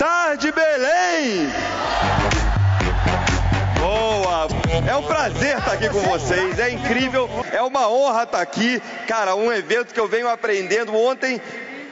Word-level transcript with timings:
tarde, 0.00 0.50
Belém! 0.50 1.52
Boa! 3.78 4.48
É 4.88 4.96
um 4.96 5.02
prazer 5.02 5.58
estar 5.58 5.74
aqui 5.74 5.90
com 5.90 6.00
vocês, 6.00 6.58
é 6.58 6.70
incrível, 6.70 7.28
é 7.52 7.60
uma 7.60 7.86
honra 7.86 8.22
estar 8.22 8.40
aqui. 8.40 8.80
Cara, 9.06 9.34
um 9.34 9.52
evento 9.52 9.92
que 9.92 10.00
eu 10.00 10.08
venho 10.08 10.26
aprendendo 10.26 10.96
ontem. 10.96 11.38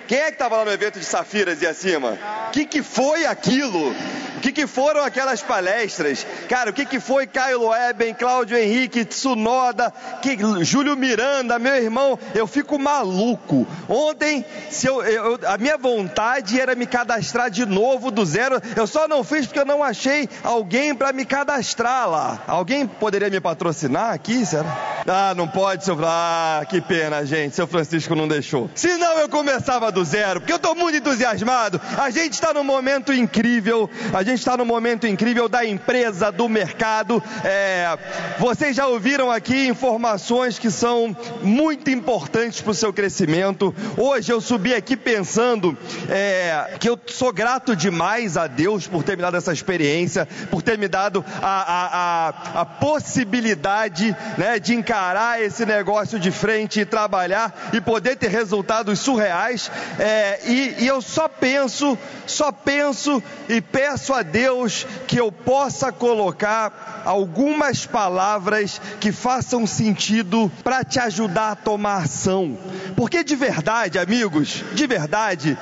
Quem 0.06 0.20
é 0.20 0.28
que 0.28 0.36
estava 0.36 0.56
lá 0.56 0.64
no 0.64 0.72
evento 0.72 0.98
de 0.98 1.04
Safiras 1.04 1.60
e 1.60 1.66
acima? 1.66 2.18
O 2.48 2.50
que, 2.50 2.64
que 2.64 2.82
foi 2.82 3.26
aquilo? 3.26 3.94
O 4.38 4.40
que, 4.40 4.52
que 4.52 4.68
foram 4.68 5.02
aquelas 5.02 5.42
palestras? 5.42 6.24
Cara, 6.48 6.70
o 6.70 6.72
que, 6.72 6.86
que 6.86 7.00
foi 7.00 7.26
Caio 7.26 7.58
Loeben, 7.58 8.14
Cláudio 8.14 8.56
Henrique, 8.56 9.04
Tsunoda, 9.04 9.92
que, 10.22 10.38
Júlio 10.64 10.96
Miranda, 10.96 11.58
meu 11.58 11.74
irmão? 11.74 12.16
Eu 12.32 12.46
fico 12.46 12.78
maluco. 12.78 13.66
Ontem, 13.88 14.44
se 14.70 14.86
eu, 14.86 15.02
eu, 15.02 15.40
a 15.44 15.58
minha 15.58 15.76
vontade 15.76 16.60
era 16.60 16.76
me 16.76 16.86
cadastrar 16.86 17.50
de 17.50 17.66
novo 17.66 18.12
do 18.12 18.24
zero. 18.24 18.62
Eu 18.76 18.86
só 18.86 19.08
não 19.08 19.24
fiz 19.24 19.44
porque 19.44 19.58
eu 19.58 19.66
não 19.66 19.82
achei 19.82 20.28
alguém 20.44 20.94
para 20.94 21.12
me 21.12 21.24
cadastrar 21.24 22.08
lá. 22.08 22.40
Alguém 22.46 22.86
poderia 22.86 23.28
me 23.28 23.40
patrocinar 23.40 24.12
aqui, 24.12 24.46
será? 24.46 25.02
Ah, 25.04 25.34
não 25.34 25.48
pode, 25.48 25.84
seu. 25.84 25.98
Ah, 26.04 26.64
que 26.68 26.80
pena, 26.80 27.26
gente. 27.26 27.56
Seu 27.56 27.66
Francisco 27.66 28.14
não 28.14 28.28
deixou. 28.28 28.70
Senão 28.72 29.18
eu 29.18 29.28
começava 29.28 29.90
do 29.90 30.04
zero, 30.04 30.40
porque 30.40 30.52
eu 30.52 30.58
estou 30.58 30.76
muito 30.76 30.96
entusiasmado. 30.96 31.80
A 31.98 32.08
gente 32.10 32.34
está 32.34 32.54
num 32.54 32.62
momento 32.62 33.12
incrível. 33.12 33.90
A 34.14 34.27
gente 34.28 34.40
está 34.40 34.56
no 34.58 34.64
momento 34.64 35.06
incrível 35.06 35.48
da 35.48 35.64
empresa, 35.64 36.30
do 36.30 36.48
mercado. 36.48 37.22
É, 37.42 37.98
vocês 38.38 38.76
já 38.76 38.86
ouviram 38.86 39.30
aqui 39.30 39.66
informações 39.66 40.58
que 40.58 40.70
são 40.70 41.16
muito 41.42 41.90
importantes 41.90 42.60
para 42.60 42.72
o 42.72 42.74
seu 42.74 42.92
crescimento. 42.92 43.74
Hoje 43.96 44.30
eu 44.30 44.40
subi 44.40 44.74
aqui 44.74 44.96
pensando 44.96 45.76
é, 46.10 46.76
que 46.78 46.88
eu 46.88 46.98
sou 47.06 47.32
grato 47.32 47.74
demais 47.74 48.36
a 48.36 48.46
Deus 48.46 48.86
por 48.86 49.02
ter 49.02 49.16
me 49.16 49.22
dado 49.22 49.36
essa 49.38 49.52
experiência, 49.52 50.28
por 50.50 50.60
ter 50.60 50.76
me 50.76 50.88
dado 50.88 51.24
a, 51.40 51.48
a, 51.48 52.28
a, 52.28 52.60
a 52.60 52.64
possibilidade 52.66 54.14
né, 54.36 54.58
de 54.58 54.74
encarar 54.74 55.42
esse 55.42 55.64
negócio 55.64 56.18
de 56.18 56.30
frente 56.30 56.80
e 56.80 56.84
trabalhar 56.84 57.70
e 57.72 57.80
poder 57.80 58.16
ter 58.16 58.28
resultados 58.28 58.98
surreais. 58.98 59.70
É, 59.98 60.40
e, 60.44 60.84
e 60.84 60.86
eu 60.86 61.00
só 61.00 61.28
penso, 61.28 61.96
só 62.26 62.52
penso 62.52 63.22
e 63.48 63.60
peço 63.60 64.12
a 64.12 64.17
a 64.18 64.22
Deus 64.22 64.86
que 65.06 65.18
eu 65.18 65.30
possa 65.30 65.92
colocar 65.92 67.02
algumas 67.04 67.86
palavras 67.86 68.80
que 69.00 69.12
façam 69.12 69.66
sentido 69.66 70.50
para 70.62 70.84
te 70.84 70.98
ajudar 70.98 71.52
a 71.52 71.56
tomar 71.56 72.04
ação. 72.04 72.58
Porque 72.96 73.22
de 73.22 73.36
verdade, 73.36 73.98
amigos, 73.98 74.64
de 74.74 74.86
verdade, 74.86 75.56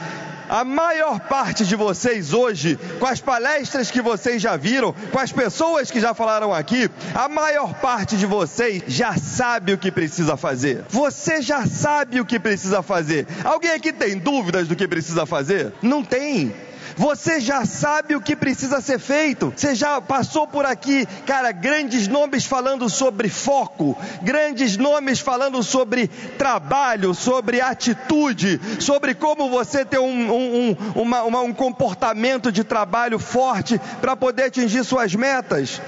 a 0.49 0.65
maior 0.65 1.21
parte 1.21 1.65
de 1.65 1.75
vocês 1.75 2.33
hoje, 2.33 2.79
com 2.99 3.07
as 3.07 3.21
palestras 3.21 3.91
que 3.91 4.01
vocês 4.01 4.41
já 4.41 4.57
viram, 4.57 4.95
com 5.11 5.19
as 5.19 5.33
pessoas 5.33 5.91
que 5.91 6.01
já 6.01 6.15
falaram 6.15 6.53
aqui, 6.53 6.89
a 7.15 7.29
maior 7.29 7.75
parte 7.75 8.17
de 8.17 8.27
vocês 8.27 8.83
já 8.87 9.17
sabe 9.17 9.73
o 9.73 9.79
que 9.79 9.91
precisa 9.91 10.37
fazer. 10.37 10.85
Você 10.89 11.43
já 11.43 11.67
sabe 11.67 12.21
o 12.21 12.25
que 12.25 12.39
precisa 12.39 12.83
fazer. 12.83 13.27
Alguém 13.45 13.73
aqui 13.73 13.93
tem 13.93 14.19
dúvidas 14.19 14.69
do 14.69 14.77
que 14.77 14.87
precisa 14.87 15.27
fazer? 15.27 15.73
Não 15.83 16.03
tem. 16.03 16.55
Você 16.97 17.41
já 17.41 17.67
sabe 17.67 18.17
o 18.17 18.21
que 18.21 18.35
precisa 18.35 18.81
ser 18.81 18.99
feito. 18.99 19.53
Você 19.55 19.75
já 19.75 20.01
passou 20.01 20.47
por 20.47 20.65
aqui, 20.65 21.07
cara, 21.27 21.53
grandes 21.53 22.09
nomes 22.09 22.47
falando 22.47 22.89
sobre 22.89 23.29
foco, 23.29 23.97
grandes 24.23 24.79
nomes 24.79 25.21
falando 25.21 25.63
sobre 25.63 26.09
trabalho, 26.39 27.15
sobre 27.15 27.61
atitude, 27.61 28.59
sobre 28.81 29.15
como 29.15 29.51
você 29.51 29.85
ter 29.85 29.99
um, 29.99 30.33
um, 30.33 30.71
um, 30.71 31.03
uma, 31.03 31.23
uma, 31.25 31.41
um 31.43 31.53
comportamento 31.53 32.51
de 32.51 32.65
trabalho 32.65 33.19
forte 33.19 33.79
para 34.01 34.17
poder 34.17 34.45
atingir 34.45 34.83
suas 34.83 35.15
metas. 35.15 35.81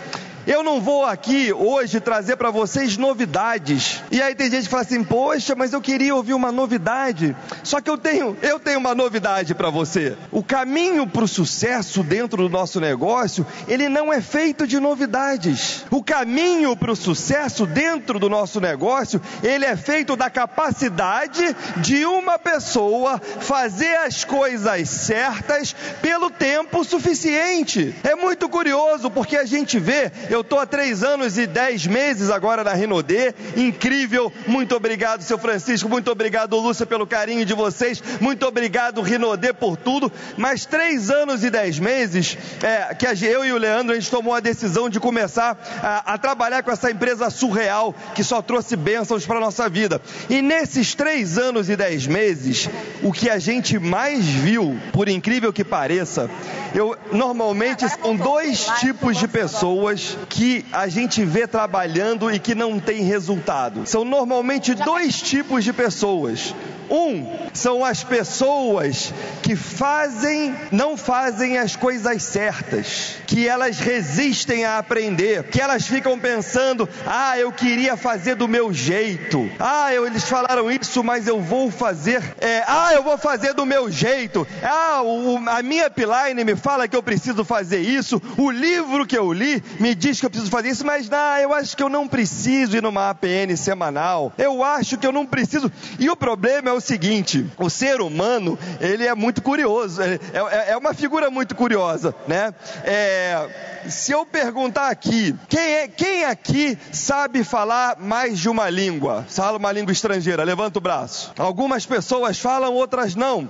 Eu 0.49 0.63
não 0.63 0.81
vou 0.81 1.05
aqui 1.05 1.53
hoje 1.53 2.01
trazer 2.01 2.37
para 2.37 2.51
vocês 2.51 2.97
novidades. 2.97 4.03
E 4.11 4.23
aí 4.23 4.35
tem 4.35 4.51
gente 4.51 4.65
que 4.65 4.71
fala 4.71 4.83
assim: 4.83 5.05
"Poxa, 5.05 5.55
mas 5.55 5.75
eu 5.75 5.81
queria 5.83 6.15
ouvir 6.15 6.33
uma 6.33 6.51
novidade". 6.51 7.37
Só 7.63 7.83
que 7.83 7.91
eu 7.91 7.99
tenho, 7.99 8.35
eu 8.41 8.59
tenho 8.59 8.79
uma 8.79 8.95
novidade 8.95 9.55
para 9.55 9.69
você. 9.69 10.17
O 10.33 10.43
caminho 10.43 11.07
para 11.07 11.23
o 11.23 11.29
sucesso 11.29 12.03
dentro 12.03 12.45
do 12.45 12.49
nosso 12.49 12.81
negócio, 12.81 13.47
ele 13.69 13.91
não 13.91 14.11
é 14.11 14.23
feito 14.23 14.67
de 14.67 14.81
novidades. 14.81 15.85
O 15.91 16.03
caminho 16.03 16.75
para 16.75 16.93
o 16.93 16.97
sucesso 16.97 17.67
dentro 17.67 18.19
do 18.19 18.31
nosso 18.31 18.59
negócio, 18.59 19.21
ele 19.43 19.67
é 19.67 19.77
feito 19.77 20.17
da 20.17 20.31
capacidade 20.31 21.55
de 21.77 22.07
uma 22.07 22.39
pessoa 22.39 23.21
fazer 23.21 23.97
as 23.97 24.25
coisas 24.25 24.89
certas 24.89 25.77
pelo 26.01 26.31
tempo 26.31 26.83
suficiente. 26.85 27.95
É 28.03 28.15
muito 28.15 28.49
curioso 28.49 29.11
porque 29.11 29.37
a 29.37 29.45
gente 29.45 29.79
vê, 29.79 30.11
eu 30.31 30.38
eu 30.39 30.43
estou 30.43 30.61
há 30.61 30.67
três 30.67 31.03
anos 31.03 31.37
e 31.37 31.47
dez 31.47 31.85
meses 31.87 32.31
agora 32.31 32.63
na 32.63 32.73
Renaudet. 32.73 33.35
Incrível. 33.57 34.33
Muito 34.47 34.77
obrigado, 34.77 35.23
seu 35.23 35.37
Francisco. 35.37 35.89
Muito 35.89 36.11
obrigado, 36.11 36.57
Lúcia, 36.57 36.87
pelo 36.87 37.07
carinho 37.07 37.45
de 37.45 37.55
vocês. 37.55 38.01
Muito 38.21 38.47
obrigado, 38.47 39.03
Renaudet, 39.03 39.53
por 39.55 39.77
tudo. 39.77 40.13
Mas 40.37 40.65
três 40.65 41.11
anos 41.11 41.43
e 41.43 41.51
dez 41.51 41.81
meses 41.81 42.39
é, 42.63 42.95
que 42.95 43.09
eu 43.27 43.45
e 43.45 43.53
o 43.53 43.59
Leandro 43.59 43.93
a 43.93 43.99
gente 43.99 44.11
tomou 44.11 44.33
a 44.33 44.39
decisão 44.39 44.89
de 44.89 45.01
começar 45.01 45.59
a, 45.83 46.15
a 46.15 46.19
trabalhar 46.19 46.63
com 46.63 46.71
essa 46.71 46.89
empresa 46.89 47.31
surreal 47.31 47.93
que 48.15 48.23
só 48.23 48.41
trouxe 48.41 48.77
bênçãos 48.77 49.27
para 49.27 49.39
a 49.39 49.41
nossa 49.41 49.69
vida. 49.69 50.01
E 50.31 50.41
nesses 50.41 50.95
três 50.95 51.37
anos 51.37 51.69
e 51.69 51.75
dez 51.75 52.07
meses, 52.07 52.69
o 53.03 53.13
que 53.13 53.29
a 53.29 53.41
gente 53.41 53.77
mais 53.79 54.25
viu, 54.25 54.79
por 54.93 55.09
incrível 55.09 55.53
que 55.53 55.65
pareça, 55.65 56.31
eu 56.75 56.97
normalmente 57.11 57.89
são 57.89 58.15
dois 58.15 58.67
tipos 58.79 59.17
de 59.17 59.27
pessoas 59.27 60.17
que 60.29 60.65
a 60.73 60.89
gente 60.89 61.25
vê 61.25 61.47
trabalhando 61.47 62.31
e 62.31 62.39
que 62.39 62.55
não 62.55 62.79
tem 62.79 63.03
resultado. 63.03 63.87
São 63.87 64.05
normalmente 64.05 64.75
dois 64.75 65.21
tipos 65.21 65.65
de 65.65 65.73
pessoas. 65.73 66.55
Um 66.91 67.27
são 67.53 67.85
as 67.85 68.03
pessoas 68.03 69.13
que 69.43 69.55
fazem, 69.55 70.55
não 70.71 70.97
fazem 70.97 71.59
as 71.59 71.77
coisas 71.77 72.23
certas, 72.23 73.17
que 73.27 73.47
elas 73.47 73.79
resistem 73.79 74.65
a 74.65 74.79
aprender, 74.79 75.45
que 75.45 75.61
elas 75.61 75.87
ficam 75.87 76.19
pensando: 76.19 76.89
ah, 77.07 77.39
eu 77.39 77.53
queria 77.53 77.97
fazer 77.97 78.37
do 78.37 78.49
meu 78.49 78.73
jeito, 78.73 79.51
ah, 79.59 79.93
eu, 79.93 80.07
eles 80.07 80.25
falaram 80.25 80.71
isso, 80.71 81.05
mas 81.05 81.27
eu 81.27 81.41
vou 81.41 81.71
fazer, 81.71 82.23
é, 82.41 82.63
ah, 82.67 82.91
eu 82.95 83.03
vou 83.03 83.19
fazer 83.19 83.53
do 83.53 83.67
meu 83.67 83.91
jeito, 83.91 84.47
ah, 84.63 85.03
o, 85.03 85.37
a 85.49 85.63
minha 85.63 85.89
upline 85.89 86.45
me 86.45 86.57
fala 86.57 86.89
que 86.89 86.97
eu 86.97 87.03
preciso 87.03 87.45
fazer 87.45 87.81
isso, 87.81 88.21
o 88.37 88.51
livro 88.51 89.07
que 89.07 89.19
eu 89.19 89.33
li 89.33 89.63
me 89.79 89.95
diz 89.95 90.18
que 90.21 90.27
eu 90.27 90.31
preciso 90.31 90.51
fazer 90.51 90.71
isso, 90.71 90.85
mas 90.85 91.09
não, 91.09 91.37
eu 91.39 91.53
acho 91.53 91.77
que 91.77 91.83
eu 91.83 91.89
não 91.89 92.07
preciso 92.09 92.77
ir 92.77 92.83
numa 92.83 93.11
APN 93.11 93.57
semanal, 93.57 94.33
eu 94.39 94.63
acho 94.63 94.97
que 94.97 95.07
eu 95.07 95.13
não 95.13 95.27
preciso, 95.27 95.71
e 95.99 96.09
o 96.11 96.17
problema 96.17 96.71
é 96.71 96.73
o 96.73 96.81
seguinte: 96.81 97.47
o 97.59 97.69
ser 97.69 98.01
humano, 98.01 98.59
ele 98.81 99.07
é 99.07 99.15
muito 99.15 99.43
curioso, 99.43 100.01
é, 100.03 100.19
é, 100.33 100.73
é 100.73 100.77
uma 100.77 100.95
figura 100.95 101.31
muito 101.31 101.55
curiosa, 101.55 102.15
né? 102.27 102.55
É, 102.85 103.79
se 103.89 104.13
eu 104.13 104.27
perguntar 104.27 104.89
aqui, 104.89 105.35
quem, 105.49 105.61
é, 105.61 105.89
quem 105.89 106.25
aqui 106.25 106.79
sabe 106.93 107.45
falar 107.45 107.99
mais 107.99 108.39
de 108.39 108.49
uma 108.49 108.69
língua? 108.69 109.25
Fala 109.29 109.59
uma 109.59 109.73
língua 109.73 109.93
estrangeira, 109.93 110.45
levanta 110.45 110.79
o 110.79 110.83
braço. 110.83 111.33
Algumas 111.39 111.87
pessoas 111.87 112.39
falam, 112.39 112.75
outras 112.75 113.15
não. 113.15 113.49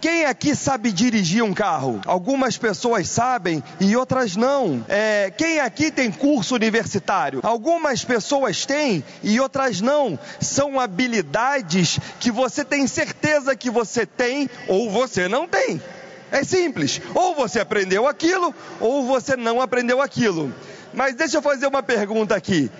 Quem 0.00 0.24
aqui 0.26 0.54
sabe 0.54 0.92
dirigir 0.92 1.42
um 1.42 1.52
carro? 1.52 2.00
Algumas 2.06 2.56
pessoas 2.56 3.08
sabem 3.08 3.62
e 3.80 3.96
outras 3.96 4.36
não. 4.36 4.84
É, 4.88 5.32
quem 5.36 5.58
aqui 5.58 5.90
tem 5.90 6.10
curso 6.10 6.54
universitário? 6.54 7.40
Algumas 7.42 8.04
pessoas 8.04 8.64
têm 8.64 9.02
e 9.22 9.40
outras 9.40 9.80
não. 9.80 10.18
São 10.40 10.78
habilidades 10.78 11.98
que 12.20 12.30
você 12.30 12.64
tem 12.64 12.86
certeza 12.86 13.56
que 13.56 13.70
você 13.70 14.06
tem 14.06 14.48
ou 14.68 14.88
você 14.88 15.26
não 15.26 15.48
tem. 15.48 15.82
É 16.30 16.44
simples. 16.44 17.00
Ou 17.14 17.34
você 17.34 17.58
aprendeu 17.58 18.06
aquilo 18.06 18.54
ou 18.80 19.04
você 19.04 19.36
não 19.36 19.60
aprendeu 19.60 20.00
aquilo. 20.00 20.54
Mas 20.94 21.14
deixa 21.14 21.38
eu 21.38 21.42
fazer 21.42 21.66
uma 21.66 21.82
pergunta 21.82 22.36
aqui. 22.36 22.70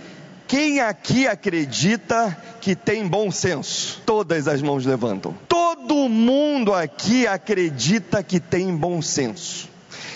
Quem 0.49 0.81
aqui 0.81 1.29
acredita 1.29 2.35
que 2.59 2.75
tem 2.75 3.06
bom 3.06 3.31
senso? 3.31 4.00
Todas 4.06 4.49
as 4.49 4.62
mãos 4.62 4.87
levantam. 4.87 5.37
Todo 5.47 6.09
mundo 6.09 6.73
aqui 6.73 7.27
acredita 7.27 8.23
que 8.23 8.41
tem 8.41 8.75
bom 8.75 9.03
senso. 9.03 9.69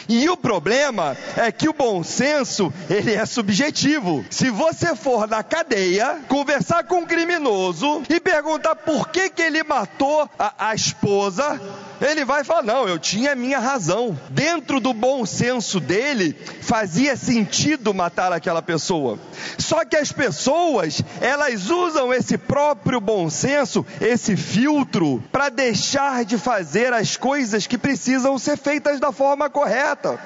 E 0.08 0.28
o 0.30 0.36
problema 0.36 1.14
é 1.36 1.52
que 1.52 1.68
o 1.68 1.74
bom 1.74 2.02
senso, 2.02 2.72
ele 2.88 3.12
é 3.12 3.26
subjetivo. 3.26 4.24
Se 4.30 4.50
você 4.50 4.96
for 4.96 5.28
na 5.28 5.42
cadeia, 5.42 6.20
conversar 6.28 6.84
com 6.84 7.00
um 7.00 7.06
criminoso 7.06 8.02
e 8.08 8.18
perguntar 8.18 8.74
por 8.74 9.08
que, 9.10 9.28
que 9.28 9.42
ele 9.42 9.62
matou 9.62 10.28
a, 10.38 10.70
a 10.70 10.74
esposa, 10.74 11.60
Ele 12.02 12.24
vai 12.24 12.42
falar: 12.42 12.64
não, 12.64 12.88
eu 12.88 12.98
tinha 12.98 13.36
minha 13.36 13.60
razão. 13.60 14.18
Dentro 14.30 14.80
do 14.80 14.92
bom 14.92 15.24
senso 15.24 15.78
dele, 15.78 16.36
fazia 16.60 17.16
sentido 17.16 17.94
matar 17.94 18.32
aquela 18.32 18.60
pessoa. 18.60 19.18
Só 19.56 19.84
que 19.84 19.96
as 19.96 20.10
pessoas, 20.10 21.00
elas 21.20 21.70
usam 21.70 22.12
esse 22.12 22.36
próprio 22.36 23.00
bom 23.00 23.30
senso, 23.30 23.86
esse 24.00 24.36
filtro, 24.36 25.22
para 25.30 25.48
deixar 25.48 26.24
de 26.24 26.36
fazer 26.36 26.92
as 26.92 27.16
coisas 27.16 27.66
que 27.66 27.78
precisam 27.78 28.36
ser 28.36 28.58
feitas 28.58 28.98
da 28.98 29.12
forma 29.12 29.48
correta. 29.48 30.18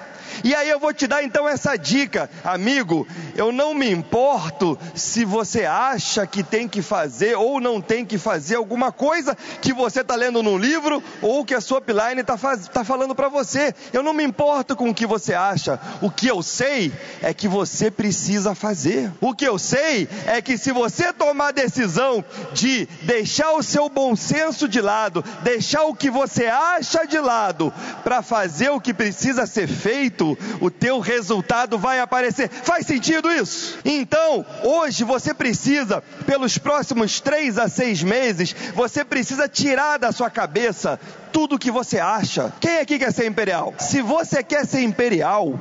E 0.45 0.55
aí 0.55 0.69
eu 0.69 0.79
vou 0.79 0.93
te 0.93 1.07
dar 1.07 1.23
então 1.23 1.49
essa 1.49 1.77
dica, 1.77 2.31
amigo. 2.45 3.07
Eu 3.35 3.53
não 3.53 3.75
me 3.75 3.91
importo 3.91 4.79
se 4.95 5.25
você 5.25 5.65
acha 5.65 6.27
que 6.27 6.43
tem 6.43 6.69
que 6.69 6.83
fazer 6.83 7.37
ou 7.37 7.61
não 7.61 7.81
tem 7.81 8.05
que 8.05 8.19
fazer 8.19 8.57
alguma 8.57 8.91
coisa 8.91 9.37
que 9.61 9.73
você 9.73 10.01
está 10.01 10.15
lendo 10.15 10.43
no 10.43 10.57
livro 10.57 11.03
ou 11.21 11.45
que 11.45 11.55
a 11.55 11.61
sua 11.61 11.79
upline 11.79 12.21
está 12.21 12.37
tá 12.73 12.85
falando 12.85 13.15
para 13.15 13.29
você. 13.29 13.75
Eu 13.93 14.03
não 14.03 14.13
me 14.13 14.25
importo 14.25 14.75
com 14.75 14.91
o 14.91 14.95
que 14.95 15.07
você 15.07 15.35
acha. 15.35 15.79
O 16.01 16.11
que 16.11 16.27
eu 16.27 16.43
sei 16.43 16.93
é 17.23 17.35
que 17.35 17.49
você 17.49 17.91
precisa 17.91 18.55
fazer. 18.55 19.13
O 19.21 19.35
que 19.35 19.45
eu 19.45 19.59
sei 19.59 20.09
é 20.27 20.41
que 20.41 20.57
se 20.57 20.73
você 20.73 21.13
tomar 21.13 21.49
a 21.49 21.53
decisão 21.53 22.25
de 22.53 22.87
deixar 23.03 23.53
o 23.53 23.63
seu 23.63 23.89
bom 23.89 24.17
senso 24.17 24.69
de 24.69 24.81
lado, 24.81 25.25
deixar 25.43 25.85
o 25.85 25.95
que 25.95 26.11
você 26.11 26.47
acha 26.47 27.07
de 27.07 27.19
lado 27.19 27.73
para 28.03 28.23
fazer 28.23 28.71
o 28.71 28.81
que 28.81 28.95
precisa 28.95 29.47
ser 29.47 29.69
feito, 29.69 30.26
o 30.61 30.71
teu 30.71 30.99
resultado 30.99 31.79
vai 31.79 32.01
aparecer. 32.01 32.49
Faz 32.49 32.87
sentido 32.87 33.31
isso? 33.31 33.79
Então, 33.85 34.45
hoje 34.63 35.05
você 35.05 35.35
precisa, 35.35 36.03
pelos 36.25 36.57
próximos 36.57 37.21
três 37.21 37.59
a 37.59 37.69
seis 37.69 38.03
meses, 38.03 38.55
você 38.75 39.05
precisa 39.05 39.47
tirar 39.47 39.99
da 39.99 40.11
sua 40.11 40.31
cabeça 40.31 40.99
tudo 41.33 41.57
o 41.57 41.59
que 41.59 41.71
você 41.71 41.99
acha. 41.99 42.53
Quem 42.61 42.79
aqui 42.79 42.99
quer 42.99 43.13
ser 43.13 43.27
imperial? 43.27 43.75
Se 43.79 44.01
você 44.01 44.43
quer 44.43 44.67
ser 44.67 44.83
imperial, 44.83 45.59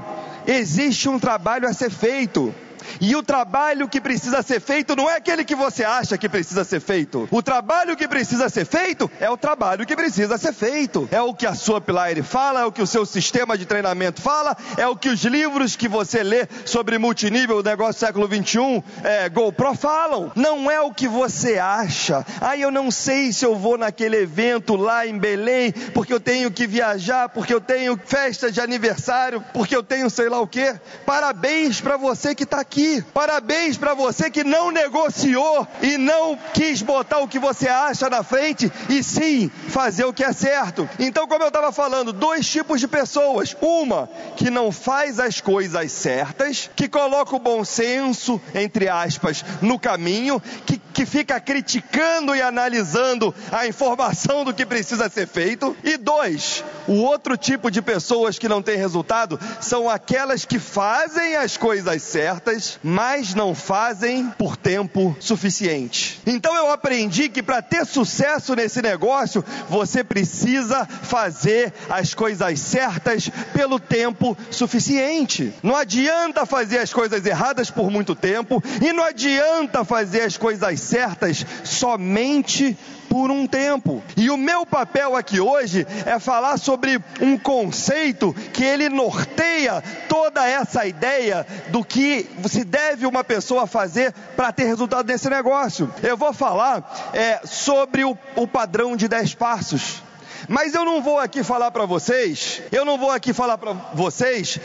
existe 0.48 1.10
um 1.10 1.20
trabalho 1.20 1.68
a 1.68 1.74
ser 1.74 1.92
feito. 1.92 2.56
E 3.00 3.16
o 3.16 3.24
trabalho 3.24 3.88
que 3.88 4.02
precisa 4.02 4.42
ser 4.42 4.60
feito 4.60 4.96
não 4.96 5.10
é 5.10 5.18
aquele 5.18 5.44
que 5.44 5.56
você 5.56 5.84
acha 5.84 6.18
que 6.18 6.30
precisa 6.30 6.64
ser 6.64 6.80
feito. 6.80 7.28
O 7.32 7.42
trabalho 7.42 7.96
que 7.96 8.08
precisa 8.08 8.50
ser 8.50 8.66
feito 8.66 9.10
é 9.20 9.30
o 9.30 9.38
trabalho 9.38 9.86
que 9.86 9.96
precisa 9.96 10.38
ser 10.38 10.54
feito. 10.54 11.08
É 11.12 11.22
o 11.22 11.34
que 11.34 11.46
a 11.46 11.56
sua 11.56 11.82
Pilar 11.82 12.16
fala, 12.24 12.62
é 12.62 12.66
o 12.66 12.72
que 12.72 12.82
o 12.82 12.88
seu 12.88 13.06
sistema 13.06 13.58
de 13.58 13.66
treinamento 13.66 14.22
fala, 14.22 14.56
é 14.78 14.88
o 14.88 14.96
que 14.96 15.10
os 15.10 15.24
livros 15.24 15.76
que 15.76 15.88
você 15.88 16.24
lê 16.24 16.48
sobre 16.66 16.98
multinível, 16.98 17.64
negócio 17.64 18.00
século 18.00 18.28
21, 18.28 18.84
é, 19.04 19.30
GoPro 19.30 19.74
falam. 19.74 20.32
Não 20.36 20.70
é 20.70 20.80
o 20.82 20.94
que 20.94 21.08
você 21.08 21.58
acha. 21.58 22.26
Ah, 22.40 22.58
eu 22.58 22.72
não 22.72 22.92
sei 22.92 23.32
se 23.34 23.46
eu 23.46 23.56
vou 23.56 23.78
naquele 23.78 24.18
evento 24.18 24.76
lá 24.76 25.08
em 25.08 25.18
Belém, 25.18 25.72
porque 25.94 26.14
eu 26.14 26.20
tenho 26.20 26.52
que 26.52 26.68
viajar, 26.68 27.30
porque 27.30 27.54
eu 27.54 27.62
tenho 27.62 28.00
festa 28.04 28.52
de 28.52 28.62
aniversário, 28.62 29.44
porque 29.54 29.76
eu 29.76 29.84
tenho 29.84 30.10
sei 30.10 30.30
lá 30.30 30.40
o 30.40 30.48
que. 30.48 30.76
Parabéns 31.06 31.82
para 31.82 31.98
você 31.98 32.36
que 32.36 32.44
está 32.44 32.60
aqui 32.60 32.75
aqui. 32.76 33.02
Parabéns 33.14 33.78
para 33.78 33.94
você 33.94 34.30
que 34.30 34.44
não 34.44 34.70
negociou 34.70 35.66
e 35.82 35.98
não 35.98 36.38
quis 36.54 36.82
botar 36.82 37.20
o 37.20 37.28
que 37.28 37.40
você 37.40 37.70
acha 37.70 38.10
na 38.10 38.22
frente 38.22 38.72
e 38.90 39.02
sim 39.02 39.50
fazer 39.70 40.04
o 40.04 40.14
que 40.14 40.24
é 40.24 40.34
certo. 40.34 40.88
Então, 41.00 41.26
como 41.28 41.44
eu 41.44 41.48
estava 41.48 41.72
falando, 41.72 42.12
dois 42.12 42.48
tipos 42.48 42.82
de 42.82 42.88
pessoas: 42.88 43.56
uma 43.62 44.10
que 44.36 44.50
não 44.50 44.72
faz 44.72 45.20
as 45.20 45.40
coisas 45.40 45.92
certas, 45.92 46.70
que 46.76 46.90
coloca 46.90 47.36
o 47.36 47.40
bom 47.40 47.64
senso, 47.64 48.42
entre 48.54 48.90
aspas, 48.90 49.44
no 49.62 49.80
caminho, 49.80 50.42
que, 50.66 50.78
que 50.78 51.06
fica 51.06 51.40
criticando 51.40 52.36
e 52.36 52.42
analisando 52.42 53.34
a 53.52 53.66
informação 53.66 54.44
do 54.44 54.54
que 54.54 54.66
precisa 54.66 55.10
ser 55.10 55.28
feito. 55.28 55.76
E 55.84 55.98
dois, 55.98 56.64
o 56.88 56.96
outro 57.02 57.38
tipo 57.38 57.72
de 57.72 57.82
pessoas 57.82 58.38
que 58.38 58.50
não 58.50 58.62
tem 58.62 58.78
resultado 58.78 59.40
são 59.62 59.90
aquelas 59.90 60.44
que 60.44 60.60
fazem 60.60 61.36
as 61.36 61.56
coisas 61.58 62.02
certas, 62.04 62.65
mas 62.84 63.34
não 63.34 63.56
fazem 63.56 64.30
por 64.38 64.58
tempo 64.58 65.16
suficiente. 65.20 66.20
Então 66.26 66.56
eu 66.56 66.72
aprendi 66.72 67.30
que 67.30 67.44
para 67.44 67.62
ter 67.62 67.86
sucesso 67.86 68.56
nesse 68.56 68.82
negócio, 68.82 69.44
você 69.70 70.04
precisa 70.04 70.86
fazer 70.86 71.74
as 71.90 72.14
coisas 72.14 72.60
certas 72.60 73.30
pelo 73.54 73.80
tempo 73.80 74.38
suficiente. 74.52 75.54
Não 75.62 75.76
adianta 75.76 76.46
fazer 76.46 76.80
as 76.80 76.94
coisas 76.94 77.26
erradas 77.26 77.70
por 77.70 77.90
muito 77.90 78.16
tempo 78.16 78.64
e 78.82 78.92
não 78.94 79.04
adianta 79.04 79.84
fazer 79.84 80.22
as 80.22 80.38
coisas 80.38 80.80
certas 80.80 81.46
somente 81.64 82.78
por 83.10 83.32
um 83.32 83.48
tempo. 83.48 84.04
E 84.18 84.30
o 84.30 84.38
meu 84.38 84.66
papel 84.66 85.16
aqui 85.16 85.40
hoje 85.40 85.86
é 86.06 86.20
falar 86.20 86.58
sobre 86.58 87.00
um 87.22 87.38
conceito 87.38 88.34
que 88.54 88.64
ele 88.64 88.90
norteia 88.90 89.84
toda 90.08 90.48
essa 90.48 90.86
ideia 90.86 91.46
do 91.70 91.84
que 91.84 92.30
se 92.50 92.64
deve 92.64 93.06
uma 93.06 93.24
pessoa 93.24 93.68
fazer 93.68 94.14
para 94.36 94.52
ter 94.52 94.66
resultado 94.66 95.08
nesse 95.08 95.30
negócio. 95.30 95.94
Eu 96.02 96.18
vou 96.18 96.34
falar 96.34 97.12
é, 97.14 97.42
sobre 97.46 98.04
o, 98.04 98.18
o 98.36 98.48
padrão 98.48 98.96
de 98.96 99.08
10 99.08 99.36
passos. 99.36 100.02
Mas 100.48 100.74
eu 100.74 100.86
não 100.86 101.02
vou 101.02 101.20
aqui 101.20 101.44
falar 101.44 101.72
para 101.72 101.86
vocês, 101.86 102.62
eu 102.72 102.86
não 102.86 102.98
vou 102.98 103.12
aqui 103.12 103.34
falar 103.34 103.58
para 103.58 103.74
vocês 103.94 104.60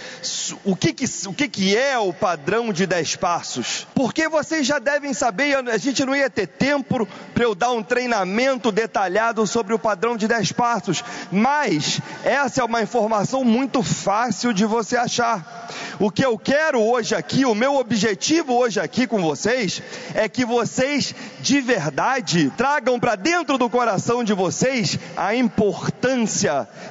o, 0.65 0.77
que, 0.77 0.93
que, 0.93 1.05
o 1.27 1.33
que, 1.33 1.49
que 1.49 1.77
é 1.77 1.99
o 1.99 2.13
padrão 2.13 2.73
de 2.73 2.87
10 2.87 3.17
passos, 3.17 3.87
porque 3.95 4.29
vocês 4.29 4.67
já 4.67 4.79
devem 4.79 5.13
saber, 5.13 5.57
a 5.69 5.79
gente 5.79 6.05
não 6.05 6.15
ia 6.15 6.29
ter 6.29 6.47
tempo 6.47 7.07
para 7.35 7.45
eu 7.45 7.55
dar 7.55 7.73
um 7.73 7.83
treinamento 7.83 8.71
detalhado 8.71 9.47
sobre 9.47 9.75
o 9.75 9.79
padrão 9.79 10.17
de 10.17 10.29
10 10.29 10.53
passos, 10.53 11.05
mas 11.31 12.01
essa 12.25 12.61
é 12.61 12.65
uma 12.65 12.83
informação 12.83 13.45
muito 13.45 13.83
fácil 13.83 14.53
de 14.53 14.65
você 14.65 14.97
achar. 14.97 15.69
O 15.99 16.11
que 16.11 16.25
eu 16.25 16.39
quero 16.39 16.81
hoje 16.81 17.15
aqui, 17.15 17.45
o 17.45 17.55
meu 17.55 17.77
objetivo 17.77 18.55
hoje 18.55 18.81
aqui 18.81 19.07
com 19.07 19.21
vocês, 19.21 19.83
é 20.15 20.29
que 20.29 20.45
vocês 20.45 21.15
de 21.41 21.61
verdade 21.61 22.51
tragam 22.57 22.99
para 22.99 23.17
dentro 23.17 23.59
do 23.59 23.69
coração 23.69 24.25
de 24.25 24.33
vocês 24.33 24.99
a 25.17 25.35
importância 25.35 25.50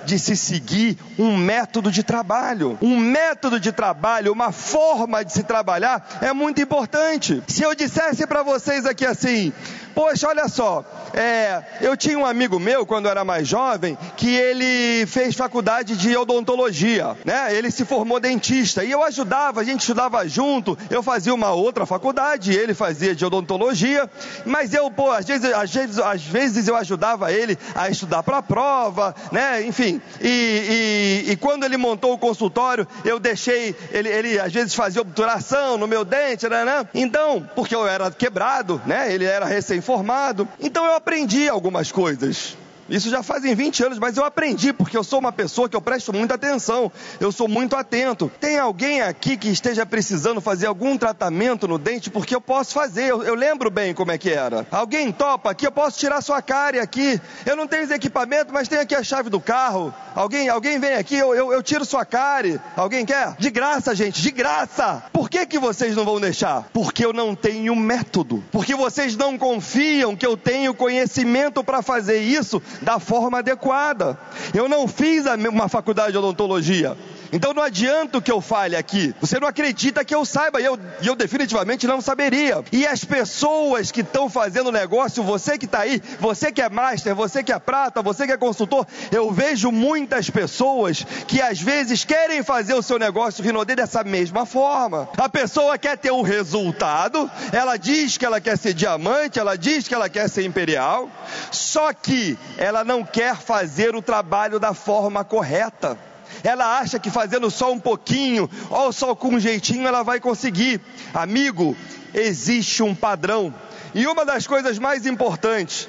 de 0.05 0.19
se 0.19 0.35
seguir 0.35 0.97
um 1.17 1.35
método 1.35 1.91
de 1.91 2.03
trabalho. 2.03 2.77
Um 2.81 2.97
método 2.97 3.59
de 3.59 3.71
trabalho, 3.71 4.31
uma 4.31 4.51
forma 4.51 5.23
de 5.23 5.33
se 5.33 5.43
trabalhar 5.43 6.19
é 6.21 6.33
muito 6.33 6.61
importante. 6.61 7.41
Se 7.47 7.63
eu 7.63 7.73
dissesse 7.75 8.25
para 8.27 8.43
vocês 8.43 8.85
aqui 8.85 9.05
assim, 9.05 9.53
Poxa, 9.93 10.29
olha 10.29 10.47
só, 10.47 10.85
é, 11.13 11.61
eu 11.81 11.97
tinha 11.97 12.17
um 12.17 12.25
amigo 12.25 12.57
meu 12.57 12.85
quando 12.85 13.05
eu 13.05 13.11
era 13.11 13.25
mais 13.25 13.47
jovem 13.47 13.97
que 14.15 14.33
ele 14.33 15.05
fez 15.07 15.35
faculdade 15.35 15.97
de 15.97 16.15
odontologia, 16.15 17.17
né? 17.25 17.53
Ele 17.53 17.69
se 17.69 17.83
formou 17.83 18.17
dentista 18.17 18.81
e 18.83 18.91
eu 18.91 19.03
ajudava, 19.03 19.61
a 19.61 19.63
gente 19.63 19.81
estudava 19.81 20.25
junto. 20.27 20.77
Eu 20.89 21.03
fazia 21.03 21.33
uma 21.33 21.51
outra 21.51 21.85
faculdade, 21.85 22.53
ele 22.53 22.73
fazia 22.73 23.13
de 23.13 23.25
odontologia, 23.25 24.09
mas 24.45 24.73
eu, 24.73 24.89
pô, 24.91 25.11
às 25.11 25.25
vezes, 25.25 25.51
às 25.51 25.73
vezes, 25.73 25.99
às 25.99 26.23
vezes 26.23 26.67
eu 26.67 26.77
ajudava 26.77 27.33
ele 27.33 27.57
a 27.75 27.89
estudar 27.89 28.23
para 28.23 28.41
prova, 28.49 29.15
né? 29.31 29.63
Enfim, 29.63 30.01
e, 30.19 31.25
e, 31.27 31.31
e, 31.31 31.37
quando 31.37 31.63
ele 31.63 31.77
montou 31.77 32.13
o 32.13 32.17
consultório, 32.17 32.87
eu 33.05 33.19
deixei 33.19 33.75
ele, 33.91 34.09
ele 34.09 34.39
às 34.39 34.51
vezes 34.51 34.73
fazia 34.73 35.01
obturação 35.01 35.77
no 35.77 35.87
meu 35.87 36.03
dente, 36.03 36.49
né? 36.49 36.65
né? 36.65 36.87
Então, 36.95 37.47
porque 37.55 37.75
eu 37.75 37.87
era 37.87 38.09
quebrado, 38.09 38.81
né? 38.87 39.13
Ele 39.13 39.25
era 39.25 39.45
recém 39.45 39.77
informado. 39.77 40.47
Então 40.59 40.83
eu 40.83 40.95
aprendi 40.95 41.47
algumas 41.47 41.91
coisas. 41.91 42.57
Isso 42.89 43.09
já 43.09 43.21
fazem 43.21 43.53
20 43.53 43.83
anos, 43.83 43.99
mas 43.99 44.17
eu 44.17 44.25
aprendi 44.25 44.73
porque 44.73 44.97
eu 44.97 45.03
sou 45.03 45.19
uma 45.19 45.31
pessoa 45.31 45.69
que 45.69 45.75
eu 45.75 45.81
presto 45.81 46.11
muita 46.11 46.33
atenção, 46.33 46.91
eu 47.19 47.31
sou 47.31 47.47
muito 47.47 47.75
atento. 47.75 48.31
Tem 48.39 48.57
alguém 48.57 49.01
aqui 49.01 49.37
que 49.37 49.49
esteja 49.49 49.85
precisando 49.85 50.41
fazer 50.41 50.65
algum 50.65 50.97
tratamento 50.97 51.67
no 51.67 51.77
dente? 51.77 52.09
Porque 52.09 52.33
eu 52.35 52.41
posso 52.41 52.73
fazer, 52.73 53.05
eu, 53.05 53.23
eu 53.23 53.35
lembro 53.35 53.69
bem 53.69 53.93
como 53.93 54.11
é 54.11 54.17
que 54.17 54.31
era. 54.31 54.65
Alguém 54.71 55.11
topa 55.11 55.51
aqui, 55.51 55.67
eu 55.67 55.71
posso 55.71 55.99
tirar 55.99 56.21
sua 56.21 56.41
cárie 56.41 56.79
aqui. 56.79 57.21
Eu 57.45 57.55
não 57.55 57.67
tenho 57.67 57.83
os 57.83 57.91
equipamentos, 57.91 58.51
mas 58.51 58.67
tenho 58.67 58.81
aqui 58.81 58.95
a 58.95 59.03
chave 59.03 59.29
do 59.29 59.39
carro. 59.39 59.93
Alguém, 60.15 60.49
alguém 60.49 60.79
vem 60.79 60.95
aqui, 60.95 61.15
eu, 61.15 61.35
eu, 61.35 61.53
eu 61.53 61.61
tiro 61.61 61.85
sua 61.85 62.05
cárie. 62.05 62.59
Alguém 62.75 63.05
quer? 63.05 63.35
De 63.37 63.51
graça, 63.51 63.93
gente, 63.93 64.21
de 64.21 64.31
graça. 64.31 65.03
Por 65.13 65.29
que, 65.29 65.45
que 65.45 65.59
vocês 65.59 65.95
não 65.95 66.05
vão 66.05 66.19
deixar? 66.19 66.67
Porque 66.73 67.05
eu 67.05 67.13
não 67.13 67.35
tenho 67.35 67.75
método. 67.75 68.43
Porque 68.51 68.73
vocês 68.73 69.15
não 69.15 69.37
confiam 69.37 70.15
que 70.15 70.25
eu 70.25 70.35
tenho 70.35 70.73
conhecimento 70.73 71.63
para 71.63 71.81
fazer 71.81 72.19
isso 72.21 72.61
da 72.81 72.99
forma 72.99 73.39
adequada. 73.39 74.17
Eu 74.53 74.67
não 74.69 74.87
fiz 74.87 75.25
uma 75.25 75.67
faculdade 75.67 76.11
de 76.11 76.17
odontologia. 76.17 76.95
Então 77.31 77.53
não 77.53 77.63
adianta 77.63 78.21
que 78.21 78.31
eu 78.31 78.41
fale 78.41 78.75
aqui. 78.75 79.13
Você 79.21 79.39
não 79.39 79.47
acredita 79.47 80.03
que 80.03 80.13
eu 80.13 80.25
saiba, 80.25 80.59
e 80.59 80.65
eu, 80.65 80.77
eu 81.03 81.15
definitivamente 81.15 81.87
não 81.87 82.01
saberia. 82.01 82.63
E 82.71 82.85
as 82.85 83.03
pessoas 83.03 83.91
que 83.91 84.01
estão 84.01 84.29
fazendo 84.29 84.71
negócio, 84.71 85.23
você 85.23 85.57
que 85.57 85.65
está 85.65 85.79
aí, 85.81 86.01
você 86.19 86.51
que 86.51 86.61
é 86.61 86.69
master, 86.69 87.15
você 87.15 87.43
que 87.43 87.51
é 87.51 87.59
prata, 87.59 88.01
você 88.01 88.25
que 88.25 88.33
é 88.33 88.37
consultor, 88.37 88.85
eu 89.11 89.31
vejo 89.31 89.71
muitas 89.71 90.29
pessoas 90.29 91.05
que 91.27 91.41
às 91.41 91.59
vezes 91.61 92.03
querem 92.03 92.43
fazer 92.43 92.73
o 92.73 92.81
seu 92.81 92.97
negócio 92.97 93.43
Rinodê 93.43 93.75
dessa 93.75 94.03
mesma 94.03 94.45
forma. 94.45 95.09
A 95.17 95.29
pessoa 95.29 95.77
quer 95.77 95.97
ter 95.97 96.11
o 96.11 96.19
um 96.19 96.21
resultado, 96.21 97.29
ela 97.51 97.77
diz 97.77 98.17
que 98.17 98.25
ela 98.25 98.41
quer 98.41 98.57
ser 98.57 98.73
diamante, 98.73 99.39
ela 99.39 99.55
diz 99.57 99.87
que 99.87 99.93
ela 99.93 100.09
quer 100.09 100.29
ser 100.29 100.45
imperial, 100.45 101.09
só 101.51 101.93
que 101.93 102.37
ela 102.57 102.83
não 102.83 103.03
quer 103.03 103.35
fazer 103.35 103.95
o 103.95 104.01
trabalho 104.01 104.59
da 104.59 104.73
forma 104.73 105.23
correta. 105.23 105.97
Ela 106.43 106.79
acha 106.79 106.99
que 106.99 107.09
fazendo 107.09 107.49
só 107.49 107.71
um 107.71 107.79
pouquinho, 107.79 108.49
ou 108.69 108.91
só 108.91 109.15
com 109.15 109.29
um 109.29 109.39
jeitinho, 109.39 109.87
ela 109.87 110.03
vai 110.03 110.19
conseguir. 110.19 110.81
Amigo, 111.13 111.75
existe 112.13 112.83
um 112.83 112.95
padrão. 112.95 113.53
E 113.93 114.05
uma 114.05 114.23
das 114.23 114.45
coisas 114.45 114.77
mais 114.77 115.05
importantes, 115.05 115.87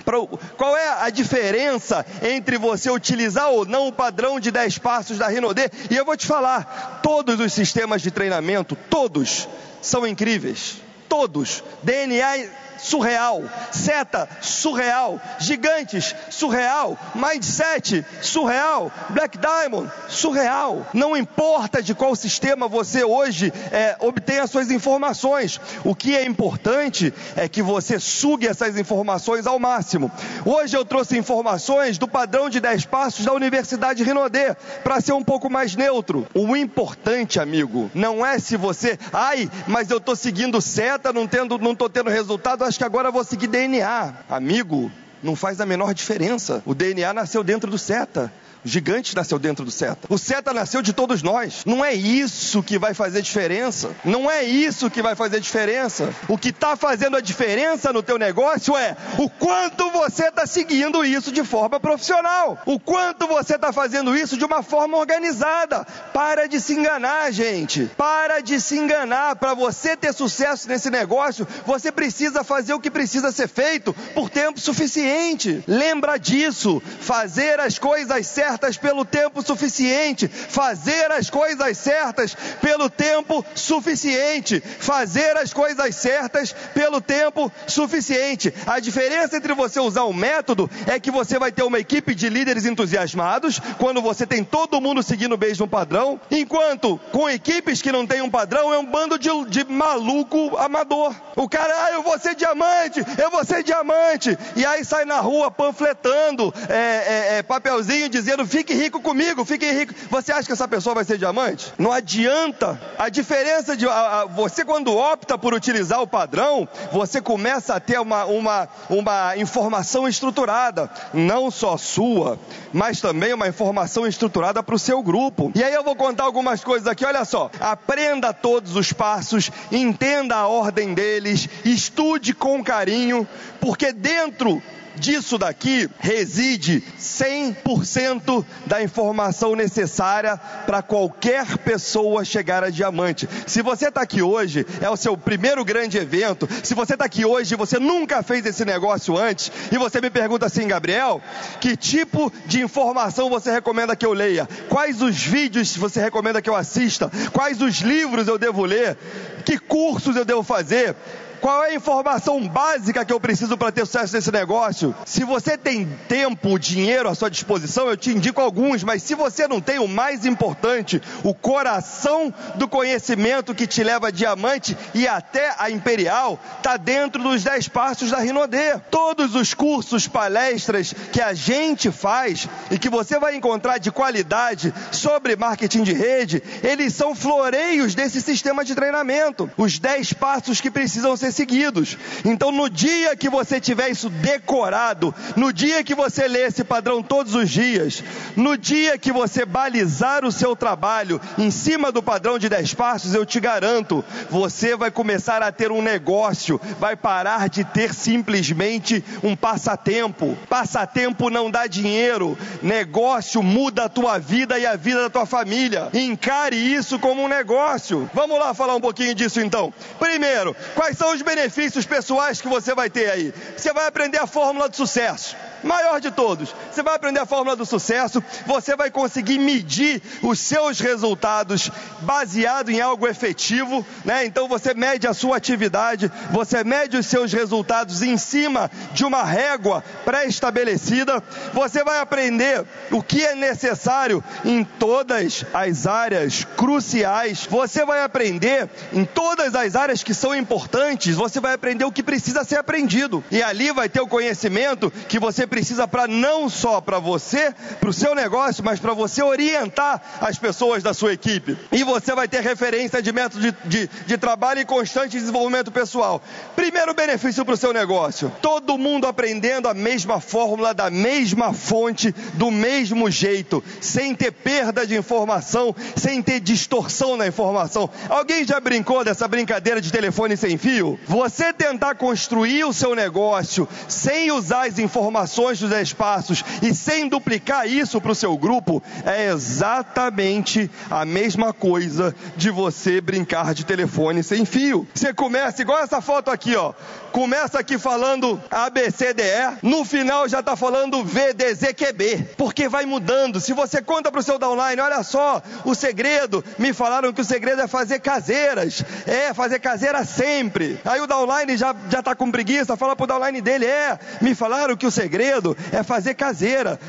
qual 0.56 0.76
é 0.76 1.02
a 1.02 1.10
diferença 1.10 2.04
entre 2.22 2.56
você 2.56 2.90
utilizar 2.90 3.50
ou 3.50 3.66
não 3.66 3.88
o 3.88 3.92
padrão 3.92 4.40
de 4.40 4.50
10 4.50 4.78
passos 4.78 5.18
da 5.18 5.28
Rinodê? 5.28 5.70
E 5.90 5.96
eu 5.96 6.04
vou 6.04 6.16
te 6.16 6.26
falar, 6.26 7.00
todos 7.02 7.38
os 7.38 7.52
sistemas 7.52 8.00
de 8.00 8.10
treinamento, 8.10 8.74
todos 8.88 9.46
são 9.82 10.06
incríveis. 10.06 10.76
Todos. 11.10 11.62
DNA 11.82 12.48
surreal, 12.82 13.42
seta 13.70 14.28
surreal, 14.40 15.20
gigantes 15.38 16.14
surreal, 16.30 16.98
mindset 17.14 18.04
surreal, 18.22 18.90
black 19.10 19.38
diamond 19.38 19.90
surreal. 20.08 20.86
Não 20.92 21.16
importa 21.16 21.82
de 21.82 21.94
qual 21.94 22.16
sistema 22.16 22.68
você 22.68 23.04
hoje 23.04 23.52
é, 23.70 23.96
obtém 24.00 24.38
as 24.38 24.50
suas 24.50 24.70
informações, 24.70 25.60
o 25.84 25.94
que 25.94 26.16
é 26.16 26.24
importante 26.24 27.12
é 27.36 27.48
que 27.48 27.62
você 27.62 27.98
sugue 27.98 28.46
essas 28.46 28.76
informações 28.78 29.46
ao 29.46 29.58
máximo. 29.58 30.10
Hoje 30.44 30.76
eu 30.76 30.84
trouxe 30.84 31.18
informações 31.18 31.98
do 31.98 32.08
padrão 32.08 32.48
de 32.48 32.60
10 32.60 32.86
passos 32.86 33.24
da 33.24 33.32
Universidade 33.32 34.02
Rinodê 34.02 34.54
para 34.82 35.00
ser 35.00 35.12
um 35.12 35.22
pouco 35.22 35.50
mais 35.50 35.76
neutro. 35.76 36.26
O 36.34 36.56
importante, 36.56 37.38
amigo, 37.38 37.90
não 37.94 38.24
é 38.24 38.38
se 38.38 38.56
você, 38.56 38.98
ai, 39.12 39.50
mas 39.66 39.90
eu 39.90 39.98
estou 39.98 40.16
seguindo 40.16 40.60
seta, 40.60 40.99
não 41.12 41.26
tendo, 41.26 41.58
não 41.58 41.72
estou 41.72 41.88
tendo 41.88 42.10
resultado 42.10 42.64
acho 42.64 42.78
que 42.78 42.84
agora 42.84 43.10
vou 43.10 43.24
seguir 43.24 43.46
DNA. 43.46 44.14
Amigo, 44.28 44.90
não 45.22 45.34
faz 45.34 45.60
a 45.60 45.66
menor 45.66 45.94
diferença. 45.94 46.62
O 46.64 46.74
DNA 46.74 47.12
nasceu 47.12 47.42
dentro 47.42 47.70
do 47.70 47.78
seta. 47.78 48.32
Gigante 48.64 49.16
nasceu 49.16 49.38
dentro 49.38 49.64
do 49.64 49.70
Seta. 49.70 50.06
O 50.08 50.18
Seta 50.18 50.52
nasceu 50.52 50.82
de 50.82 50.92
todos 50.92 51.22
nós. 51.22 51.62
Não 51.64 51.84
é 51.84 51.94
isso 51.94 52.62
que 52.62 52.78
vai 52.78 52.92
fazer 52.92 53.22
diferença. 53.22 53.90
Não 54.04 54.30
é 54.30 54.42
isso 54.42 54.90
que 54.90 55.02
vai 55.02 55.14
fazer 55.14 55.40
diferença. 55.40 56.12
O 56.28 56.36
que 56.36 56.50
está 56.50 56.76
fazendo 56.76 57.16
a 57.16 57.20
diferença 57.20 57.92
no 57.92 58.02
teu 58.02 58.18
negócio 58.18 58.76
é 58.76 58.96
o 59.18 59.30
quanto 59.30 59.90
você 59.90 60.28
está 60.28 60.46
seguindo 60.46 61.04
isso 61.04 61.32
de 61.32 61.42
forma 61.42 61.80
profissional. 61.80 62.58
O 62.66 62.78
quanto 62.78 63.26
você 63.26 63.54
está 63.54 63.72
fazendo 63.72 64.16
isso 64.16 64.36
de 64.36 64.44
uma 64.44 64.62
forma 64.62 64.98
organizada. 64.98 65.86
Para 66.12 66.46
de 66.46 66.60
se 66.60 66.74
enganar, 66.74 67.32
gente. 67.32 67.90
Para 67.96 68.40
de 68.40 68.60
se 68.60 68.76
enganar. 68.76 69.36
Para 69.36 69.54
você 69.54 69.96
ter 69.96 70.12
sucesso 70.12 70.68
nesse 70.68 70.90
negócio, 70.90 71.48
você 71.64 71.90
precisa 71.90 72.44
fazer 72.44 72.74
o 72.74 72.80
que 72.80 72.90
precisa 72.90 73.32
ser 73.32 73.48
feito 73.48 73.94
por 74.14 74.28
tempo 74.28 74.60
suficiente. 74.60 75.64
Lembra 75.66 76.18
disso. 76.18 76.82
Fazer 77.00 77.58
as 77.58 77.78
coisas 77.78 78.26
certas 78.26 78.49
certas 78.50 78.76
pelo 78.76 79.04
tempo 79.04 79.42
suficiente, 79.42 80.26
fazer 80.26 81.12
as 81.12 81.30
coisas 81.30 81.78
certas 81.78 82.36
pelo 82.60 82.90
tempo 82.90 83.44
suficiente, 83.54 84.60
fazer 84.60 85.36
as 85.36 85.52
coisas 85.52 85.94
certas 85.94 86.52
pelo 86.74 87.00
tempo 87.00 87.52
suficiente. 87.66 88.52
A 88.66 88.80
diferença 88.80 89.36
entre 89.36 89.54
você 89.54 89.78
usar 89.78 90.04
um 90.04 90.12
método 90.12 90.68
é 90.86 90.98
que 90.98 91.10
você 91.10 91.38
vai 91.38 91.52
ter 91.52 91.62
uma 91.62 91.78
equipe 91.78 92.14
de 92.14 92.28
líderes 92.28 92.66
entusiasmados, 92.66 93.60
quando 93.78 94.02
você 94.02 94.26
tem 94.26 94.42
todo 94.42 94.80
mundo 94.80 95.02
seguindo 95.02 95.34
o 95.34 95.38
mesmo 95.38 95.68
padrão, 95.68 96.20
enquanto 96.30 96.98
com 97.12 97.30
equipes 97.30 97.80
que 97.80 97.92
não 97.92 98.06
têm 98.06 98.22
um 98.22 98.30
padrão 98.30 98.74
é 98.74 98.78
um 98.78 98.84
bando 98.84 99.18
de, 99.18 99.28
de 99.48 99.64
maluco 99.64 100.56
amador. 100.56 101.14
O 101.36 101.48
cara, 101.48 101.72
ah, 101.84 101.92
eu 101.92 102.02
vou 102.02 102.18
ser 102.18 102.34
diamante, 102.34 103.04
eu 103.16 103.30
vou 103.30 103.44
ser 103.44 103.62
diamante, 103.62 104.36
e 104.56 104.66
aí 104.66 104.84
sai 104.84 105.04
na 105.04 105.20
rua 105.20 105.50
panfletando 105.50 106.52
é, 106.68 106.74
é, 106.74 107.38
é, 107.38 107.42
papelzinho 107.42 108.08
dizendo 108.08 108.39
dizendo: 108.40 108.46
fique 108.46 108.74
rico 108.74 109.00
comigo, 109.00 109.44
fique 109.44 109.70
rico. 109.70 109.94
Você 110.10 110.32
acha 110.32 110.46
que 110.46 110.52
essa 110.52 110.68
pessoa 110.68 110.94
vai 110.94 111.04
ser 111.04 111.18
diamante? 111.18 111.72
Não 111.78 111.92
adianta. 111.92 112.80
A 112.98 113.08
diferença 113.08 113.76
de 113.76 113.86
a, 113.86 114.20
a, 114.20 114.24
você, 114.24 114.64
quando 114.64 114.96
opta 114.96 115.36
por 115.38 115.54
utilizar 115.54 116.00
o 116.00 116.06
padrão, 116.06 116.68
você 116.92 117.20
começa 117.20 117.74
a 117.74 117.80
ter 117.80 118.00
uma, 118.00 118.24
uma, 118.24 118.68
uma 118.88 119.36
informação 119.36 120.08
estruturada, 120.08 120.90
não 121.12 121.50
só 121.50 121.76
sua, 121.76 122.38
mas 122.72 123.00
também 123.00 123.32
uma 123.32 123.48
informação 123.48 124.06
estruturada 124.06 124.62
para 124.62 124.74
o 124.74 124.78
seu 124.78 125.02
grupo. 125.02 125.52
E 125.54 125.62
aí 125.62 125.72
eu 125.72 125.84
vou 125.84 125.96
contar 125.96 126.24
algumas 126.24 126.62
coisas 126.62 126.86
aqui. 126.86 127.04
Olha 127.04 127.24
só: 127.24 127.50
aprenda 127.60 128.32
todos 128.32 128.76
os 128.76 128.92
passos, 128.92 129.50
entenda 129.70 130.36
a 130.36 130.46
ordem 130.46 130.94
deles, 130.94 131.48
estude 131.64 132.34
com 132.34 132.62
carinho, 132.62 133.26
porque 133.60 133.92
dentro 133.92 134.62
disso 134.96 135.38
daqui 135.38 135.88
reside 135.98 136.82
100% 136.98 138.44
da 138.66 138.82
informação 138.82 139.54
necessária 139.54 140.36
para 140.66 140.82
qualquer 140.82 141.58
pessoa 141.58 142.24
chegar 142.24 142.64
a 142.64 142.70
diamante. 142.70 143.28
Se 143.46 143.62
você 143.62 143.88
está 143.88 144.02
aqui 144.02 144.22
hoje, 144.22 144.66
é 144.80 144.88
o 144.88 144.96
seu 144.96 145.16
primeiro 145.16 145.64
grande 145.64 145.98
evento. 145.98 146.48
Se 146.62 146.74
você 146.74 146.94
está 146.94 147.04
aqui 147.04 147.24
hoje 147.24 147.54
e 147.54 147.56
você 147.56 147.78
nunca 147.78 148.22
fez 148.22 148.44
esse 148.46 148.64
negócio 148.64 149.16
antes, 149.16 149.50
e 149.70 149.78
você 149.78 150.00
me 150.00 150.10
pergunta 150.10 150.46
assim, 150.46 150.66
Gabriel, 150.66 151.20
que 151.60 151.76
tipo 151.76 152.32
de 152.46 152.60
informação 152.60 153.30
você 153.30 153.50
recomenda 153.50 153.96
que 153.96 154.06
eu 154.06 154.12
leia? 154.12 154.48
Quais 154.68 155.02
os 155.02 155.22
vídeos 155.22 155.76
você 155.76 156.00
recomenda 156.00 156.42
que 156.42 156.50
eu 156.50 156.56
assista? 156.56 157.10
Quais 157.32 157.60
os 157.60 157.80
livros 157.80 158.28
eu 158.28 158.38
devo 158.38 158.64
ler? 158.64 158.96
Que 159.44 159.58
cursos 159.58 160.16
eu 160.16 160.24
devo 160.24 160.42
fazer? 160.42 160.94
Qual 161.40 161.64
é 161.64 161.70
a 161.70 161.74
informação 161.74 162.46
básica 162.46 163.02
que 163.02 163.12
eu 163.12 163.18
preciso 163.18 163.56
para 163.56 163.72
ter 163.72 163.86
sucesso 163.86 164.14
nesse 164.14 164.30
negócio? 164.30 164.94
Se 165.06 165.24
você 165.24 165.56
tem 165.56 165.88
tempo, 166.06 166.58
dinheiro 166.58 167.08
à 167.08 167.14
sua 167.14 167.30
disposição, 167.30 167.88
eu 167.88 167.96
te 167.96 168.10
indico 168.10 168.42
alguns, 168.42 168.84
mas 168.84 169.02
se 169.02 169.14
você 169.14 169.48
não 169.48 169.58
tem 169.58 169.78
o 169.78 169.88
mais 169.88 170.26
importante, 170.26 171.00
o 171.24 171.32
coração 171.32 172.32
do 172.56 172.68
conhecimento 172.68 173.54
que 173.54 173.66
te 173.66 173.82
leva 173.82 174.08
a 174.08 174.10
diamante 174.10 174.76
e 174.94 175.08
até 175.08 175.54
a 175.58 175.70
imperial, 175.70 176.38
está 176.58 176.76
dentro 176.76 177.22
dos 177.22 177.42
10 177.42 177.68
passos 177.68 178.10
da 178.10 178.18
Rinodê. 178.18 178.78
Todos 178.90 179.34
os 179.34 179.54
cursos, 179.54 180.06
palestras 180.06 180.94
que 181.10 181.22
a 181.22 181.32
gente 181.32 181.90
faz 181.90 182.48
e 182.70 182.78
que 182.78 182.90
você 182.90 183.18
vai 183.18 183.34
encontrar 183.34 183.78
de 183.78 183.90
qualidade 183.90 184.74
sobre 184.92 185.36
marketing 185.36 185.84
de 185.84 185.94
rede, 185.94 186.42
eles 186.62 186.94
são 186.94 187.14
floreios 187.14 187.94
desse 187.94 188.20
sistema 188.20 188.62
de 188.62 188.74
treinamento. 188.74 189.50
Os 189.56 189.78
10 189.78 190.12
passos 190.12 190.60
que 190.60 190.70
precisam 190.70 191.16
ser 191.16 191.29
seguidos. 191.34 191.96
Então, 192.24 192.50
no 192.50 192.68
dia 192.68 193.16
que 193.16 193.28
você 193.28 193.60
tiver 193.60 193.90
isso 193.90 194.08
decorado, 194.08 195.14
no 195.36 195.52
dia 195.52 195.84
que 195.84 195.94
você 195.94 196.28
ler 196.28 196.48
esse 196.48 196.64
padrão 196.64 197.02
todos 197.02 197.34
os 197.34 197.50
dias, 197.50 198.02
no 198.36 198.56
dia 198.56 198.98
que 198.98 199.12
você 199.12 199.44
balizar 199.44 200.24
o 200.24 200.32
seu 200.32 200.54
trabalho 200.56 201.20
em 201.38 201.50
cima 201.50 201.92
do 201.92 202.02
padrão 202.02 202.38
de 202.38 202.48
10 202.48 202.74
passos, 202.74 203.14
eu 203.14 203.24
te 203.26 203.40
garanto, 203.40 204.04
você 204.30 204.76
vai 204.76 204.90
começar 204.90 205.42
a 205.42 205.52
ter 205.52 205.70
um 205.70 205.82
negócio, 205.82 206.60
vai 206.78 206.96
parar 206.96 207.48
de 207.48 207.64
ter 207.64 207.94
simplesmente 207.94 209.04
um 209.22 209.36
passatempo. 209.36 210.36
Passatempo 210.48 211.30
não 211.30 211.50
dá 211.50 211.66
dinheiro, 211.66 212.36
negócio 212.62 213.42
muda 213.42 213.84
a 213.84 213.88
tua 213.88 214.18
vida 214.18 214.58
e 214.58 214.66
a 214.66 214.76
vida 214.76 215.02
da 215.02 215.10
tua 215.10 215.26
família. 215.26 215.88
Encare 215.92 216.56
isso 216.56 216.98
como 216.98 217.22
um 217.22 217.28
negócio. 217.28 218.08
Vamos 218.14 218.38
lá 218.38 218.54
falar 218.54 218.74
um 218.74 218.80
pouquinho 218.80 219.14
disso 219.14 219.40
então. 219.40 219.72
Primeiro, 219.98 220.54
quais 220.74 220.96
são 220.96 221.14
os 221.14 221.19
os 221.20 221.22
benefícios 221.22 221.84
pessoais 221.84 222.40
que 222.40 222.48
você 222.48 222.74
vai 222.74 222.88
ter 222.88 223.10
aí? 223.10 223.34
Você 223.56 223.72
vai 223.72 223.86
aprender 223.86 224.18
a 224.18 224.26
fórmula 224.26 224.68
do 224.68 224.76
sucesso 224.76 225.36
maior 225.62 226.00
de 226.00 226.10
todos. 226.10 226.54
Você 226.70 226.82
vai 226.82 226.94
aprender 226.94 227.20
a 227.20 227.26
fórmula 227.26 227.56
do 227.56 227.66
sucesso, 227.66 228.22
você 228.46 228.76
vai 228.76 228.90
conseguir 228.90 229.38
medir 229.38 230.02
os 230.22 230.38
seus 230.38 230.80
resultados 230.80 231.70
baseado 232.00 232.70
em 232.70 232.80
algo 232.80 233.06
efetivo, 233.06 233.84
né? 234.04 234.24
Então 234.24 234.48
você 234.48 234.74
mede 234.74 235.06
a 235.06 235.14
sua 235.14 235.36
atividade, 235.36 236.10
você 236.30 236.64
mede 236.64 236.96
os 236.96 237.06
seus 237.06 237.32
resultados 237.32 238.02
em 238.02 238.16
cima 238.16 238.70
de 238.92 239.04
uma 239.04 239.22
régua 239.22 239.84
pré-estabelecida. 240.04 241.22
Você 241.52 241.84
vai 241.84 241.98
aprender 241.98 242.64
o 242.90 243.02
que 243.02 243.24
é 243.24 243.34
necessário 243.34 244.22
em 244.44 244.64
todas 244.64 245.44
as 245.52 245.86
áreas 245.86 246.44
cruciais. 246.56 247.46
Você 247.48 247.84
vai 247.84 248.02
aprender 248.02 248.68
em 248.92 249.04
todas 249.04 249.54
as 249.54 249.76
áreas 249.76 250.02
que 250.02 250.14
são 250.14 250.34
importantes 250.34 251.09
antes, 251.10 251.16
você 251.16 251.40
vai 251.40 251.54
aprender 251.54 251.84
o 251.84 251.92
que 251.92 252.02
precisa 252.02 252.44
ser 252.44 252.56
aprendido. 252.56 253.22
E 253.30 253.42
ali 253.42 253.72
vai 253.72 253.88
ter 253.88 254.00
o 254.00 254.06
conhecimento 254.06 254.90
que 255.08 255.18
você 255.18 255.46
precisa 255.46 255.86
para 255.86 256.06
não 256.06 256.48
só 256.48 256.80
para 256.80 256.98
você, 256.98 257.52
para 257.78 257.90
o 257.90 257.92
seu 257.92 258.14
negócio, 258.14 258.64
mas 258.64 258.78
para 258.78 258.94
você 258.94 259.22
orientar 259.22 260.00
as 260.20 260.38
pessoas 260.38 260.82
da 260.82 260.94
sua 260.94 261.12
equipe. 261.12 261.56
E 261.72 261.82
você 261.84 262.14
vai 262.14 262.28
ter 262.28 262.42
referência 262.42 263.02
de 263.02 263.12
método 263.12 263.40
de, 263.40 263.56
de, 263.64 263.90
de 264.06 264.18
trabalho 264.18 264.60
e 264.60 264.64
constante 264.64 265.18
desenvolvimento 265.18 265.70
pessoal. 265.70 266.22
Primeiro 266.54 266.94
benefício 266.94 267.44
para 267.44 267.54
o 267.54 267.56
seu 267.56 267.72
negócio: 267.72 268.32
todo 268.40 268.78
mundo 268.78 269.06
aprendendo 269.06 269.68
a 269.68 269.74
mesma 269.74 270.20
fórmula, 270.20 270.74
da 270.74 270.90
mesma 270.90 271.52
fonte, 271.52 272.14
do 272.34 272.50
mesmo 272.50 273.10
jeito, 273.10 273.62
sem 273.80 274.14
ter 274.14 274.32
perda 274.32 274.86
de 274.86 274.96
informação, 274.96 275.74
sem 275.96 276.22
ter 276.22 276.40
distorção 276.40 277.16
na 277.16 277.26
informação. 277.26 277.88
Alguém 278.08 278.46
já 278.46 278.60
brincou 278.60 279.04
dessa 279.04 279.26
brincadeira 279.26 279.80
de 279.80 279.90
telefone 279.90 280.36
sem 280.36 280.56
fio? 280.56 280.99
Você 281.06 281.52
tentar 281.52 281.94
construir 281.94 282.64
o 282.64 282.72
seu 282.72 282.94
negócio 282.94 283.68
sem 283.88 284.30
usar 284.30 284.68
as 284.68 284.78
informações 284.78 285.58
dos 285.58 285.72
espaços 285.72 286.44
e 286.62 286.74
sem 286.74 287.08
duplicar 287.08 287.66
isso 287.66 288.00
para 288.00 288.12
o 288.12 288.14
seu 288.14 288.36
grupo 288.36 288.82
é 289.04 289.28
exatamente 289.30 290.70
a 290.90 291.04
mesma 291.04 291.52
coisa 291.52 292.14
de 292.36 292.50
você 292.50 293.00
brincar 293.00 293.54
de 293.54 293.64
telefone 293.64 294.22
sem 294.22 294.44
fio. 294.44 294.86
Você 294.94 295.12
começa 295.12 295.62
igual 295.62 295.80
essa 295.80 296.00
foto 296.00 296.30
aqui, 296.30 296.54
ó. 296.54 296.72
Começa 297.12 297.58
aqui 297.58 297.76
falando 297.76 298.40
ABCDE, 298.50 299.58
no 299.62 299.84
final 299.84 300.28
já 300.28 300.40
está 300.40 300.54
falando 300.54 301.04
VDZQB, 301.04 302.34
porque 302.36 302.68
vai 302.68 302.86
mudando. 302.86 303.40
Se 303.40 303.52
você 303.52 303.82
conta 303.82 304.12
para 304.12 304.20
o 304.20 304.22
seu 304.22 304.38
downline, 304.38 304.80
olha 304.80 305.02
só, 305.02 305.42
o 305.64 305.74
segredo, 305.74 306.44
me 306.56 306.72
falaram 306.72 307.12
que 307.12 307.20
o 307.20 307.24
segredo 307.24 307.62
é 307.62 307.66
fazer 307.66 307.98
caseiras, 307.98 308.84
é 309.06 309.34
fazer 309.34 309.58
caseira 309.58 310.04
sempre. 310.04 310.78
Aí 310.90 311.00
o 311.00 311.06
downline 311.06 311.56
já 311.56 311.72
já 311.88 312.00
está 312.00 312.16
com 312.16 312.32
preguiça, 312.32 312.76
fala 312.76 312.96
para 312.96 313.04
o 313.04 313.06
downline 313.06 313.40
dele, 313.40 313.64
é, 313.64 313.96
me 314.20 314.34
falaram 314.34 314.76
que 314.76 314.84
o 314.84 314.90
segredo 314.90 315.56
é 315.70 315.84
fazer 315.84 316.14
caseira 316.14 316.80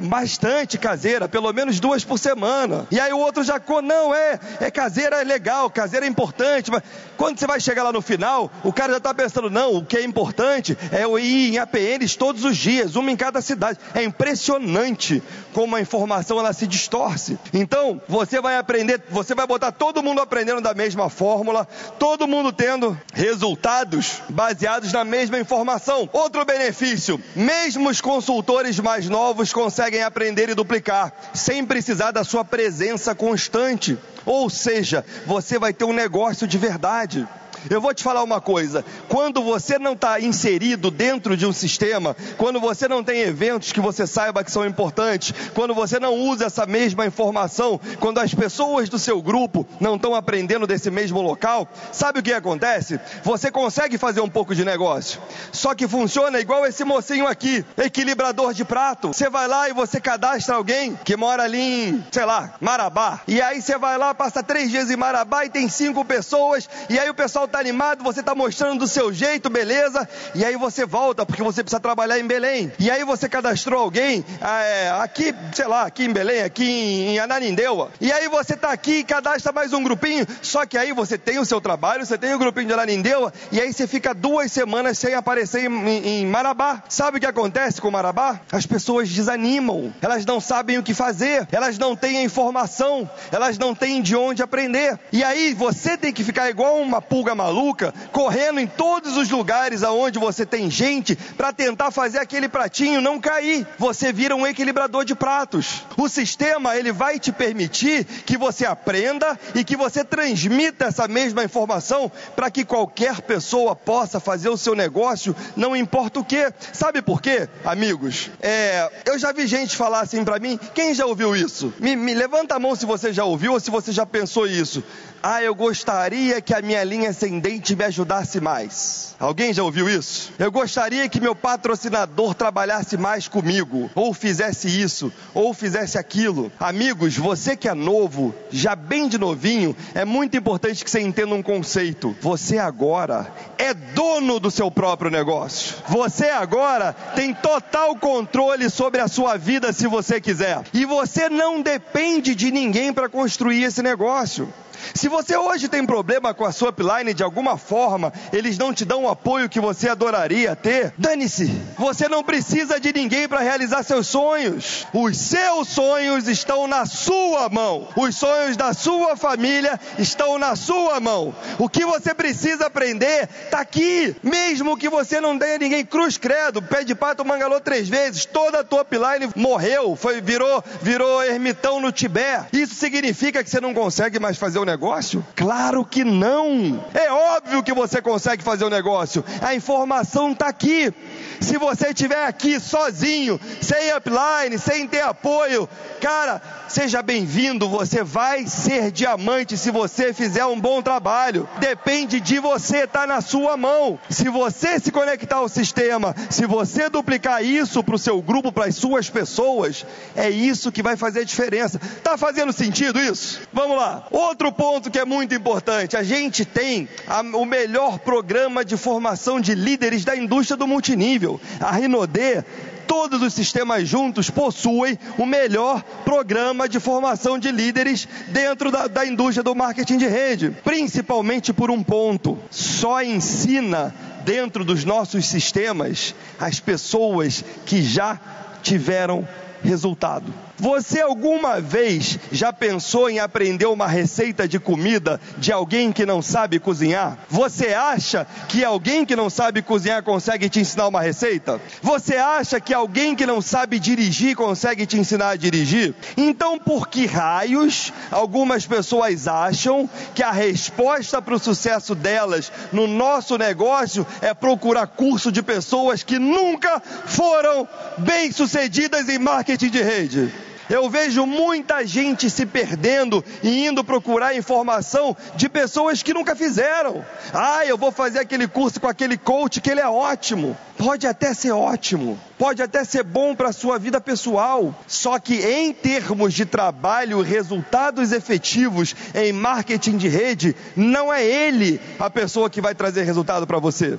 bastante 0.00 0.78
caseira, 0.78 1.28
pelo 1.28 1.52
menos 1.52 1.80
duas 1.80 2.04
por 2.04 2.18
semana. 2.18 2.86
E 2.90 3.00
aí 3.00 3.12
o 3.12 3.18
outro 3.18 3.42
já, 3.42 3.60
não, 3.82 4.14
é, 4.14 4.38
é 4.60 4.70
caseira 4.70 5.20
é 5.20 5.24
legal, 5.24 5.70
caseira 5.70 6.06
é 6.06 6.08
importante, 6.08 6.70
mas 6.70 6.82
quando 7.16 7.38
você 7.38 7.46
vai 7.46 7.60
chegar 7.60 7.82
lá 7.82 7.92
no 7.92 8.00
final, 8.00 8.50
o 8.62 8.72
cara 8.72 8.92
já 8.92 8.98
está 8.98 9.12
pensando, 9.12 9.50
não, 9.50 9.76
o 9.76 9.84
que 9.84 9.96
é 9.96 10.04
importante 10.04 10.76
é 10.92 11.04
eu 11.04 11.18
ir 11.18 11.54
em 11.54 11.58
APNs 11.58 12.16
todos 12.16 12.44
os 12.44 12.56
dias, 12.56 12.96
uma 12.96 13.10
em 13.10 13.16
cada 13.16 13.40
cidade. 13.40 13.78
É 13.94 14.02
impressionante 14.02 15.22
como 15.52 15.74
a 15.74 15.80
informação 15.80 16.38
ela 16.38 16.52
se 16.52 16.66
distorce. 16.66 17.38
Então, 17.52 18.00
você 18.08 18.40
vai 18.40 18.56
aprender, 18.56 19.02
você 19.10 19.34
vai 19.34 19.46
botar 19.46 19.72
todo 19.72 20.02
mundo 20.02 20.20
aprendendo 20.20 20.60
da 20.60 20.74
mesma 20.74 21.08
fórmula, 21.08 21.66
todo 21.98 22.28
mundo 22.28 22.52
tendo 22.52 22.98
resultados 23.12 24.22
baseados 24.28 24.92
na 24.92 25.04
mesma 25.04 25.38
informação. 25.38 26.08
Outro 26.12 26.44
benefício, 26.44 27.20
mesmo 27.34 27.88
os 27.88 28.00
consultores 28.00 28.78
mais 28.78 29.08
novos 29.08 29.52
conseguem 29.52 29.87
conseguem 29.88 30.02
aprender 30.02 30.50
e 30.50 30.54
duplicar, 30.54 31.12
sem 31.32 31.64
precisar 31.64 32.10
da 32.10 32.22
sua 32.22 32.44
presença 32.44 33.14
constante. 33.14 33.96
Ou 34.26 34.50
seja, 34.50 35.04
você 35.26 35.58
vai 35.58 35.72
ter 35.72 35.84
um 35.84 35.92
negócio 35.92 36.46
de 36.46 36.58
verdade. 36.58 37.26
Eu 37.70 37.80
vou 37.80 37.92
te 37.94 38.02
falar 38.02 38.22
uma 38.22 38.40
coisa: 38.40 38.84
quando 39.08 39.42
você 39.42 39.78
não 39.78 39.92
está 39.92 40.20
inserido 40.20 40.90
dentro 40.90 41.36
de 41.36 41.46
um 41.46 41.52
sistema, 41.52 42.16
quando 42.36 42.60
você 42.60 42.86
não 42.88 43.02
tem 43.02 43.20
eventos 43.20 43.72
que 43.72 43.80
você 43.80 44.06
saiba 44.06 44.44
que 44.44 44.50
são 44.50 44.64
importantes, 44.64 45.34
quando 45.54 45.74
você 45.74 45.98
não 45.98 46.14
usa 46.14 46.46
essa 46.46 46.66
mesma 46.66 47.06
informação, 47.06 47.80
quando 47.98 48.18
as 48.18 48.32
pessoas 48.34 48.88
do 48.88 48.98
seu 48.98 49.20
grupo 49.20 49.66
não 49.80 49.96
estão 49.96 50.14
aprendendo 50.14 50.66
desse 50.66 50.90
mesmo 50.90 51.20
local, 51.20 51.68
sabe 51.92 52.20
o 52.20 52.22
que 52.22 52.32
acontece? 52.32 53.00
Você 53.22 53.50
consegue 53.50 53.98
fazer 53.98 54.20
um 54.20 54.28
pouco 54.28 54.54
de 54.54 54.64
negócio, 54.64 55.20
só 55.52 55.74
que 55.74 55.88
funciona 55.88 56.40
igual 56.40 56.66
esse 56.66 56.84
mocinho 56.84 57.26
aqui, 57.26 57.64
equilibrador 57.76 58.52
de 58.52 58.64
prato. 58.64 59.08
Você 59.08 59.28
vai 59.28 59.48
lá 59.48 59.68
e 59.68 59.72
você 59.72 60.00
cadastra 60.00 60.54
alguém 60.54 60.98
que 61.04 61.16
mora 61.16 61.42
ali 61.42 61.88
em, 61.88 62.04
sei 62.10 62.24
lá, 62.24 62.54
Marabá, 62.60 63.20
e 63.26 63.40
aí 63.40 63.60
você 63.60 63.76
vai 63.78 63.98
lá, 63.98 64.14
passa 64.14 64.42
três 64.42 64.70
dias 64.70 64.90
em 64.90 64.96
Marabá 64.96 65.44
e 65.44 65.50
tem 65.50 65.68
cinco 65.68 66.04
pessoas, 66.04 66.68
e 66.88 66.98
aí 66.98 67.08
o 67.08 67.14
pessoal 67.14 67.47
está 67.48 67.58
animado, 67.58 68.04
você 68.04 68.20
está 68.20 68.34
mostrando 68.34 68.78
do 68.78 68.86
seu 68.86 69.12
jeito, 69.12 69.50
beleza, 69.50 70.08
e 70.34 70.44
aí 70.44 70.56
você 70.56 70.86
volta, 70.86 71.26
porque 71.26 71.42
você 71.42 71.62
precisa 71.62 71.80
trabalhar 71.80 72.18
em 72.18 72.26
Belém. 72.26 72.70
E 72.78 72.90
aí 72.90 73.04
você 73.04 73.28
cadastrou 73.28 73.80
alguém 73.80 74.24
ah, 74.40 74.62
é, 74.62 74.90
aqui, 75.00 75.34
sei 75.52 75.66
lá, 75.66 75.82
aqui 75.82 76.04
em 76.04 76.12
Belém, 76.12 76.42
aqui 76.42 76.64
em 76.64 77.18
Ananindeua. 77.18 77.90
E 78.00 78.12
aí 78.12 78.28
você 78.28 78.54
está 78.54 78.70
aqui 78.70 78.98
e 78.98 79.04
cadastra 79.04 79.52
mais 79.52 79.72
um 79.72 79.82
grupinho, 79.82 80.26
só 80.42 80.64
que 80.64 80.78
aí 80.78 80.92
você 80.92 81.18
tem 81.18 81.38
o 81.38 81.44
seu 81.44 81.60
trabalho, 81.60 82.06
você 82.06 82.16
tem 82.16 82.34
o 82.34 82.38
grupinho 82.38 82.68
de 82.68 82.72
Ananindeua, 82.74 83.32
e 83.50 83.60
aí 83.60 83.72
você 83.72 83.86
fica 83.86 84.14
duas 84.14 84.52
semanas 84.52 84.98
sem 84.98 85.14
aparecer 85.14 85.64
em, 85.64 85.88
em, 85.88 86.06
em 86.20 86.26
Marabá. 86.26 86.82
Sabe 86.88 87.18
o 87.18 87.20
que 87.20 87.26
acontece 87.26 87.80
com 87.80 87.90
Marabá? 87.90 88.40
As 88.52 88.66
pessoas 88.66 89.08
desanimam, 89.08 89.92
elas 90.00 90.24
não 90.24 90.40
sabem 90.40 90.78
o 90.78 90.82
que 90.82 90.94
fazer, 90.94 91.48
elas 91.50 91.78
não 91.78 91.96
têm 91.96 92.18
a 92.18 92.22
informação, 92.22 93.08
elas 93.32 93.58
não 93.58 93.74
têm 93.74 94.02
de 94.02 94.14
onde 94.14 94.42
aprender. 94.42 94.98
E 95.10 95.24
aí 95.24 95.54
você 95.54 95.96
tem 95.96 96.12
que 96.12 96.22
ficar 96.22 96.50
igual 96.50 96.76
uma 96.76 97.00
pulga 97.00 97.34
maluca, 97.38 97.94
correndo 98.10 98.58
em 98.58 98.66
todos 98.66 99.16
os 99.16 99.30
lugares 99.30 99.84
aonde 99.84 100.18
você 100.18 100.44
tem 100.44 100.68
gente 100.68 101.14
para 101.14 101.52
tentar 101.52 101.92
fazer 101.92 102.18
aquele 102.18 102.48
pratinho 102.48 103.00
não 103.00 103.20
cair. 103.20 103.64
Você 103.78 104.12
vira 104.12 104.34
um 104.34 104.44
equilibrador 104.44 105.04
de 105.04 105.14
pratos. 105.14 105.84
O 105.96 106.08
sistema 106.08 106.76
ele 106.76 106.90
vai 106.90 107.20
te 107.20 107.30
permitir 107.30 108.04
que 108.04 108.36
você 108.36 108.66
aprenda 108.66 109.38
e 109.54 109.62
que 109.62 109.76
você 109.76 110.04
transmita 110.04 110.86
essa 110.86 111.06
mesma 111.06 111.44
informação 111.44 112.10
para 112.34 112.50
que 112.50 112.64
qualquer 112.64 113.20
pessoa 113.20 113.76
possa 113.76 114.18
fazer 114.18 114.48
o 114.48 114.56
seu 114.56 114.74
negócio, 114.74 115.34
não 115.56 115.76
importa 115.76 116.18
o 116.18 116.24
que. 116.24 116.52
Sabe 116.72 117.00
por 117.00 117.22
quê, 117.22 117.48
amigos? 117.64 118.30
É, 118.42 118.90
eu 119.06 119.16
já 119.16 119.30
vi 119.30 119.46
gente 119.46 119.76
falar 119.76 120.00
assim 120.00 120.24
para 120.24 120.40
mim. 120.40 120.58
Quem 120.74 120.92
já 120.92 121.06
ouviu 121.06 121.36
isso? 121.36 121.72
Me, 121.78 121.94
me 121.94 122.14
levanta 122.14 122.56
a 122.56 122.58
mão 122.58 122.74
se 122.74 122.84
você 122.84 123.12
já 123.12 123.24
ouviu 123.24 123.52
ou 123.52 123.60
se 123.60 123.70
você 123.70 123.92
já 123.92 124.04
pensou 124.04 124.46
isso. 124.46 124.82
Ah, 125.22 125.42
eu 125.42 125.54
gostaria 125.54 126.40
que 126.40 126.54
a 126.54 126.62
minha 126.62 126.82
linha 126.84 127.12
ascendente 127.28 127.76
me 127.76 127.84
ajudasse 127.84 128.40
mais. 128.40 129.14
Alguém 129.20 129.52
já 129.52 129.62
ouviu 129.62 129.88
isso? 129.88 130.32
Eu 130.38 130.50
gostaria 130.50 131.08
que 131.08 131.20
meu 131.20 131.34
patrocinador 131.34 132.34
trabalhasse 132.34 132.96
mais 132.96 133.28
comigo, 133.28 133.90
ou 133.94 134.14
fizesse 134.14 134.68
isso, 134.68 135.12
ou 135.34 135.52
fizesse 135.52 135.98
aquilo. 135.98 136.50
Amigos, 136.58 137.16
você 137.16 137.56
que 137.56 137.68
é 137.68 137.74
novo, 137.74 138.34
já 138.50 138.74
bem 138.74 139.08
de 139.08 139.18
novinho, 139.18 139.76
é 139.94 140.04
muito 140.04 140.36
importante 140.36 140.82
que 140.82 140.90
você 140.90 141.00
entenda 141.00 141.34
um 141.34 141.42
conceito. 141.42 142.16
Você 142.22 142.58
agora 142.58 143.30
é 143.58 143.74
dono 143.74 144.40
do 144.40 144.50
seu 144.50 144.70
próprio 144.70 145.10
negócio. 145.10 145.76
Você 145.88 146.30
agora 146.30 146.94
tem 147.14 147.34
total 147.34 147.94
controle 147.96 148.70
sobre 148.70 149.00
a 149.00 149.08
sua 149.08 149.36
vida 149.36 149.72
se 149.72 149.86
você 149.86 150.20
quiser. 150.20 150.62
E 150.72 150.86
você 150.86 151.28
não 151.28 151.60
depende 151.60 152.34
de 152.34 152.50
ninguém 152.50 152.92
para 152.92 153.08
construir 153.08 153.64
esse 153.64 153.82
negócio. 153.82 154.48
Se 154.94 155.08
você 155.08 155.36
hoje 155.36 155.68
tem 155.68 155.84
problema 155.84 156.34
com 156.34 156.44
a 156.44 156.52
sua 156.52 156.70
upline 156.70 157.14
de 157.14 157.22
alguma 157.22 157.56
forma, 157.56 158.12
eles 158.32 158.58
não 158.58 158.72
te 158.72 158.84
dão 158.84 159.04
o 159.04 159.08
apoio 159.08 159.48
que 159.48 159.60
você 159.60 159.88
adoraria 159.88 160.56
ter, 160.56 160.92
dane-se. 160.96 161.46
Você 161.76 162.08
não 162.08 162.24
precisa 162.24 162.80
de 162.80 162.92
ninguém 162.92 163.28
para 163.28 163.40
realizar 163.40 163.82
seus 163.82 164.06
sonhos. 164.06 164.86
Os 164.92 165.16
seus 165.16 165.68
sonhos 165.68 166.28
estão 166.28 166.66
na 166.66 166.86
sua 166.86 167.48
mão. 167.48 167.88
Os 167.96 168.16
sonhos 168.16 168.56
da 168.56 168.72
sua 168.72 169.16
família 169.16 169.78
estão 169.98 170.38
na 170.38 170.56
sua 170.56 171.00
mão. 171.00 171.34
O 171.58 171.68
que 171.68 171.84
você 171.84 172.14
precisa 172.14 172.66
aprender 172.66 173.28
está 173.44 173.60
aqui. 173.60 174.16
Mesmo 174.22 174.76
que 174.76 174.88
você 174.88 175.20
não 175.20 175.38
tenha 175.38 175.58
ninguém 175.58 175.84
cruz 175.84 176.16
credo, 176.16 176.62
pé 176.62 176.84
de 176.84 176.94
pato 176.94 177.24
mangalou 177.24 177.60
três 177.60 177.88
vezes, 177.88 178.24
toda 178.24 178.60
a 178.60 178.64
tua 178.64 178.82
upline 178.82 179.30
morreu, 179.36 179.94
foi 179.96 180.20
virou 180.20 180.62
virou 180.82 181.22
ermitão 181.22 181.80
no 181.80 181.92
Tibete. 181.92 182.48
Isso 182.52 182.74
significa 182.74 183.42
que 183.44 183.50
você 183.50 183.60
não 183.60 183.74
consegue 183.74 184.18
mais 184.18 184.36
fazer 184.36 184.58
o 184.58 184.64
negócio 184.64 184.77
negócio? 184.78 185.26
Claro 185.34 185.84
que 185.84 186.04
não. 186.04 186.84
É 186.94 187.10
óbvio 187.10 187.64
que 187.64 187.74
você 187.74 188.00
consegue 188.00 188.44
fazer 188.44 188.64
o 188.64 188.70
negócio. 188.70 189.24
A 189.42 189.52
informação 189.52 190.30
está 190.30 190.46
aqui. 190.46 190.94
Se 191.40 191.58
você 191.58 191.88
estiver 191.88 192.24
aqui 192.24 192.60
sozinho, 192.60 193.40
sem 193.60 193.92
upline, 193.92 194.58
sem 194.58 194.86
ter 194.86 195.02
apoio, 195.02 195.68
cara, 196.00 196.40
seja 196.68 197.02
bem-vindo. 197.02 197.68
Você 197.68 198.04
vai 198.04 198.46
ser 198.46 198.92
diamante 198.92 199.56
se 199.56 199.70
você 199.70 200.12
fizer 200.12 200.44
um 200.46 200.60
bom 200.60 200.80
trabalho. 200.80 201.48
Depende 201.58 202.20
de 202.20 202.38
você, 202.38 202.84
está 202.84 203.06
na 203.06 203.20
sua 203.20 203.56
mão. 203.56 203.98
Se 204.08 204.28
você 204.28 204.78
se 204.78 204.92
conectar 204.92 205.36
ao 205.36 205.48
sistema, 205.48 206.14
se 206.30 206.46
você 206.46 206.88
duplicar 206.88 207.44
isso 207.44 207.82
para 207.82 207.96
o 207.96 207.98
seu 207.98 208.22
grupo, 208.22 208.52
para 208.52 208.66
as 208.66 208.76
suas 208.76 209.10
pessoas, 209.10 209.84
é 210.14 210.30
isso 210.30 210.70
que 210.70 210.82
vai 210.82 210.96
fazer 210.96 211.20
a 211.20 211.24
diferença. 211.24 211.80
Tá 212.02 212.16
fazendo 212.16 212.52
sentido 212.52 213.00
isso? 213.00 213.40
Vamos 213.52 213.76
lá. 213.76 214.06
Outro 214.10 214.52
ponto 214.68 214.90
que 214.90 214.98
é 214.98 215.04
muito 215.04 215.34
importante: 215.34 215.96
a 215.96 216.02
gente 216.02 216.44
tem 216.44 216.86
a, 217.06 217.22
o 217.22 217.46
melhor 217.46 217.98
programa 217.98 218.62
de 218.62 218.76
formação 218.76 219.40
de 219.40 219.54
líderes 219.54 220.04
da 220.04 220.14
indústria 220.14 220.58
do 220.58 220.66
multinível. 220.66 221.40
A 221.58 221.72
Rinodê 221.72 222.44
todos 222.86 223.22
os 223.22 223.32
sistemas 223.32 223.88
juntos 223.88 224.28
possuem 224.28 224.98
o 225.16 225.24
melhor 225.24 225.82
programa 226.04 226.68
de 226.68 226.78
formação 226.80 227.38
de 227.38 227.50
líderes 227.50 228.06
dentro 228.28 228.70
da, 228.70 228.86
da 228.86 229.06
indústria 229.06 229.42
do 229.42 229.54
marketing 229.54 229.96
de 229.96 230.06
rede, 230.06 230.50
principalmente 230.62 231.50
por 231.50 231.70
um 231.70 231.82
ponto: 231.82 232.38
só 232.50 233.02
ensina 233.02 233.94
dentro 234.22 234.66
dos 234.66 234.84
nossos 234.84 235.24
sistemas 235.24 236.14
as 236.38 236.60
pessoas 236.60 237.42
que 237.64 237.82
já 237.82 238.20
tiveram 238.62 239.26
resultado. 239.62 240.47
Você 240.60 241.00
alguma 241.00 241.60
vez 241.60 242.18
já 242.32 242.52
pensou 242.52 243.08
em 243.08 243.20
aprender 243.20 243.66
uma 243.66 243.86
receita 243.86 244.48
de 244.48 244.58
comida 244.58 245.20
de 245.36 245.52
alguém 245.52 245.92
que 245.92 246.04
não 246.04 246.20
sabe 246.20 246.58
cozinhar? 246.58 247.16
Você 247.28 247.68
acha 247.68 248.26
que 248.48 248.64
alguém 248.64 249.06
que 249.06 249.14
não 249.14 249.30
sabe 249.30 249.62
cozinhar 249.62 250.02
consegue 250.02 250.48
te 250.48 250.58
ensinar 250.58 250.88
uma 250.88 251.00
receita? 251.00 251.60
Você 251.80 252.16
acha 252.16 252.58
que 252.58 252.74
alguém 252.74 253.14
que 253.14 253.24
não 253.24 253.40
sabe 253.40 253.78
dirigir 253.78 254.34
consegue 254.34 254.84
te 254.84 254.98
ensinar 254.98 255.28
a 255.28 255.36
dirigir? 255.36 255.94
Então, 256.16 256.58
por 256.58 256.88
que 256.88 257.06
raios 257.06 257.92
algumas 258.10 258.66
pessoas 258.66 259.28
acham 259.28 259.88
que 260.12 260.24
a 260.24 260.32
resposta 260.32 261.22
para 261.22 261.36
o 261.36 261.38
sucesso 261.38 261.94
delas 261.94 262.50
no 262.72 262.88
nosso 262.88 263.38
negócio 263.38 264.04
é 264.20 264.34
procurar 264.34 264.88
curso 264.88 265.30
de 265.30 265.40
pessoas 265.40 266.02
que 266.02 266.18
nunca 266.18 266.82
foram 267.06 267.68
bem-sucedidas 267.98 269.08
em 269.08 269.20
marketing 269.20 269.70
de 269.70 269.82
rede? 269.82 270.47
Eu 270.68 270.90
vejo 270.90 271.24
muita 271.24 271.86
gente 271.86 272.28
se 272.28 272.44
perdendo 272.44 273.24
e 273.42 273.66
indo 273.66 273.82
procurar 273.82 274.36
informação 274.36 275.16
de 275.34 275.48
pessoas 275.48 276.02
que 276.02 276.12
nunca 276.12 276.36
fizeram. 276.36 277.04
Ah, 277.32 277.64
eu 277.64 277.78
vou 277.78 277.90
fazer 277.90 278.18
aquele 278.18 278.46
curso 278.46 278.78
com 278.78 278.86
aquele 278.86 279.16
coach 279.16 279.62
que 279.62 279.70
ele 279.70 279.80
é 279.80 279.88
ótimo. 279.88 280.56
Pode 280.76 281.06
até 281.06 281.32
ser 281.32 281.52
ótimo, 281.52 282.18
pode 282.38 282.62
até 282.62 282.84
ser 282.84 283.02
bom 283.02 283.34
para 283.34 283.48
a 283.48 283.52
sua 283.52 283.78
vida 283.78 284.00
pessoal. 284.00 284.74
Só 284.86 285.18
que 285.18 285.36
em 285.36 285.72
termos 285.72 286.34
de 286.34 286.44
trabalho, 286.44 287.22
resultados 287.22 288.12
efetivos 288.12 288.94
em 289.14 289.32
marketing 289.32 289.96
de 289.96 290.08
rede, 290.08 290.54
não 290.76 291.12
é 291.12 291.24
ele 291.24 291.80
a 291.98 292.10
pessoa 292.10 292.50
que 292.50 292.60
vai 292.60 292.74
trazer 292.74 293.04
resultado 293.04 293.46
para 293.46 293.58
você. 293.58 293.98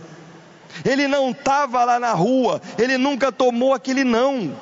Ele 0.86 1.08
não 1.08 1.32
estava 1.32 1.84
lá 1.84 2.00
na 2.00 2.14
rua, 2.14 2.62
ele 2.78 2.98
nunca 2.98 3.32
tomou 3.32 3.74
aquele 3.74 4.04
não 4.04 4.56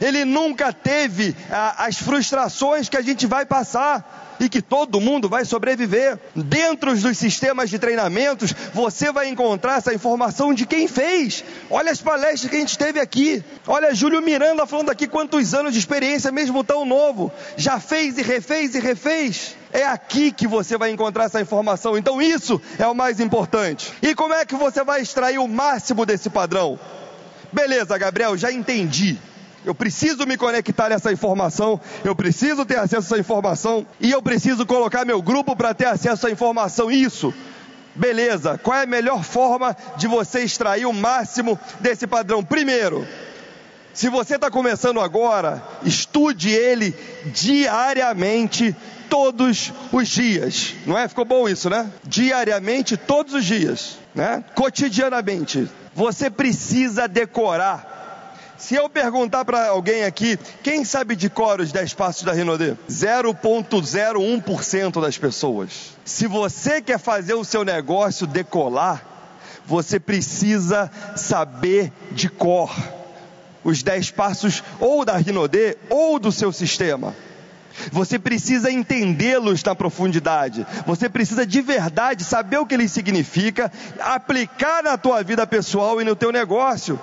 ele 0.00 0.24
nunca 0.24 0.72
teve 0.72 1.34
ah, 1.50 1.86
as 1.86 1.98
frustrações 1.98 2.88
que 2.88 2.96
a 2.96 3.02
gente 3.02 3.26
vai 3.26 3.44
passar 3.46 4.24
e 4.40 4.48
que 4.48 4.60
todo 4.60 5.00
mundo 5.00 5.28
vai 5.28 5.44
sobreviver. 5.44 6.18
Dentro 6.34 6.96
dos 6.96 7.18
sistemas 7.18 7.70
de 7.70 7.78
treinamentos, 7.78 8.54
você 8.72 9.12
vai 9.12 9.28
encontrar 9.28 9.78
essa 9.78 9.94
informação 9.94 10.52
de 10.52 10.66
quem 10.66 10.88
fez. 10.88 11.44
Olha 11.70 11.92
as 11.92 12.00
palestras 12.00 12.50
que 12.50 12.56
a 12.56 12.60
gente 12.60 12.76
teve 12.76 13.00
aqui. 13.00 13.42
Olha 13.66 13.94
Júlio 13.94 14.22
Miranda 14.22 14.66
falando 14.66 14.90
aqui 14.90 15.06
quantos 15.06 15.54
anos 15.54 15.72
de 15.72 15.78
experiência, 15.78 16.32
mesmo 16.32 16.64
tão 16.64 16.84
novo. 16.84 17.32
Já 17.56 17.78
fez 17.78 18.18
e 18.18 18.22
refez 18.22 18.74
e 18.74 18.80
refez. 18.80 19.56
É 19.72 19.84
aqui 19.84 20.30
que 20.30 20.46
você 20.46 20.78
vai 20.78 20.90
encontrar 20.90 21.24
essa 21.24 21.40
informação. 21.40 21.98
Então, 21.98 22.22
isso 22.22 22.60
é 22.78 22.86
o 22.86 22.94
mais 22.94 23.18
importante. 23.18 23.92
E 24.00 24.14
como 24.14 24.32
é 24.32 24.44
que 24.44 24.54
você 24.54 24.84
vai 24.84 25.00
extrair 25.00 25.38
o 25.38 25.48
máximo 25.48 26.06
desse 26.06 26.30
padrão? 26.30 26.78
Beleza, 27.52 27.98
Gabriel, 27.98 28.36
já 28.36 28.52
entendi. 28.52 29.18
Eu 29.64 29.74
preciso 29.74 30.26
me 30.26 30.36
conectar 30.36 30.90
nessa 30.90 31.10
informação, 31.10 31.80
eu 32.04 32.14
preciso 32.14 32.66
ter 32.66 32.78
acesso 32.78 33.14
a 33.14 33.16
essa 33.16 33.18
informação 33.18 33.86
e 33.98 34.10
eu 34.10 34.20
preciso 34.20 34.66
colocar 34.66 35.04
meu 35.04 35.22
grupo 35.22 35.56
para 35.56 35.72
ter 35.72 35.86
acesso 35.86 36.26
a 36.26 36.28
essa 36.28 36.30
informação. 36.30 36.90
Isso. 36.90 37.32
Beleza, 37.94 38.58
qual 38.58 38.76
é 38.76 38.82
a 38.82 38.86
melhor 38.86 39.22
forma 39.22 39.74
de 39.96 40.08
você 40.08 40.40
extrair 40.40 40.84
o 40.84 40.92
máximo 40.92 41.58
desse 41.80 42.06
padrão? 42.06 42.42
Primeiro, 42.42 43.06
se 43.94 44.08
você 44.08 44.34
está 44.34 44.50
começando 44.50 45.00
agora, 45.00 45.62
estude 45.84 46.50
ele 46.50 46.92
diariamente, 47.26 48.74
todos 49.08 49.72
os 49.92 50.08
dias. 50.08 50.74
Não 50.84 50.98
é? 50.98 51.06
Ficou 51.06 51.24
bom 51.24 51.48
isso, 51.48 51.70
né? 51.70 51.88
Diariamente, 52.02 52.96
todos 52.96 53.32
os 53.32 53.44
dias, 53.44 53.96
né? 54.12 54.42
Cotidianamente. 54.56 55.70
Você 55.94 56.28
precisa 56.28 57.06
decorar 57.06 57.93
se 58.56 58.74
eu 58.74 58.88
perguntar 58.88 59.44
para 59.44 59.68
alguém 59.68 60.04
aqui, 60.04 60.38
quem 60.62 60.84
sabe 60.84 61.16
de 61.16 61.28
cor 61.28 61.60
os 61.60 61.72
10 61.72 61.94
passos 61.94 62.22
da 62.22 62.32
Rinodê? 62.32 62.74
0,01% 62.88 65.00
das 65.00 65.18
pessoas. 65.18 65.92
Se 66.04 66.26
você 66.26 66.80
quer 66.80 66.98
fazer 66.98 67.34
o 67.34 67.44
seu 67.44 67.64
negócio 67.64 68.26
decolar, 68.26 69.04
você 69.66 69.98
precisa 69.98 70.90
saber 71.16 71.92
de 72.12 72.28
cor 72.28 72.70
os 73.64 73.82
10 73.82 74.10
passos 74.12 74.62
ou 74.78 75.04
da 75.04 75.16
Rinodê 75.16 75.76
ou 75.88 76.18
do 76.18 76.30
seu 76.30 76.52
sistema. 76.52 77.14
Você 77.90 78.18
precisa 78.18 78.70
entendê-los 78.70 79.64
na 79.64 79.74
profundidade. 79.74 80.64
Você 80.86 81.08
precisa 81.08 81.46
de 81.46 81.60
verdade 81.60 82.22
saber 82.22 82.58
o 82.58 82.66
que 82.66 82.74
eles 82.74 82.92
significam, 82.92 83.68
aplicar 83.98 84.82
na 84.82 84.96
tua 84.96 85.24
vida 85.24 85.46
pessoal 85.46 86.00
e 86.00 86.04
no 86.04 86.14
teu 86.14 86.30
negócio. 86.30 87.00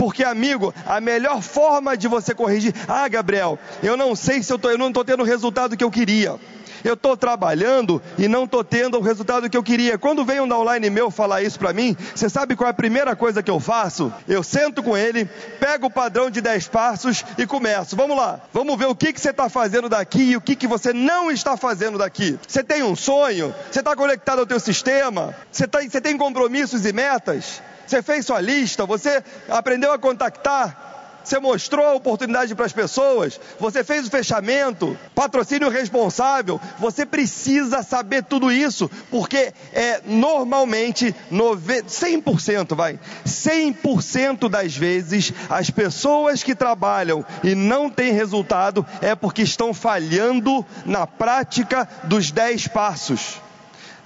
Porque, 0.00 0.24
amigo, 0.24 0.72
a 0.86 0.98
melhor 0.98 1.42
forma 1.42 1.94
de 1.94 2.08
você 2.08 2.34
corrigir, 2.34 2.74
ah, 2.88 3.06
Gabriel, 3.06 3.58
eu 3.82 3.98
não 3.98 4.16
sei 4.16 4.42
se 4.42 4.50
eu, 4.50 4.58
tô, 4.58 4.70
eu 4.70 4.78
não 4.78 4.88
estou 4.88 5.04
tendo 5.04 5.22
o 5.22 5.26
resultado 5.26 5.76
que 5.76 5.84
eu 5.84 5.90
queria. 5.90 6.36
Eu 6.82 6.94
estou 6.94 7.18
trabalhando 7.18 8.00
e 8.16 8.26
não 8.26 8.44
estou 8.44 8.64
tendo 8.64 8.96
o 8.96 9.02
resultado 9.02 9.50
que 9.50 9.58
eu 9.58 9.62
queria. 9.62 9.98
Quando 9.98 10.24
vem 10.24 10.40
um 10.40 10.48
downline 10.48 10.88
meu 10.88 11.10
falar 11.10 11.42
isso 11.42 11.58
para 11.58 11.74
mim, 11.74 11.94
você 12.14 12.30
sabe 12.30 12.56
qual 12.56 12.68
é 12.68 12.70
a 12.70 12.74
primeira 12.74 13.14
coisa 13.14 13.42
que 13.42 13.50
eu 13.50 13.60
faço? 13.60 14.10
Eu 14.26 14.42
sento 14.42 14.82
com 14.82 14.96
ele, 14.96 15.26
pego 15.60 15.88
o 15.88 15.90
padrão 15.90 16.30
de 16.30 16.40
10 16.40 16.68
passos 16.68 17.22
e 17.36 17.46
começo. 17.46 17.94
Vamos 17.94 18.16
lá, 18.16 18.40
vamos 18.54 18.78
ver 18.78 18.86
o 18.86 18.96
que, 18.96 19.12
que 19.12 19.20
você 19.20 19.28
está 19.28 19.50
fazendo 19.50 19.90
daqui 19.90 20.30
e 20.30 20.36
o 20.38 20.40
que, 20.40 20.56
que 20.56 20.66
você 20.66 20.94
não 20.94 21.30
está 21.30 21.58
fazendo 21.58 21.98
daqui. 21.98 22.38
Você 22.48 22.64
tem 22.64 22.82
um 22.82 22.96
sonho? 22.96 23.54
Você 23.70 23.80
está 23.80 23.94
conectado 23.94 24.38
ao 24.38 24.46
teu 24.46 24.58
sistema? 24.58 25.36
Você, 25.52 25.68
tá, 25.68 25.82
você 25.82 26.00
tem 26.00 26.16
compromissos 26.16 26.86
e 26.86 26.92
metas? 26.94 27.60
Você 27.90 28.02
fez 28.02 28.24
sua 28.24 28.40
lista, 28.40 28.86
você 28.86 29.20
aprendeu 29.48 29.92
a 29.92 29.98
contactar, 29.98 31.20
você 31.24 31.40
mostrou 31.40 31.84
a 31.84 31.94
oportunidade 31.94 32.54
para 32.54 32.64
as 32.64 32.72
pessoas, 32.72 33.40
você 33.58 33.82
fez 33.82 34.06
o 34.06 34.10
fechamento, 34.10 34.96
patrocínio 35.12 35.68
responsável. 35.68 36.60
Você 36.78 37.04
precisa 37.04 37.82
saber 37.82 38.22
tudo 38.22 38.52
isso, 38.52 38.88
porque 39.10 39.52
é 39.72 40.00
normalmente 40.06 41.12
100%, 41.32 42.76
vai, 42.76 42.96
100% 43.26 44.48
das 44.48 44.76
vezes 44.76 45.32
as 45.48 45.68
pessoas 45.68 46.44
que 46.44 46.54
trabalham 46.54 47.26
e 47.42 47.56
não 47.56 47.90
têm 47.90 48.12
resultado 48.12 48.86
é 49.02 49.16
porque 49.16 49.42
estão 49.42 49.74
falhando 49.74 50.64
na 50.86 51.08
prática 51.08 51.88
dos 52.04 52.30
10 52.30 52.68
passos. 52.68 53.40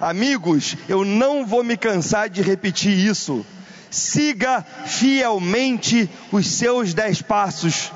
Amigos, 0.01 0.75
eu 0.89 1.05
não 1.05 1.45
vou 1.45 1.63
me 1.63 1.77
cansar 1.77 2.31
de 2.31 2.41
repetir 2.41 2.91
isso 2.91 3.45
siga 3.95 4.65
fielmente 4.85 6.09
os 6.31 6.47
seus 6.47 6.93
dez 6.93 7.21
passos. 7.21 7.91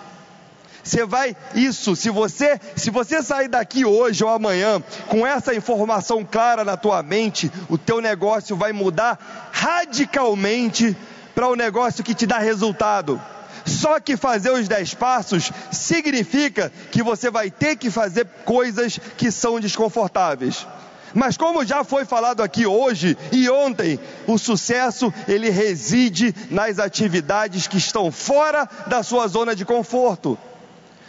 Você 0.82 1.06
vai 1.06 1.36
isso, 1.54 1.96
se 1.96 2.10
você, 2.10 2.60
se 2.76 2.90
você 2.90 3.22
sair 3.22 3.50
daqui 3.50 3.86
hoje 3.86 4.24
ou 4.24 4.30
amanhã 4.30 4.82
com 5.08 5.28
essa 5.28 5.54
informação 5.54 6.26
clara 6.26 6.64
na 6.64 6.78
tua 6.78 7.04
mente, 7.04 7.52
o 7.68 7.78
teu 7.78 8.00
negócio 8.00 8.56
vai 8.56 8.72
mudar 8.72 9.50
radicalmente 9.52 10.96
para 11.36 11.48
o 11.50 11.54
um 11.54 11.56
negócio 11.56 12.04
que 12.04 12.16
te 12.16 12.26
dá 12.26 12.40
resultado. 12.40 13.22
Só 13.66 14.00
que 14.00 14.18
fazer 14.18 14.52
os 14.52 14.68
dez 14.68 14.94
passos 14.94 15.52
significa 15.70 16.72
que 16.92 17.04
você 17.04 17.30
vai 17.30 17.52
ter 17.52 17.76
que 17.76 17.92
fazer 17.92 18.26
coisas 18.46 18.98
que 19.18 19.30
são 19.32 19.60
desconfortáveis. 19.60 20.66
Mas 21.14 21.38
como 21.38 21.66
já 21.66 21.84
foi 21.84 22.06
falado 22.06 22.42
aqui 22.42 22.66
hoje 22.66 23.18
e 23.32 23.50
ontem, 23.50 24.00
o 24.28 24.38
sucesso 24.38 25.14
ele 25.28 25.50
reside 25.50 26.34
nas 26.50 26.80
atividades 26.80 27.68
que 27.68 27.78
estão 27.78 28.12
fora 28.12 28.68
da 28.88 29.04
sua 29.04 29.28
zona 29.28 29.56
de 29.56 29.66
conforto. 29.66 30.38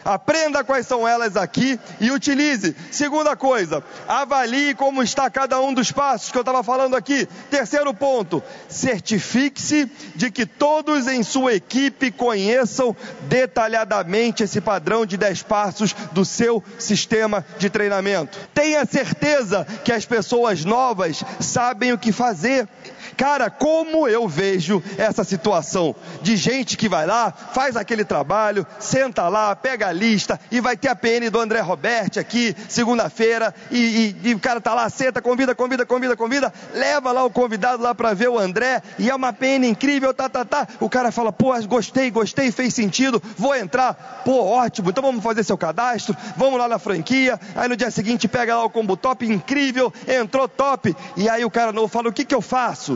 Aprenda 0.04 0.64
quais 0.64 0.86
são 0.86 1.06
elas 1.06 1.36
aqui 1.36 1.78
e 2.00 2.10
utilize. 2.10 2.74
Segunda 2.90 3.36
coisa, 3.36 3.82
avalie 4.08 4.74
como 4.74 5.02
está 5.02 5.28
cada 5.28 5.60
um 5.60 5.74
dos 5.74 5.92
passos 5.92 6.30
que 6.30 6.38
eu 6.38 6.42
estava 6.42 6.62
falando 6.62 6.96
aqui. 6.96 7.28
Terceiro 7.50 7.92
ponto, 7.92 8.42
certifique-se 8.68 9.90
de 10.14 10.30
que 10.30 10.46
todos 10.46 11.06
em 11.06 11.22
sua 11.22 11.54
equipe 11.54 12.10
conheçam 12.10 12.96
detalhadamente 13.22 14.42
esse 14.42 14.60
padrão 14.60 15.04
de 15.04 15.16
10 15.16 15.42
passos 15.42 15.94
do 16.12 16.24
seu 16.24 16.62
sistema 16.78 17.44
de 17.58 17.68
treinamento. 17.68 18.38
Tenha 18.54 18.84
certeza 18.84 19.66
que 19.84 19.92
as 19.92 20.04
pessoas 20.04 20.64
novas 20.64 21.22
sabem 21.40 21.92
o 21.92 21.98
que 21.98 22.12
fazer. 22.12 22.68
Cara, 23.16 23.50
como 23.50 24.08
eu 24.08 24.28
vejo 24.28 24.82
essa 24.96 25.24
situação 25.24 25.94
de 26.22 26.36
gente 26.36 26.76
que 26.76 26.88
vai 26.88 27.06
lá, 27.06 27.30
faz 27.30 27.76
aquele 27.76 28.04
trabalho, 28.04 28.66
senta 28.78 29.28
lá, 29.28 29.54
pega 29.54 29.88
a 29.88 29.92
lista 29.92 30.40
e 30.50 30.60
vai 30.60 30.76
ter 30.76 30.88
a 30.88 30.96
PN 30.96 31.30
do 31.30 31.38
André 31.38 31.60
Roberti 31.60 32.18
aqui, 32.18 32.56
segunda-feira, 32.68 33.54
e, 33.70 34.14
e, 34.24 34.28
e, 34.30 34.34
o 34.34 34.40
cara 34.40 34.60
tá 34.60 34.74
lá, 34.74 34.88
senta, 34.88 35.20
convida, 35.20 35.54
convida, 35.54 35.84
convida, 35.84 36.16
convida, 36.16 36.52
leva 36.74 37.12
lá 37.12 37.24
o 37.24 37.30
convidado 37.30 37.82
lá 37.82 37.94
para 37.94 38.14
ver 38.14 38.28
o 38.28 38.38
André, 38.38 38.82
e 38.98 39.10
é 39.10 39.14
uma 39.14 39.32
PN 39.32 39.66
incrível, 39.66 40.14
tá, 40.14 40.28
tá, 40.28 40.44
tá. 40.44 40.66
O 40.80 40.88
cara 40.88 41.12
fala, 41.12 41.32
pô, 41.32 41.52
gostei, 41.66 42.10
gostei, 42.10 42.50
fez 42.50 42.74
sentido, 42.74 43.22
vou 43.36 43.54
entrar, 43.54 44.22
pô, 44.24 44.42
ótimo, 44.44 44.90
então 44.90 45.02
vamos 45.02 45.22
fazer 45.22 45.44
seu 45.44 45.58
cadastro, 45.58 46.16
vamos 46.36 46.58
lá 46.58 46.68
na 46.68 46.78
franquia, 46.78 47.38
aí 47.54 47.68
no 47.68 47.76
dia 47.76 47.90
seguinte 47.90 48.26
pega 48.26 48.56
lá 48.56 48.64
o 48.64 48.70
combo 48.70 48.96
top, 48.96 49.26
incrível, 49.26 49.92
entrou 50.08 50.48
top, 50.48 50.96
e 51.16 51.28
aí 51.28 51.44
o 51.44 51.50
cara 51.50 51.72
novo 51.72 51.88
fala, 51.88 52.08
o 52.08 52.12
que 52.12 52.24
que 52.24 52.34
eu 52.34 52.40
faço? 52.40 52.89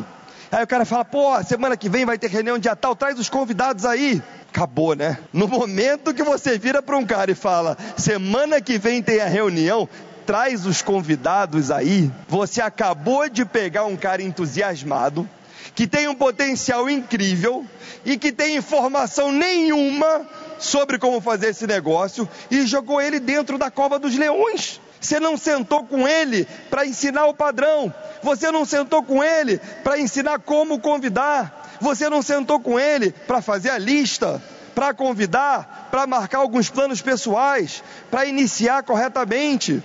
Aí 0.54 0.62
o 0.62 0.68
cara 0.68 0.84
fala, 0.84 1.04
pô, 1.04 1.42
semana 1.42 1.76
que 1.76 1.88
vem 1.88 2.04
vai 2.04 2.16
ter 2.16 2.30
reunião 2.30 2.56
dia 2.56 2.76
tal, 2.76 2.94
traz 2.94 3.18
os 3.18 3.28
convidados 3.28 3.84
aí. 3.84 4.22
Acabou, 4.50 4.94
né? 4.94 5.18
No 5.32 5.48
momento 5.48 6.14
que 6.14 6.22
você 6.22 6.56
vira 6.56 6.80
para 6.80 6.96
um 6.96 7.04
cara 7.04 7.32
e 7.32 7.34
fala, 7.34 7.76
semana 7.96 8.60
que 8.60 8.78
vem 8.78 9.02
tem 9.02 9.20
a 9.20 9.26
reunião, 9.26 9.88
traz 10.24 10.64
os 10.64 10.80
convidados 10.80 11.72
aí, 11.72 12.08
você 12.28 12.62
acabou 12.62 13.28
de 13.28 13.44
pegar 13.44 13.86
um 13.86 13.96
cara 13.96 14.22
entusiasmado, 14.22 15.28
que 15.74 15.88
tem 15.88 16.06
um 16.06 16.14
potencial 16.14 16.88
incrível 16.88 17.66
e 18.04 18.16
que 18.16 18.30
tem 18.30 18.54
informação 18.54 19.32
nenhuma 19.32 20.24
sobre 20.60 21.00
como 21.00 21.20
fazer 21.20 21.48
esse 21.48 21.66
negócio 21.66 22.28
e 22.48 22.64
jogou 22.64 23.02
ele 23.02 23.18
dentro 23.18 23.58
da 23.58 23.72
cova 23.72 23.98
dos 23.98 24.16
leões. 24.16 24.80
Você 25.04 25.20
não 25.20 25.36
sentou 25.36 25.84
com 25.84 26.08
ele 26.08 26.48
para 26.70 26.86
ensinar 26.86 27.26
o 27.26 27.34
padrão. 27.34 27.92
Você 28.22 28.50
não 28.50 28.64
sentou 28.64 29.02
com 29.02 29.22
ele 29.22 29.60
para 29.82 29.98
ensinar 30.00 30.38
como 30.38 30.80
convidar. 30.80 31.76
Você 31.78 32.08
não 32.08 32.22
sentou 32.22 32.58
com 32.58 32.80
ele 32.80 33.10
para 33.26 33.42
fazer 33.42 33.68
a 33.68 33.76
lista, 33.76 34.42
para 34.74 34.94
convidar, 34.94 35.88
para 35.90 36.06
marcar 36.06 36.38
alguns 36.38 36.70
planos 36.70 37.02
pessoais, 37.02 37.84
para 38.10 38.24
iniciar 38.24 38.82
corretamente. 38.82 39.82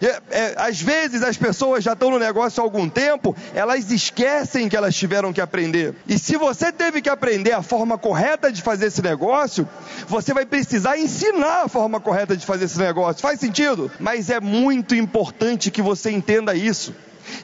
É, 0.00 0.20
é, 0.30 0.54
às 0.56 0.80
vezes 0.80 1.22
as 1.22 1.36
pessoas 1.36 1.84
já 1.84 1.92
estão 1.92 2.10
no 2.10 2.18
negócio 2.18 2.60
há 2.60 2.64
algum 2.64 2.88
tempo, 2.88 3.36
elas 3.54 3.90
esquecem 3.90 4.68
que 4.68 4.76
elas 4.76 4.94
tiveram 4.94 5.32
que 5.32 5.40
aprender. 5.40 5.94
E 6.06 6.18
se 6.18 6.36
você 6.36 6.72
teve 6.72 7.02
que 7.02 7.10
aprender 7.10 7.52
a 7.52 7.62
forma 7.62 7.98
correta 7.98 8.50
de 8.50 8.62
fazer 8.62 8.86
esse 8.86 9.02
negócio, 9.02 9.68
você 10.06 10.32
vai 10.32 10.46
precisar 10.46 10.98
ensinar 10.98 11.64
a 11.64 11.68
forma 11.68 12.00
correta 12.00 12.36
de 12.36 12.44
fazer 12.46 12.64
esse 12.64 12.78
negócio. 12.78 13.22
Faz 13.22 13.38
sentido? 13.40 13.90
Mas 13.98 14.30
é 14.30 14.40
muito 14.40 14.94
importante 14.94 15.70
que 15.70 15.82
você 15.82 16.10
entenda 16.10 16.54
isso. 16.54 16.94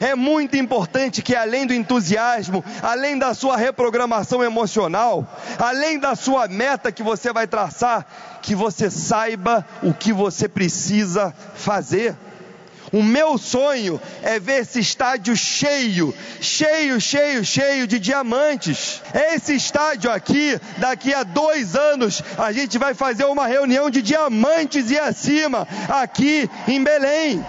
É 0.01 0.15
muito 0.15 0.57
importante 0.57 1.23
que, 1.23 1.35
além 1.35 1.67
do 1.67 1.73
entusiasmo, 1.73 2.65
além 2.83 3.19
da 3.19 3.35
sua 3.35 3.57
reprogramação 3.57 4.43
emocional, 4.43 5.27
além 5.59 5.99
da 5.99 6.15
sua 6.15 6.49
meta 6.49 6.93
que 6.93 7.03
você 7.03 7.33
vai 7.33 7.47
traçar, 7.47 8.07
que 8.43 8.55
você 8.55 8.91
saiba 8.91 9.65
o 9.83 9.93
que 9.93 10.13
você 10.13 10.49
precisa 10.49 11.35
fazer. 11.55 12.17
O 12.93 13.03
meu 13.03 13.37
sonho 13.37 14.01
é 14.23 14.39
ver 14.39 14.63
esse 14.63 14.81
estádio 14.81 15.37
cheio, 15.37 16.15
cheio, 16.41 17.01
cheio, 17.01 17.45
cheio 17.45 17.87
de 17.87 17.99
diamantes. 17.99 19.03
Esse 19.15 19.55
estádio 19.55 20.11
aqui, 20.11 20.59
daqui 20.79 21.13
a 21.13 21.23
dois 21.23 21.77
anos, 21.77 22.23
a 22.39 22.53
gente 22.53 22.79
vai 22.79 22.95
fazer 22.95 23.25
uma 23.25 23.47
reunião 23.47 23.91
de 23.91 24.01
diamantes 24.01 24.91
e 24.91 24.99
acima, 24.99 25.67
aqui 25.89 26.49
em 26.67 26.83
Belém. 26.83 27.45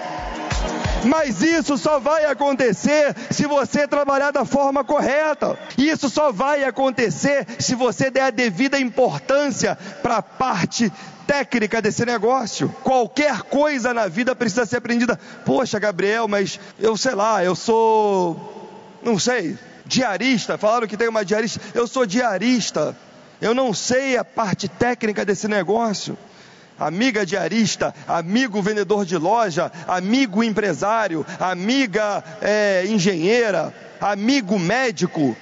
Mas 1.05 1.41
isso 1.41 1.77
só 1.77 1.99
vai 1.99 2.25
acontecer 2.25 3.15
se 3.31 3.45
você 3.45 3.87
trabalhar 3.87 4.31
da 4.31 4.43
forma 4.43 4.83
correta. 4.83 5.57
Isso 5.77 6.09
só 6.09 6.31
vai 6.31 6.63
acontecer 6.63 7.47
se 7.57 7.73
você 7.75 8.11
der 8.11 8.23
a 8.23 8.29
devida 8.29 8.77
importância 8.77 9.77
para 10.01 10.17
a 10.17 10.21
parte 10.21 10.91
técnica 11.29 11.79
desse 11.79 12.03
negócio. 12.07 12.69
Qualquer 12.83 13.43
coisa 13.43 13.93
na 13.93 14.07
vida 14.07 14.35
precisa 14.35 14.65
ser 14.65 14.77
aprendida. 14.77 15.19
Poxa, 15.45 15.77
Gabriel, 15.77 16.27
mas 16.27 16.59
eu 16.79 16.97
sei 16.97 17.13
lá, 17.13 17.43
eu 17.43 17.55
sou. 17.55 18.97
Não 19.03 19.19
sei, 19.19 19.55
diarista. 19.85 20.57
Falaram 20.57 20.87
que 20.87 20.97
tem 20.97 21.07
uma 21.07 21.23
diarista. 21.23 21.61
Eu 21.75 21.85
sou 21.85 22.03
diarista. 22.03 22.97
Eu 23.39 23.53
não 23.53 23.75
sei 23.75 24.17
a 24.17 24.25
parte 24.25 24.67
técnica 24.67 25.23
desse 25.23 25.47
negócio. 25.47 26.17
Amiga 26.79 27.23
diarista, 27.23 27.93
amigo 28.07 28.59
vendedor 28.61 29.05
de 29.05 29.17
loja, 29.17 29.71
amigo 29.85 30.41
empresário, 30.41 31.25
amiga 31.39 32.23
é, 32.41 32.85
engenheira, 32.87 33.71
amigo 34.01 34.57
médico. 34.57 35.37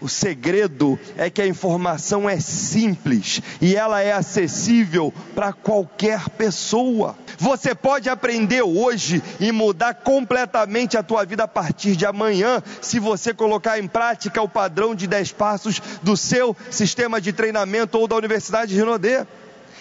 O 0.00 0.08
segredo 0.08 0.98
é 1.16 1.30
que 1.30 1.40
a 1.40 1.46
informação 1.46 2.28
é 2.28 2.38
simples 2.38 3.40
e 3.60 3.74
ela 3.74 4.02
é 4.02 4.12
acessível 4.12 5.12
para 5.34 5.52
qualquer 5.52 6.28
pessoa. 6.30 7.16
Você 7.38 7.74
pode 7.74 8.08
aprender 8.08 8.62
hoje 8.62 9.22
e 9.40 9.50
mudar 9.52 9.94
completamente 9.94 10.96
a 10.96 11.02
tua 11.02 11.24
vida 11.24 11.44
a 11.44 11.48
partir 11.48 11.96
de 11.96 12.04
amanhã, 12.04 12.62
se 12.80 12.98
você 12.98 13.32
colocar 13.32 13.78
em 13.78 13.86
prática 13.86 14.42
o 14.42 14.48
padrão 14.48 14.94
de 14.94 15.06
10 15.06 15.32
passos 15.32 15.80
do 16.02 16.16
seu 16.16 16.54
sistema 16.70 17.20
de 17.20 17.32
treinamento 17.32 17.98
ou 17.98 18.06
da 18.06 18.16
Universidade 18.16 18.72
de 18.72 18.78
Rinodê. 18.78 19.24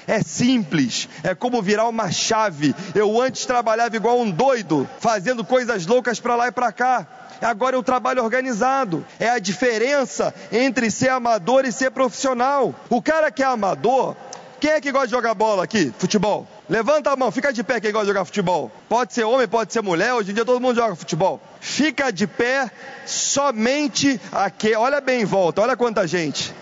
É 0.08 0.21
simples, 0.21 1.10
é 1.23 1.34
como 1.34 1.62
virar 1.62 1.88
uma 1.88 2.12
chave. 2.12 2.75
Eu 2.93 3.19
antes 3.19 3.45
trabalhava 3.45 3.95
igual 3.95 4.19
um 4.21 4.30
doido, 4.30 4.88
fazendo 4.99 5.43
coisas 5.43 5.86
loucas 5.86 6.19
para 6.19 6.36
lá 6.36 6.47
e 6.47 6.51
para 6.51 6.71
cá. 6.71 7.08
Agora 7.41 7.76
eu 7.76 7.84
trabalho 7.84 8.24
organizado. 8.24 9.06
É 9.19 9.30
a 9.30 9.39
diferença 9.39 10.34
entre 10.52 10.89
ser 10.89 11.10
amador 11.10 11.65
e 11.65 11.71
ser 11.71 11.91
profissional. 11.91 12.74
O 12.89 13.02
cara 13.02 13.32
que 13.32 13.43
é 13.43 13.45
amador, 13.45 14.15
quem 14.60 14.71
é 14.71 14.82
que 14.82 14.91
gosta 14.91 15.08
de 15.08 15.13
jogar 15.13 15.34
bola 15.34 15.63
aqui? 15.63 15.93
Futebol. 15.98 16.48
Levanta 16.67 17.12
a 17.12 17.15
mão, 17.15 17.32
fica 17.32 17.54
de 17.54 17.63
pé 17.63 17.80
quem 17.80 17.91
gosta 17.91 18.06
de 18.06 18.12
jogar 18.12 18.26
futebol. 18.26 18.71
Pode 18.89 19.13
ser 19.13 19.24
homem, 19.24 19.48
pode 19.48 19.71
ser 19.71 19.82
mulher, 19.82 20.13
hoje 20.13 20.32
em 20.32 20.34
dia 20.34 20.43
todo 20.45 20.60
mundo 20.60 20.76
joga 20.76 20.95
futebol. 20.95 21.39
Fica 21.60 22.12
de 22.12 22.26
pé 22.26 22.71
somente 23.06 24.19
aqui. 24.32 24.74
Olha 24.76 25.00
bem 25.00 25.21
em 25.21 25.26
volta, 25.26 25.62
olha 25.62 25.78
quanta 25.78 26.08
gente 26.08 26.54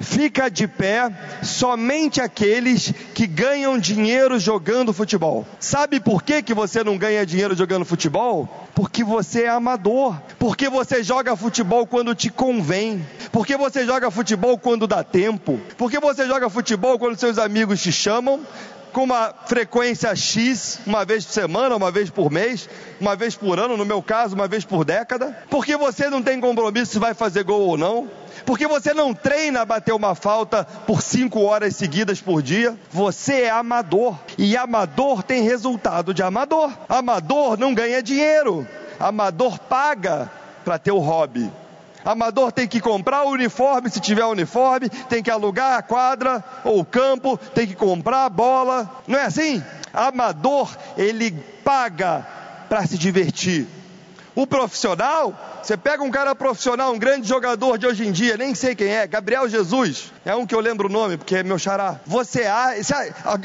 fica 0.00 0.50
de 0.50 0.66
pé 0.66 1.10
somente 1.42 2.20
aqueles 2.20 2.92
que 3.14 3.26
ganham 3.26 3.78
dinheiro 3.78 4.38
jogando 4.38 4.92
futebol. 4.92 5.46
Sabe 5.58 6.00
por 6.00 6.22
que, 6.22 6.42
que 6.42 6.54
você 6.54 6.82
não 6.82 6.98
ganha 6.98 7.24
dinheiro 7.26 7.54
jogando 7.54 7.84
futebol? 7.84 8.48
Porque 8.74 9.02
você 9.02 9.44
é 9.44 9.48
amador. 9.48 10.20
Porque 10.38 10.68
você 10.68 11.02
joga 11.02 11.36
futebol 11.36 11.86
quando 11.86 12.14
te 12.14 12.30
convém. 12.30 13.04
Porque 13.32 13.56
você 13.56 13.84
joga 13.84 14.10
futebol 14.10 14.58
quando 14.58 14.86
dá 14.86 15.02
tempo. 15.02 15.60
Porque 15.76 15.98
você 15.98 16.26
joga 16.26 16.50
futebol 16.50 16.98
quando 16.98 17.18
seus 17.18 17.38
amigos 17.38 17.80
te 17.82 17.90
chamam 17.90 18.40
com 18.96 19.04
uma 19.04 19.34
frequência 19.44 20.16
X, 20.16 20.80
uma 20.86 21.04
vez 21.04 21.22
por 21.26 21.32
semana, 21.34 21.76
uma 21.76 21.90
vez 21.90 22.08
por 22.08 22.30
mês, 22.30 22.66
uma 22.98 23.14
vez 23.14 23.36
por 23.36 23.58
ano, 23.58 23.76
no 23.76 23.84
meu 23.84 24.02
caso, 24.02 24.34
uma 24.34 24.48
vez 24.48 24.64
por 24.64 24.86
década. 24.86 25.36
Porque 25.50 25.76
você 25.76 26.08
não 26.08 26.22
tem 26.22 26.40
compromisso 26.40 26.92
se 26.92 26.98
vai 26.98 27.12
fazer 27.12 27.44
gol 27.44 27.60
ou 27.60 27.76
não 27.76 28.08
porque 28.46 28.66
você 28.66 28.94
não 28.94 29.12
treina 29.12 29.62
a 29.62 29.64
bater 29.64 29.92
uma 29.92 30.14
falta 30.14 30.64
por 30.64 31.02
cinco 31.02 31.42
horas 31.42 31.74
seguidas 31.74 32.20
por 32.20 32.40
dia. 32.40 32.78
Você 32.90 33.42
é 33.42 33.50
amador. 33.50 34.16
E 34.38 34.56
amador 34.56 35.22
tem 35.22 35.42
resultado 35.42 36.14
de 36.14 36.22
amador. 36.22 36.72
Amador 36.88 37.58
não 37.58 37.74
ganha 37.74 38.00
dinheiro. 38.00 38.66
Amador 39.00 39.58
paga 39.58 40.30
para 40.64 40.78
ter 40.78 40.92
o 40.92 40.98
hobby. 40.98 41.50
Amador 42.06 42.52
tem 42.52 42.68
que 42.68 42.80
comprar 42.80 43.24
o 43.24 43.30
uniforme, 43.30 43.90
se 43.90 43.98
tiver 43.98 44.24
uniforme, 44.24 44.88
tem 45.08 45.22
que 45.24 45.30
alugar 45.30 45.76
a 45.76 45.82
quadra 45.82 46.42
ou 46.62 46.78
o 46.78 46.84
campo, 46.84 47.36
tem 47.36 47.66
que 47.66 47.74
comprar 47.74 48.26
a 48.26 48.30
bola. 48.30 49.02
Não 49.08 49.18
é 49.18 49.24
assim? 49.24 49.60
Amador, 49.92 50.70
ele 50.96 51.32
paga 51.64 52.24
para 52.68 52.86
se 52.86 52.96
divertir. 52.96 53.66
O 54.36 54.46
profissional, 54.46 55.34
você 55.62 55.76
pega 55.76 56.04
um 56.04 56.10
cara 56.10 56.32
profissional, 56.34 56.92
um 56.92 56.98
grande 56.98 57.26
jogador 57.26 57.76
de 57.76 57.86
hoje 57.86 58.06
em 58.06 58.12
dia, 58.12 58.36
nem 58.36 58.54
sei 58.54 58.76
quem 58.76 58.86
é, 58.86 59.06
Gabriel 59.06 59.48
Jesus, 59.48 60.12
é 60.24 60.34
um 60.34 60.46
que 60.46 60.54
eu 60.54 60.60
lembro 60.60 60.88
o 60.88 60.92
nome, 60.92 61.16
porque 61.16 61.36
é 61.36 61.42
meu 61.42 61.58
xará. 61.58 61.98
Você 62.06 62.44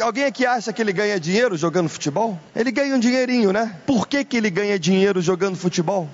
alguém 0.02 0.26
aqui 0.26 0.46
acha 0.46 0.72
que 0.72 0.82
ele 0.82 0.94
ganha 0.94 1.20
dinheiro 1.20 1.58
jogando 1.58 1.90
futebol? 1.90 2.38
Ele 2.56 2.72
ganha 2.72 2.94
um 2.94 3.00
dinheirinho, 3.00 3.52
né? 3.52 3.76
Por 3.88 4.08
que, 4.08 4.24
que 4.24 4.38
ele 4.38 4.52
ganha 4.52 4.78
dinheiro 4.78 5.20
jogando 5.20 5.56
futebol? 5.56 6.08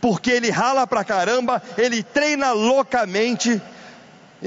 Porque 0.00 0.30
ele 0.30 0.50
rala 0.50 0.86
pra 0.86 1.04
caramba, 1.04 1.62
ele 1.76 2.02
treina 2.02 2.52
loucamente, 2.52 3.60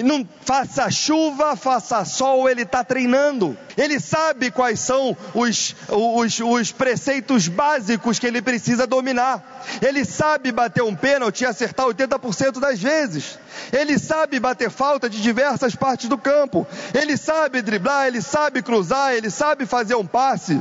não 0.02 0.28
faça 0.42 0.90
chuva, 0.90 1.56
faça 1.56 2.04
sol, 2.06 2.50
ele 2.50 2.64
está 2.64 2.84
treinando. 2.84 3.56
Ele 3.78 4.00
sabe 4.00 4.50
quais 4.50 4.80
são 4.80 5.16
os, 5.36 5.76
os, 5.90 6.40
os, 6.40 6.72
preceitos 6.72 7.48
básicos 7.48 8.18
que 8.18 8.26
ele 8.26 8.42
precisa 8.42 8.88
dominar. 8.88 9.62
Ele 9.82 10.04
sabe 10.04 10.52
bater 10.52 10.82
um 10.82 10.96
pênalti 10.96 11.42
e 11.42 11.46
acertar 11.46 11.86
80% 11.86 12.60
das 12.60 12.80
vezes. 12.80 13.38
Ele 13.72 14.00
sabe 14.00 14.40
bater 14.40 14.72
falta 14.72 15.08
de 15.08 15.22
diversas 15.22 15.76
partes 15.76 16.10
do 16.10 16.18
campo. 16.18 16.66
Ele 16.94 17.16
sabe 17.16 17.62
driblar, 17.62 18.08
ele 18.08 18.22
sabe 18.22 18.64
cruzar, 18.64 19.14
ele 19.14 19.30
sabe 19.30 19.66
fazer 19.68 19.96
um 19.96 20.08
passe. 20.08 20.60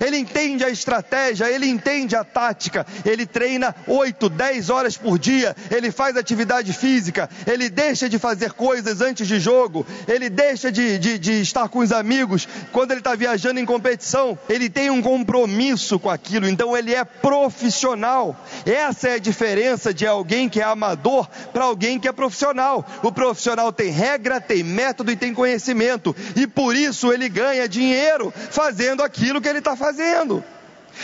Ele 0.00 0.16
entende 0.16 0.64
a 0.64 0.70
estratégia, 0.70 1.50
ele 1.50 1.66
entende 1.66 2.16
a 2.16 2.24
tática, 2.24 2.86
ele 3.04 3.26
treina 3.26 3.74
8, 3.86 4.28
10 4.28 4.70
horas 4.70 4.96
por 4.96 5.18
dia, 5.18 5.54
ele 5.70 5.90
faz 5.90 6.16
atividade 6.16 6.72
física, 6.72 7.28
ele 7.46 7.68
deixa 7.68 8.08
de 8.08 8.18
fazer 8.18 8.52
coisas 8.52 9.00
antes 9.00 9.26
de 9.26 9.38
jogo, 9.38 9.86
ele 10.08 10.28
deixa 10.28 10.70
de, 10.70 10.98
de, 10.98 11.18
de 11.18 11.40
estar 11.40 11.68
com 11.68 11.80
os 11.80 11.92
amigos. 11.92 12.48
Quando 12.72 12.90
ele 12.90 13.00
está 13.00 13.14
viajando 13.14 13.60
em 13.60 13.64
competição, 13.64 14.38
ele 14.48 14.68
tem 14.68 14.90
um 14.90 15.02
compromisso 15.02 15.98
com 15.98 16.10
aquilo, 16.10 16.48
então 16.48 16.76
ele 16.76 16.94
é 16.94 17.04
profissional. 17.04 18.36
Essa 18.64 19.08
é 19.08 19.14
a 19.14 19.18
diferença 19.18 19.92
de 19.92 20.06
alguém 20.06 20.48
que 20.48 20.60
é 20.60 20.64
amador 20.64 21.28
para 21.52 21.64
alguém 21.64 21.98
que 21.98 22.08
é 22.08 22.12
profissional. 22.12 22.84
O 23.02 23.12
profissional 23.12 23.72
tem 23.72 23.90
regra, 23.90 24.40
tem 24.40 24.62
método 24.62 25.10
e 25.10 25.16
tem 25.16 25.34
conhecimento, 25.34 26.14
e 26.34 26.46
por 26.46 26.74
isso 26.74 27.12
ele 27.12 27.28
ganha 27.28 27.68
dinheiro 27.68 28.32
fazendo 28.50 29.02
aquilo 29.02 29.40
que 29.40 29.48
ele 29.48 29.58
está 29.58 29.75
fazendo. 29.76 30.42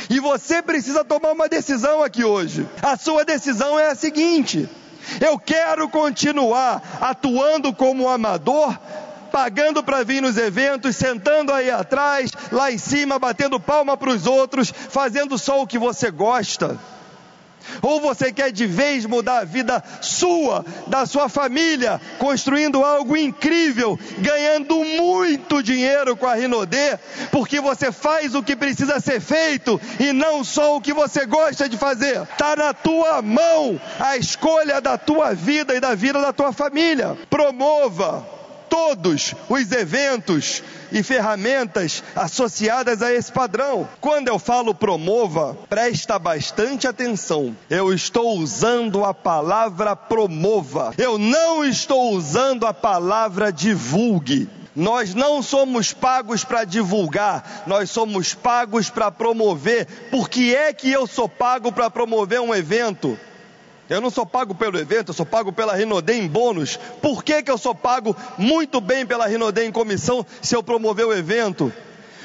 E 0.09 0.19
você 0.19 0.63
precisa 0.63 1.05
tomar 1.05 1.33
uma 1.33 1.49
decisão 1.49 2.03
aqui 2.03 2.25
hoje. 2.25 2.67
A 2.83 2.97
sua 2.97 3.25
decisão 3.25 3.79
é 3.79 3.91
a 3.91 3.95
seguinte: 3.95 4.69
eu 5.21 5.39
quero 5.39 5.89
continuar 5.89 6.99
atuando 7.01 7.73
como 7.73 8.09
amador, 8.09 8.77
pagando 9.31 9.83
para 9.83 10.03
vir 10.03 10.23
nos 10.23 10.37
eventos, 10.37 10.97
sentando 10.97 11.53
aí 11.53 11.71
atrás, 11.71 12.31
lá 12.51 12.71
em 12.73 12.79
cima, 12.79 13.19
batendo 13.19 13.61
palma 13.61 13.97
para 13.97 14.11
os 14.11 14.27
outros, 14.27 14.73
fazendo 14.73 15.39
só 15.39 15.63
o 15.63 15.67
que 15.67 15.79
você 15.79 16.11
gosta. 16.11 16.79
Ou 17.81 18.01
você 18.01 18.33
quer 18.33 18.51
de 18.53 18.66
vez 18.66 19.07
mudar 19.07 19.38
a 19.38 19.44
vida 19.44 19.83
sua, 20.01 20.64
da 20.87 21.07
sua 21.07 21.29
família, 21.29 22.01
construindo 22.18 22.85
algo 22.85 23.16
incrível, 23.16 23.98
ganhando 24.18 24.85
muito 24.85 25.62
dinheiro 25.62 26.16
com 26.16 26.27
a 26.27 26.35
Rinodê, 26.35 26.98
porque 27.31 27.61
você 27.61 27.90
faz 27.92 28.35
o 28.35 28.42
que 28.42 28.57
precisa 28.57 29.01
ser 29.01 29.20
feito 29.20 29.81
e 29.98 30.12
não 30.12 30.44
só 30.44 30.77
o 30.77 30.81
que 30.81 30.92
você 30.92 31.27
gosta 31.27 31.68
de 31.68 31.77
fazer. 31.77 32.22
Está 32.22 32.57
na 32.57 32.75
tua 32.75 33.22
mão 33.22 33.81
a 33.98 34.16
escolha 34.16 34.81
da 34.81 34.98
tua 34.98 35.35
vida 35.35 35.75
e 35.75 35.81
da 35.81 35.94
vida 35.94 36.20
da 36.20 36.33
tua 36.33 36.53
família. 36.53 37.16
Promova 37.29 38.27
todos 38.68 39.35
os 39.48 39.72
eventos 39.72 40.62
e 40.92 41.02
ferramentas 41.02 42.02
associadas 42.14 43.02
a 43.02 43.12
esse 43.12 43.33
padrão. 43.33 43.88
Quando 44.00 44.28
eu 44.28 44.38
falo 44.38 44.74
promova, 44.74 45.57
presta 45.68 46.18
bastante 46.18 46.87
atenção. 46.87 47.57
Eu 47.68 47.92
estou 47.92 48.38
usando 48.38 49.05
a 49.05 49.14
palavra 49.14 49.96
promova. 49.96 50.92
Eu 50.98 51.18
não 51.18 51.64
estou 51.64 52.12
usando 52.12 52.66
a 52.66 52.74
palavra 52.74 53.52
divulgue. 53.52 54.48
Nós 54.74 55.14
não 55.14 55.42
somos 55.42 55.92
pagos 55.92 56.44
para 56.44 56.64
divulgar, 56.64 57.64
nós 57.66 57.90
somos 57.90 58.33
pagos 58.33 58.88
para 58.88 59.11
promover. 59.11 59.87
Por 60.11 60.31
que 60.31 60.55
é 60.55 60.72
que 60.72 60.90
eu 60.90 61.07
sou 61.07 61.28
pago 61.28 61.70
para 61.70 61.90
promover 61.90 62.40
um 62.40 62.55
evento? 62.55 63.18
Eu 63.92 64.00
não 64.00 64.09
sou 64.09 64.24
pago 64.24 64.55
pelo 64.55 64.78
evento, 64.78 65.11
eu 65.11 65.14
sou 65.14 65.26
pago 65.26 65.52
pela 65.52 65.76
Rinodê 65.76 66.14
em 66.14 66.26
bônus. 66.26 66.78
Por 67.02 67.22
que, 67.22 67.42
que 67.42 67.50
eu 67.50 67.59
sou 67.59 67.74
pago 67.74 68.16
muito 68.38 68.81
bem 68.81 69.05
pela 69.05 69.26
Rinodê 69.26 69.66
em 69.66 69.70
comissão 69.70 70.24
se 70.40 70.57
eu 70.57 70.62
promover 70.62 71.05
o 71.05 71.12
evento? 71.12 71.70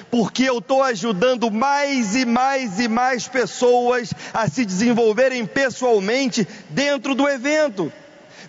Porque 0.10 0.44
eu 0.44 0.60
estou 0.60 0.82
ajudando 0.82 1.52
mais 1.52 2.16
e 2.16 2.26
mais 2.26 2.80
e 2.80 2.88
mais 2.88 3.28
pessoas 3.28 4.14
a 4.34 4.48
se 4.48 4.64
desenvolverem 4.64 5.46
pessoalmente 5.46 6.48
dentro 6.70 7.14
do 7.14 7.28
evento. 7.28 7.92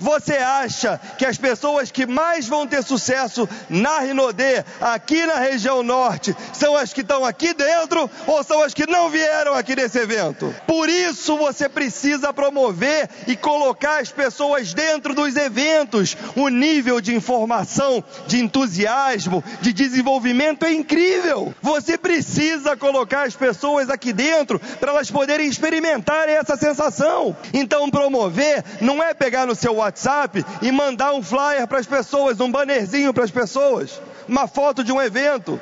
Você 0.00 0.34
acha 0.34 1.00
que 1.18 1.26
as 1.26 1.36
pessoas 1.36 1.90
que 1.90 2.06
mais 2.06 2.46
vão 2.46 2.66
ter 2.66 2.82
sucesso 2.82 3.48
na 3.68 4.00
Rinodê, 4.00 4.64
aqui 4.80 5.24
na 5.26 5.36
região 5.36 5.82
norte, 5.82 6.36
são 6.52 6.76
as 6.76 6.92
que 6.92 7.00
estão 7.00 7.24
aqui 7.24 7.52
dentro 7.52 8.10
ou 8.26 8.42
são 8.42 8.62
as 8.62 8.74
que 8.74 8.86
não 8.86 9.10
vieram 9.10 9.54
aqui 9.54 9.74
nesse 9.74 9.98
evento? 9.98 10.54
Por 10.66 10.88
isso 10.88 11.36
você 11.36 11.68
precisa 11.68 12.32
promover 12.32 13.08
e 13.26 13.36
colocar 13.36 14.00
as 14.00 14.10
pessoas 14.10 14.72
dentro 14.72 15.14
dos 15.14 15.36
eventos. 15.36 16.16
O 16.36 16.48
nível 16.48 17.00
de 17.00 17.14
informação, 17.14 18.02
de 18.26 18.40
entusiasmo, 18.40 19.42
de 19.60 19.72
desenvolvimento 19.72 20.64
é 20.64 20.72
incrível. 20.72 21.54
Você 21.62 21.98
precisa 21.98 22.76
colocar 22.76 23.26
as 23.26 23.34
pessoas 23.34 23.90
aqui 23.90 24.12
dentro 24.12 24.60
para 24.80 24.92
elas 24.92 25.10
poderem 25.10 25.48
experimentar 25.48 26.28
essa 26.28 26.56
sensação. 26.56 27.36
Então 27.52 27.90
promover 27.90 28.64
não 28.80 29.02
é 29.02 29.14
pegar 29.14 29.46
no 29.46 29.54
seu 29.54 29.82
WhatsApp 29.88 30.44
e 30.62 30.70
mandar 30.70 31.12
um 31.12 31.22
flyer 31.22 31.66
para 31.66 31.78
as 31.78 31.86
pessoas, 31.86 32.40
um 32.40 32.50
bannerzinho 32.50 33.12
para 33.12 33.24
as 33.24 33.30
pessoas, 33.30 34.00
uma 34.26 34.46
foto 34.46 34.84
de 34.84 34.92
um 34.92 35.00
evento. 35.00 35.60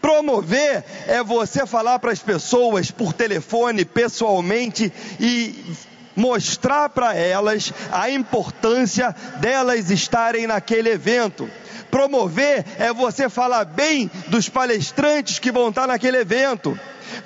Promover 0.00 0.84
é 1.06 1.22
você 1.22 1.66
falar 1.66 1.98
para 1.98 2.12
as 2.12 2.20
pessoas 2.20 2.90
por 2.90 3.12
telefone, 3.12 3.84
pessoalmente 3.84 4.92
e 5.18 5.54
mostrar 6.18 6.88
para 6.88 7.14
elas 7.14 7.72
a 7.92 8.10
importância 8.10 9.14
delas 9.40 9.88
estarem 9.88 10.48
naquele 10.48 10.90
evento. 10.90 11.48
Promover 11.90 12.66
é 12.78 12.92
você 12.92 13.30
falar 13.30 13.64
bem 13.64 14.10
dos 14.26 14.48
palestrantes 14.48 15.38
que 15.38 15.52
vão 15.52 15.68
estar 15.68 15.86
naquele 15.86 16.18
evento. 16.18 16.78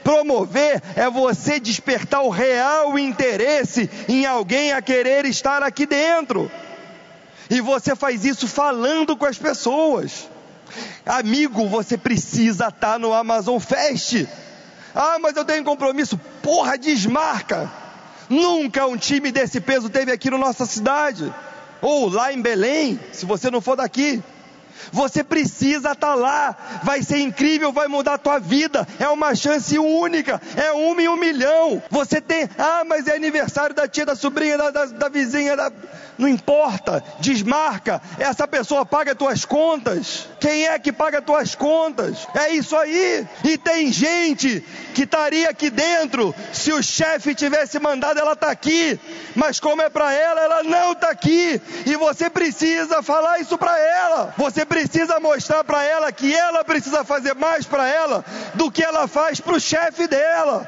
Promover 0.05 0.81
é 0.95 1.09
você 1.09 1.59
despertar 1.59 2.23
o 2.23 2.29
real 2.29 2.97
interesse 2.99 3.91
em 4.07 4.27
alguém 4.27 4.73
a 4.73 4.83
querer 4.83 5.25
estar 5.25 5.63
aqui 5.63 5.87
dentro. 5.87 6.51
E 7.49 7.61
você 7.61 7.97
faz 7.97 8.25
isso 8.25 8.47
falando 8.47 9.17
com 9.17 9.25
as 9.25 9.39
pessoas. 9.39 10.29
Amigo, 11.05 11.67
você 11.67 11.97
precisa 11.97 12.69
estar 12.69 12.99
no 12.99 13.13
Amazon 13.13 13.59
Fest. 13.59 14.27
Ah, 14.95 15.17
mas 15.19 15.35
eu 15.35 15.45
tenho 15.45 15.65
compromisso. 15.65 16.19
Porra, 16.43 16.79
desmarca. 16.79 17.82
Nunca 18.33 18.87
um 18.87 18.97
time 18.97 19.31
desse 19.31 19.61
peso 19.61 19.91
teve 19.91 20.11
aqui 20.11 20.31
na 20.31 20.39
nossa 20.39 20.65
cidade. 20.65 21.31
Ou 21.83 22.09
lá 22.09 22.33
em 22.33 22.41
Belém, 22.41 22.99
se 23.13 23.27
você 23.27 23.51
não 23.51 23.61
for 23.61 23.77
daqui. 23.77 24.23
Você 24.91 25.23
precisa 25.23 25.93
estar 25.93 26.09
tá 26.09 26.15
lá. 26.15 26.57
Vai 26.83 27.03
ser 27.03 27.19
incrível, 27.19 27.73
vai 27.73 27.89
mudar 27.89 28.15
a 28.15 28.19
tua 28.19 28.39
vida. 28.39 28.87
É 28.99 29.09
uma 29.09 29.35
chance 29.35 29.79
única. 29.79 30.41
É 30.57 30.73
uma 30.73 31.03
em 31.03 31.09
um 31.09 31.17
milhão. 31.17 31.83
Você 31.91 32.21
tem, 32.21 32.49
ah, 32.59 32.83
mas 32.87 33.07
é 33.07 33.15
aniversário 33.15 33.75
da 33.75 33.87
tia, 33.87 34.07
da 34.07 34.15
sobrinha, 34.15 34.59
da, 34.59 34.71
da, 34.71 34.87
da 34.87 35.09
vizinha, 35.09 35.57
da... 35.57 35.71
não 36.19 36.29
importa. 36.29 37.03
Desmarca. 37.21 38.01
Essa 38.19 38.47
pessoa 38.49 38.85
paga 38.85 39.15
tuas 39.15 39.45
contas. 39.45 40.29
Quem 40.41 40.67
é 40.67 40.79
que 40.79 40.93
paga 40.93 41.23
tuas 41.23 41.55
contas? 41.55 42.27
É 42.35 42.51
isso 42.51 42.77
aí. 42.77 43.27
E 43.45 43.59
tem 43.59 43.93
gente 43.93 44.65
que 44.95 45.03
estaria 45.03 45.49
aqui 45.49 45.71
dentro 45.71 46.35
se 46.53 46.73
o 46.73 46.83
chefe 46.83 47.35
tivesse 47.35 47.79
mandado 47.79 48.19
ela 48.19 48.33
estar 48.33 48.47
tá 48.47 48.53
aqui. 48.53 48.99
Mas 49.35 49.61
como 49.61 49.83
é 49.83 49.89
para 49.89 50.13
ela, 50.13 50.41
ela 50.41 50.63
não 50.63 50.93
está 50.93 51.11
aqui. 51.11 51.61
E 51.87 51.97
você 51.97 52.29
precisa 52.29 53.03
falar 53.03 53.39
isso 53.39 53.57
para 53.57 53.79
ela. 53.79 54.35
Você 54.37 54.65
precisa 54.73 55.21
mostrar 55.21 55.63
para 55.65 55.85
ela 55.85 56.11
que 56.11 56.35
ela 56.35 56.65
precisa 56.65 57.05
fazer 57.05 57.35
mais 57.35 57.67
para 57.67 57.87
ela 57.87 58.25
do 58.55 58.71
que 58.71 58.83
ela 58.83 59.07
faz 59.07 59.39
para 59.39 59.53
o 59.53 59.61
chefe 59.61 60.09
dela. 60.09 60.67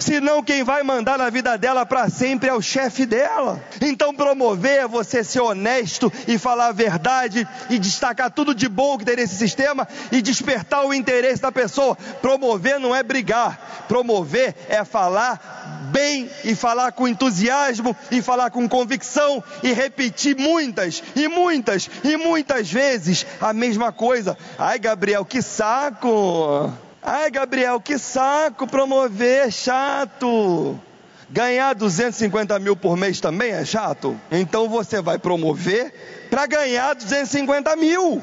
Senão 0.00 0.42
quem 0.42 0.64
vai 0.64 0.82
mandar 0.82 1.18
na 1.18 1.28
vida 1.28 1.58
dela 1.58 1.84
para 1.84 2.08
sempre 2.08 2.48
é 2.48 2.54
o 2.54 2.62
chefe 2.62 3.04
dela. 3.04 3.62
Então 3.82 4.14
promover 4.14 4.80
é 4.80 4.88
você 4.88 5.22
ser 5.22 5.40
honesto 5.40 6.10
e 6.26 6.38
falar 6.38 6.68
a 6.68 6.72
verdade 6.72 7.46
e 7.68 7.78
destacar 7.78 8.30
tudo 8.30 8.54
de 8.54 8.66
bom 8.66 8.96
que 8.96 9.04
tem 9.04 9.16
nesse 9.16 9.36
sistema 9.36 9.86
e 10.10 10.22
despertar 10.22 10.86
o 10.86 10.94
interesse 10.94 11.42
da 11.42 11.52
pessoa. 11.52 11.96
Promover 12.22 12.80
não 12.80 12.96
é 12.96 13.02
brigar. 13.02 13.84
Promover 13.86 14.54
é 14.68 14.82
falar 14.84 15.88
bem 15.92 16.30
e 16.44 16.54
falar 16.54 16.92
com 16.92 17.06
entusiasmo 17.06 17.94
e 18.10 18.22
falar 18.22 18.50
com 18.50 18.66
convicção 18.66 19.44
e 19.62 19.72
repetir 19.72 20.34
muitas 20.36 21.02
e 21.14 21.28
muitas 21.28 21.90
e 22.02 22.16
muitas 22.16 22.72
vezes 22.72 23.26
a 23.38 23.52
mesma 23.52 23.92
coisa. 23.92 24.36
Ai, 24.58 24.78
Gabriel, 24.78 25.26
que 25.26 25.42
saco! 25.42 26.72
Ai, 27.02 27.30
Gabriel, 27.30 27.80
que 27.80 27.96
saco 27.98 28.66
promover, 28.66 29.50
chato! 29.50 30.78
Ganhar 31.30 31.74
250 31.74 32.58
mil 32.58 32.76
por 32.76 32.96
mês 32.96 33.20
também 33.20 33.52
é 33.52 33.64
chato? 33.64 34.20
Então 34.30 34.68
você 34.68 35.00
vai 35.00 35.18
promover 35.18 36.26
para 36.28 36.44
ganhar 36.46 36.94
250 36.94 37.74
mil. 37.76 38.20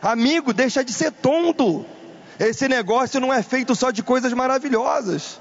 Amigo, 0.00 0.54
deixa 0.54 0.84
de 0.84 0.92
ser 0.92 1.12
tonto. 1.12 1.84
Esse 2.40 2.66
negócio 2.66 3.20
não 3.20 3.32
é 3.32 3.42
feito 3.42 3.74
só 3.74 3.90
de 3.90 4.02
coisas 4.02 4.32
maravilhosas. 4.32 5.40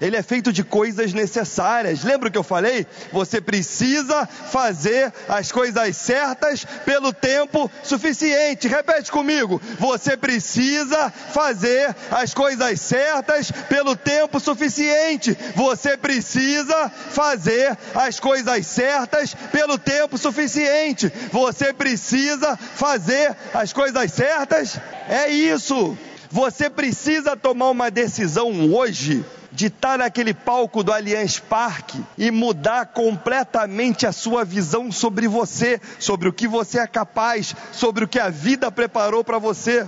Ele 0.00 0.16
é 0.16 0.22
feito 0.22 0.52
de 0.52 0.62
coisas 0.62 1.12
necessárias. 1.12 2.04
Lembra 2.04 2.28
o 2.28 2.32
que 2.32 2.38
eu 2.38 2.44
falei? 2.44 2.86
Você 3.12 3.40
precisa 3.40 4.26
fazer 4.26 5.12
as 5.28 5.50
coisas 5.50 5.96
certas 5.96 6.64
pelo 6.84 7.12
tempo 7.12 7.70
suficiente. 7.82 8.68
Repete 8.68 9.10
comigo. 9.10 9.60
Você 9.78 10.16
precisa 10.16 11.10
fazer 11.10 11.94
as 12.12 12.32
coisas 12.32 12.80
certas 12.80 13.50
pelo 13.50 13.96
tempo 13.96 14.38
suficiente. 14.38 15.36
Você 15.56 15.96
precisa 15.96 16.88
fazer 17.10 17.76
as 17.92 18.20
coisas 18.20 18.66
certas 18.66 19.34
pelo 19.50 19.76
tempo 19.76 20.16
suficiente. 20.16 21.12
Você 21.32 21.72
precisa 21.72 22.56
fazer 22.56 23.36
as 23.52 23.72
coisas 23.72 24.12
certas. 24.12 24.78
É 25.08 25.28
isso. 25.28 25.98
Você 26.30 26.70
precisa 26.70 27.36
tomar 27.36 27.70
uma 27.70 27.90
decisão 27.90 28.72
hoje 28.72 29.24
de 29.50 29.66
estar 29.66 29.98
naquele 29.98 30.34
palco 30.34 30.82
do 30.82 30.92
Allianz 30.92 31.38
Parque 31.38 32.02
e 32.16 32.30
mudar 32.30 32.86
completamente 32.86 34.06
a 34.06 34.12
sua 34.12 34.44
visão 34.44 34.92
sobre 34.92 35.26
você, 35.26 35.80
sobre 35.98 36.28
o 36.28 36.32
que 36.32 36.46
você 36.46 36.78
é 36.78 36.86
capaz, 36.86 37.54
sobre 37.72 38.04
o 38.04 38.08
que 38.08 38.20
a 38.20 38.28
vida 38.28 38.70
preparou 38.70 39.24
para 39.24 39.38
você. 39.38 39.86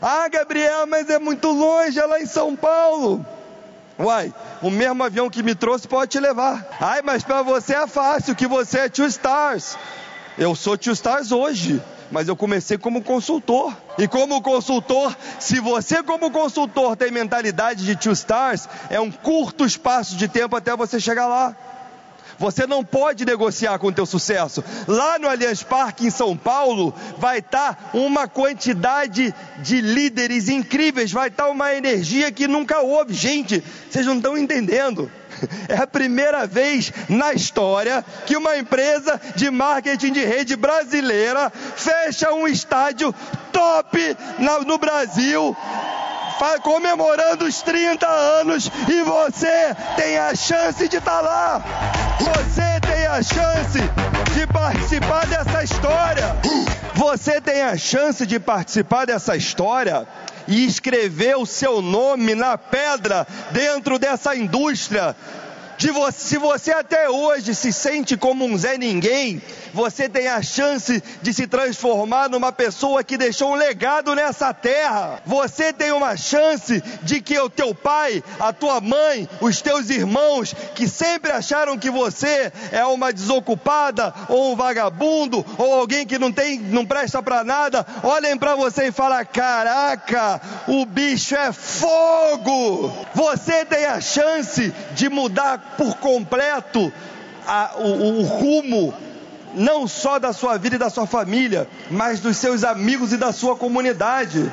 Ah, 0.00 0.28
Gabriel, 0.28 0.86
mas 0.86 1.10
é 1.10 1.18
muito 1.18 1.50
longe, 1.50 1.98
é 1.98 2.06
lá 2.06 2.20
em 2.20 2.26
São 2.26 2.56
Paulo. 2.56 3.24
Uai, 3.98 4.32
o 4.62 4.70
mesmo 4.70 5.02
avião 5.02 5.28
que 5.28 5.42
me 5.42 5.56
trouxe 5.56 5.88
pode 5.88 6.12
te 6.12 6.20
levar. 6.20 6.64
Ai, 6.80 7.02
mas 7.02 7.24
para 7.24 7.42
você 7.42 7.74
é 7.74 7.86
fácil, 7.86 8.36
que 8.36 8.46
você 8.46 8.80
é 8.80 8.88
two 8.88 9.06
stars. 9.06 9.76
Eu 10.38 10.54
sou 10.54 10.78
two 10.78 10.92
stars 10.92 11.32
hoje, 11.32 11.82
mas 12.10 12.28
eu 12.28 12.36
comecei 12.36 12.78
como 12.78 13.02
consultor. 13.02 13.76
E 13.98 14.06
como 14.06 14.40
consultor, 14.42 15.16
se 15.38 15.60
você 15.60 16.02
como 16.02 16.30
consultor 16.30 16.96
tem 16.96 17.10
mentalidade 17.10 17.84
de 17.84 17.96
two 17.96 18.12
stars, 18.12 18.68
é 18.90 19.00
um 19.00 19.10
curto 19.10 19.64
espaço 19.64 20.16
de 20.16 20.28
tempo 20.28 20.56
até 20.56 20.74
você 20.76 20.98
chegar 21.00 21.26
lá. 21.26 21.54
Você 22.38 22.68
não 22.68 22.84
pode 22.84 23.24
negociar 23.24 23.78
com 23.80 23.88
o 23.88 23.92
teu 23.92 24.06
sucesso. 24.06 24.62
Lá 24.86 25.18
no 25.18 25.28
Allianz 25.28 25.64
Parque 25.64 26.06
em 26.06 26.10
São 26.10 26.36
Paulo 26.36 26.94
vai 27.18 27.38
estar 27.38 27.74
tá 27.74 27.90
uma 27.92 28.28
quantidade 28.28 29.34
de 29.58 29.80
líderes 29.80 30.48
incríveis, 30.48 31.10
vai 31.10 31.28
estar 31.28 31.44
tá 31.44 31.50
uma 31.50 31.74
energia 31.74 32.30
que 32.30 32.46
nunca 32.46 32.80
houve. 32.80 33.12
Gente, 33.12 33.62
vocês 33.90 34.06
não 34.06 34.18
estão 34.18 34.38
entendendo. 34.38 35.10
É 35.68 35.76
a 35.76 35.86
primeira 35.86 36.46
vez 36.46 36.92
na 37.08 37.32
história 37.32 38.04
que 38.26 38.36
uma 38.36 38.56
empresa 38.56 39.20
de 39.34 39.50
marketing 39.50 40.12
de 40.12 40.24
rede 40.24 40.56
brasileira 40.56 41.50
fecha 41.76 42.32
um 42.32 42.46
estádio 42.46 43.14
top 43.52 44.16
no 44.66 44.78
Brasil 44.78 45.56
comemorando 46.62 47.44
os 47.46 47.62
30 47.62 48.06
anos 48.06 48.70
e 48.88 49.02
você 49.02 49.74
tem 49.96 50.18
a 50.18 50.34
chance 50.34 50.88
de 50.88 50.96
estar 50.96 51.16
tá 51.16 51.20
lá. 51.20 51.64
Você 52.20 52.80
tem 52.80 53.06
a 53.06 53.22
chance 53.22 53.80
de 54.34 54.46
participar 54.46 55.26
dessa 55.26 55.64
história. 55.64 56.36
Você 56.94 57.40
tem 57.40 57.62
a 57.62 57.76
chance 57.76 58.26
de 58.26 58.38
participar 58.38 59.06
dessa 59.06 59.36
história 59.36 60.06
e 60.48 60.64
escrever 60.64 61.36
o 61.36 61.46
seu 61.46 61.80
nome 61.80 62.34
na 62.34 62.56
pedra 62.58 63.26
dentro 63.52 63.98
dessa 63.98 64.34
indústria. 64.34 65.14
Você, 65.78 66.18
se 66.18 66.38
você 66.38 66.72
até 66.72 67.08
hoje 67.08 67.54
se 67.54 67.72
sente 67.72 68.16
como 68.16 68.44
um 68.44 68.58
Zé 68.58 68.76
Ninguém, 68.76 69.40
você 69.72 70.08
tem 70.08 70.26
a 70.26 70.42
chance 70.42 71.02
de 71.22 71.32
se 71.32 71.46
transformar 71.46 72.28
numa 72.28 72.50
pessoa 72.50 73.04
que 73.04 73.16
deixou 73.16 73.52
um 73.52 73.54
legado 73.54 74.12
nessa 74.12 74.52
terra. 74.52 75.22
Você 75.24 75.72
tem 75.72 75.92
uma 75.92 76.16
chance 76.16 76.82
de 77.02 77.20
que 77.20 77.38
o 77.38 77.48
teu 77.48 77.72
pai, 77.72 78.22
a 78.40 78.52
tua 78.52 78.80
mãe, 78.80 79.28
os 79.40 79.62
teus 79.62 79.88
irmãos, 79.88 80.52
que 80.74 80.88
sempre 80.88 81.30
acharam 81.30 81.78
que 81.78 81.90
você 81.90 82.52
é 82.72 82.84
uma 82.84 83.12
desocupada 83.12 84.12
ou 84.28 84.52
um 84.52 84.56
vagabundo 84.56 85.46
ou 85.56 85.74
alguém 85.74 86.04
que 86.04 86.18
não 86.18 86.32
tem, 86.32 86.58
não 86.58 86.84
presta 86.84 87.22
para 87.22 87.44
nada, 87.44 87.86
olhem 88.02 88.36
para 88.36 88.56
você 88.56 88.88
e 88.88 88.92
falem: 88.92 89.24
"Caraca, 89.26 90.40
o 90.66 90.84
bicho 90.84 91.36
é 91.36 91.52
fogo!" 91.52 92.92
Você 93.14 93.64
tem 93.64 93.84
a 93.86 94.00
chance 94.00 94.72
de 94.94 95.08
mudar 95.08 95.67
por 95.76 95.96
completo 95.96 96.92
a, 97.46 97.72
o, 97.78 98.20
o 98.20 98.22
rumo 98.22 98.94
não 99.54 99.88
só 99.88 100.18
da 100.18 100.32
sua 100.32 100.58
vida 100.58 100.76
e 100.76 100.78
da 100.78 100.90
sua 100.90 101.06
família, 101.06 101.66
mas 101.90 102.20
dos 102.20 102.36
seus 102.36 102.64
amigos 102.64 103.12
e 103.12 103.16
da 103.16 103.32
sua 103.32 103.56
comunidade. 103.56 104.50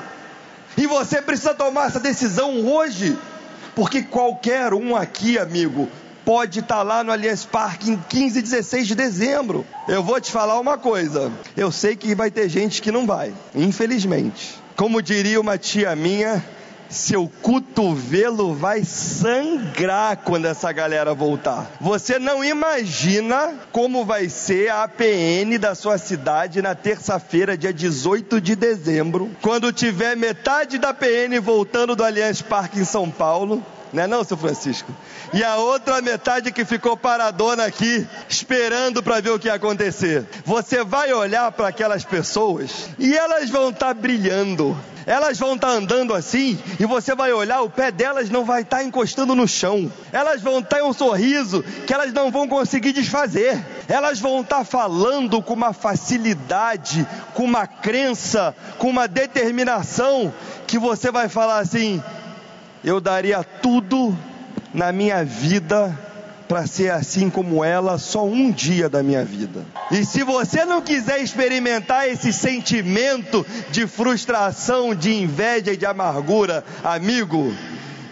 E 0.77 0.87
você 0.87 1.21
precisa 1.21 1.53
tomar 1.53 1.87
essa 1.87 1.99
decisão 1.99 2.65
hoje, 2.67 3.17
porque 3.75 4.01
qualquer 4.01 4.73
um 4.73 4.95
aqui, 4.95 5.37
amigo, 5.37 5.89
pode 6.25 6.59
estar 6.59 6.81
lá 6.81 7.03
no 7.03 7.11
Allianz 7.11 7.45
Parque 7.45 7.91
em 7.91 7.97
15 7.97 8.39
e 8.39 8.41
16 8.41 8.87
de 8.87 8.95
dezembro. 8.95 9.65
Eu 9.87 10.03
vou 10.03 10.19
te 10.19 10.31
falar 10.31 10.59
uma 10.59 10.77
coisa: 10.77 11.31
eu 11.55 11.71
sei 11.71 11.95
que 11.95 12.15
vai 12.15 12.31
ter 12.31 12.49
gente 12.49 12.81
que 12.81 12.91
não 12.91 13.05
vai, 13.05 13.33
infelizmente. 13.53 14.55
Como 14.75 15.01
diria 15.01 15.39
uma 15.39 15.57
tia 15.57 15.95
minha, 15.95 16.43
seu 16.89 17.31
cotovelo 17.41 18.53
vai 18.53 18.83
sangrar 18.83 20.17
quando 20.17 20.45
essa 20.45 20.71
galera 20.71 21.13
voltar. 21.13 21.71
Você 21.79 22.19
não 22.19 22.43
imagina 22.43 23.53
como 23.71 24.05
vai 24.05 24.29
ser 24.29 24.69
a 24.69 24.83
APN 24.83 25.57
da 25.59 25.75
sua 25.75 25.97
cidade 25.97 26.61
na 26.61 26.75
terça-feira, 26.75 27.57
dia 27.57 27.73
18 27.73 28.39
de 28.39 28.55
dezembro, 28.55 29.29
quando 29.41 29.71
tiver 29.71 30.15
metade 30.15 30.77
da 30.77 30.93
PN 30.93 31.39
voltando 31.41 31.95
do 31.95 32.03
Allianz 32.03 32.41
Parque 32.41 32.79
em 32.79 32.85
São 32.85 33.09
Paulo. 33.09 33.63
Não 33.95 34.03
é 34.03 34.07
não, 34.07 34.25
seu 34.25 34.35
Francisco? 34.35 34.91
E 35.33 35.41
a 35.41 35.55
outra 35.55 36.01
metade 36.01 36.51
que 36.51 36.65
ficou 36.65 36.97
paradona 36.97 37.63
aqui, 37.63 38.05
esperando 38.27 39.01
para 39.01 39.21
ver 39.21 39.29
o 39.29 39.39
que 39.39 39.47
ia 39.47 39.53
acontecer. 39.53 40.25
Você 40.43 40.83
vai 40.83 41.13
olhar 41.13 41.49
para 41.53 41.69
aquelas 41.69 42.03
pessoas 42.03 42.89
e 42.99 43.15
elas 43.17 43.49
vão 43.49 43.69
estar 43.69 43.87
tá 43.87 43.93
brilhando 43.93 44.77
elas 45.05 45.37
vão 45.37 45.53
estar 45.53 45.67
tá 45.67 45.73
andando 45.73 46.13
assim 46.13 46.57
e 46.79 46.85
você 46.85 47.13
vai 47.13 47.31
olhar, 47.31 47.61
o 47.61 47.69
pé 47.69 47.91
delas 47.91 48.29
não 48.29 48.43
vai 48.43 48.63
estar 48.63 48.77
tá 48.77 48.83
encostando 48.83 49.35
no 49.35 49.47
chão. 49.47 49.91
Elas 50.11 50.41
vão 50.41 50.59
estar 50.59 50.77
tá 50.77 50.83
um 50.83 50.93
sorriso 50.93 51.63
que 51.85 51.93
elas 51.93 52.11
não 52.11 52.31
vão 52.31 52.47
conseguir 52.47 52.91
desfazer. 52.91 53.63
Elas 53.87 54.19
vão 54.19 54.41
estar 54.41 54.59
tá 54.59 54.65
falando 54.65 55.41
com 55.41 55.53
uma 55.53 55.73
facilidade, 55.73 57.07
com 57.33 57.43
uma 57.43 57.67
crença, 57.67 58.55
com 58.79 58.89
uma 58.89 59.07
determinação 59.07 60.33
que 60.65 60.79
você 60.79 61.11
vai 61.11 61.29
falar 61.29 61.59
assim: 61.59 62.03
eu 62.85 63.01
daria 63.01 63.43
tudo 63.43 64.15
na 64.71 64.91
minha 64.91 65.25
vida 65.25 65.97
para 66.47 66.67
ser 66.67 66.91
assim 66.91 67.31
como 67.31 67.63
ela 67.63 67.97
só 67.97 68.23
um 68.23 68.51
dia 68.51 68.87
da 68.87 69.01
minha 69.01 69.25
vida. 69.25 69.65
E 69.89 70.05
se 70.05 70.23
você 70.23 70.63
não 70.63 70.79
quiser 70.79 71.19
experimentar 71.19 72.07
esse 72.07 72.31
sentimento 72.31 73.43
de 73.71 73.87
frustração, 73.87 74.93
de 74.93 75.11
inveja 75.15 75.73
e 75.73 75.77
de 75.77 75.87
amargura, 75.87 76.63
amigo, 76.83 77.51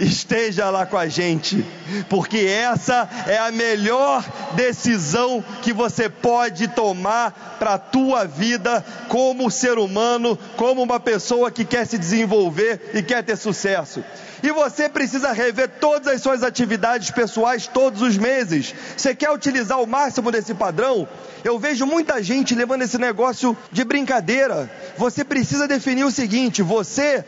esteja 0.04 0.70
lá 0.70 0.86
com 0.86 0.98
a 0.98 1.08
gente, 1.08 1.66
porque 2.10 2.38
essa 2.38 3.10
é 3.28 3.38
a 3.38 3.52
melhor 3.52 4.24
decisão 4.54 5.44
que 5.62 5.74
você 5.74 6.10
pode 6.10 6.68
tomar 6.70 7.58
para 7.60 7.76
a 7.76 7.80
tua 7.80 8.26
vida 8.26 8.86
como 9.08 9.50
ser 9.50 9.78
humano, 9.78 10.38
como 10.58 10.82
uma 10.82 11.00
pessoa 11.00 11.50
que 11.50 11.66
quer 11.66 11.86
se 11.86 11.98
desenvolver 11.98 12.92
e 12.94 13.02
quer 13.02 13.24
ter 13.24 13.38
sucesso. 13.38 14.04
E 14.44 14.52
você 14.52 14.90
precisa 14.90 15.32
rever 15.32 15.70
todas 15.80 16.06
as 16.14 16.22
suas 16.22 16.44
atividades 16.44 17.10
pessoais 17.10 17.66
todos 17.66 18.02
os 18.02 18.18
meses. 18.18 18.76
Você 18.98 19.16
quer 19.16 19.32
utilizar 19.32 19.82
o 19.82 19.88
máximo 19.88 20.30
desse 20.34 20.54
padrão? 20.54 21.08
Eu 21.46 21.58
vejo 21.58 21.86
muita 21.86 22.22
gente 22.22 22.54
levando 22.54 22.82
esse 22.82 22.98
negócio 22.98 23.56
de 23.72 23.86
brincadeira. 23.86 24.70
Você 24.98 25.24
precisa 25.24 25.66
definir 25.66 26.04
o 26.04 26.12
seguinte: 26.12 26.62
você 26.62 27.24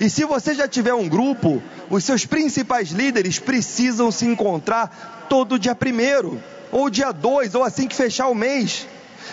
e 0.00 0.10
se 0.10 0.24
você 0.24 0.54
já 0.54 0.66
tiver 0.66 0.94
um 0.94 1.08
grupo, 1.08 1.62
os 1.88 2.04
seus 2.04 2.26
principais 2.26 2.90
líderes 2.90 3.38
precisam 3.38 4.10
se 4.10 4.26
encontrar 4.26 5.26
todo 5.28 5.58
dia 5.58 5.74
primeiro, 5.74 6.42
ou 6.72 6.90
dia 6.90 7.12
dois, 7.12 7.54
ou 7.54 7.62
assim 7.62 7.86
que 7.86 7.94
fechar 7.94 8.28
o 8.28 8.34
mês. 8.34 8.86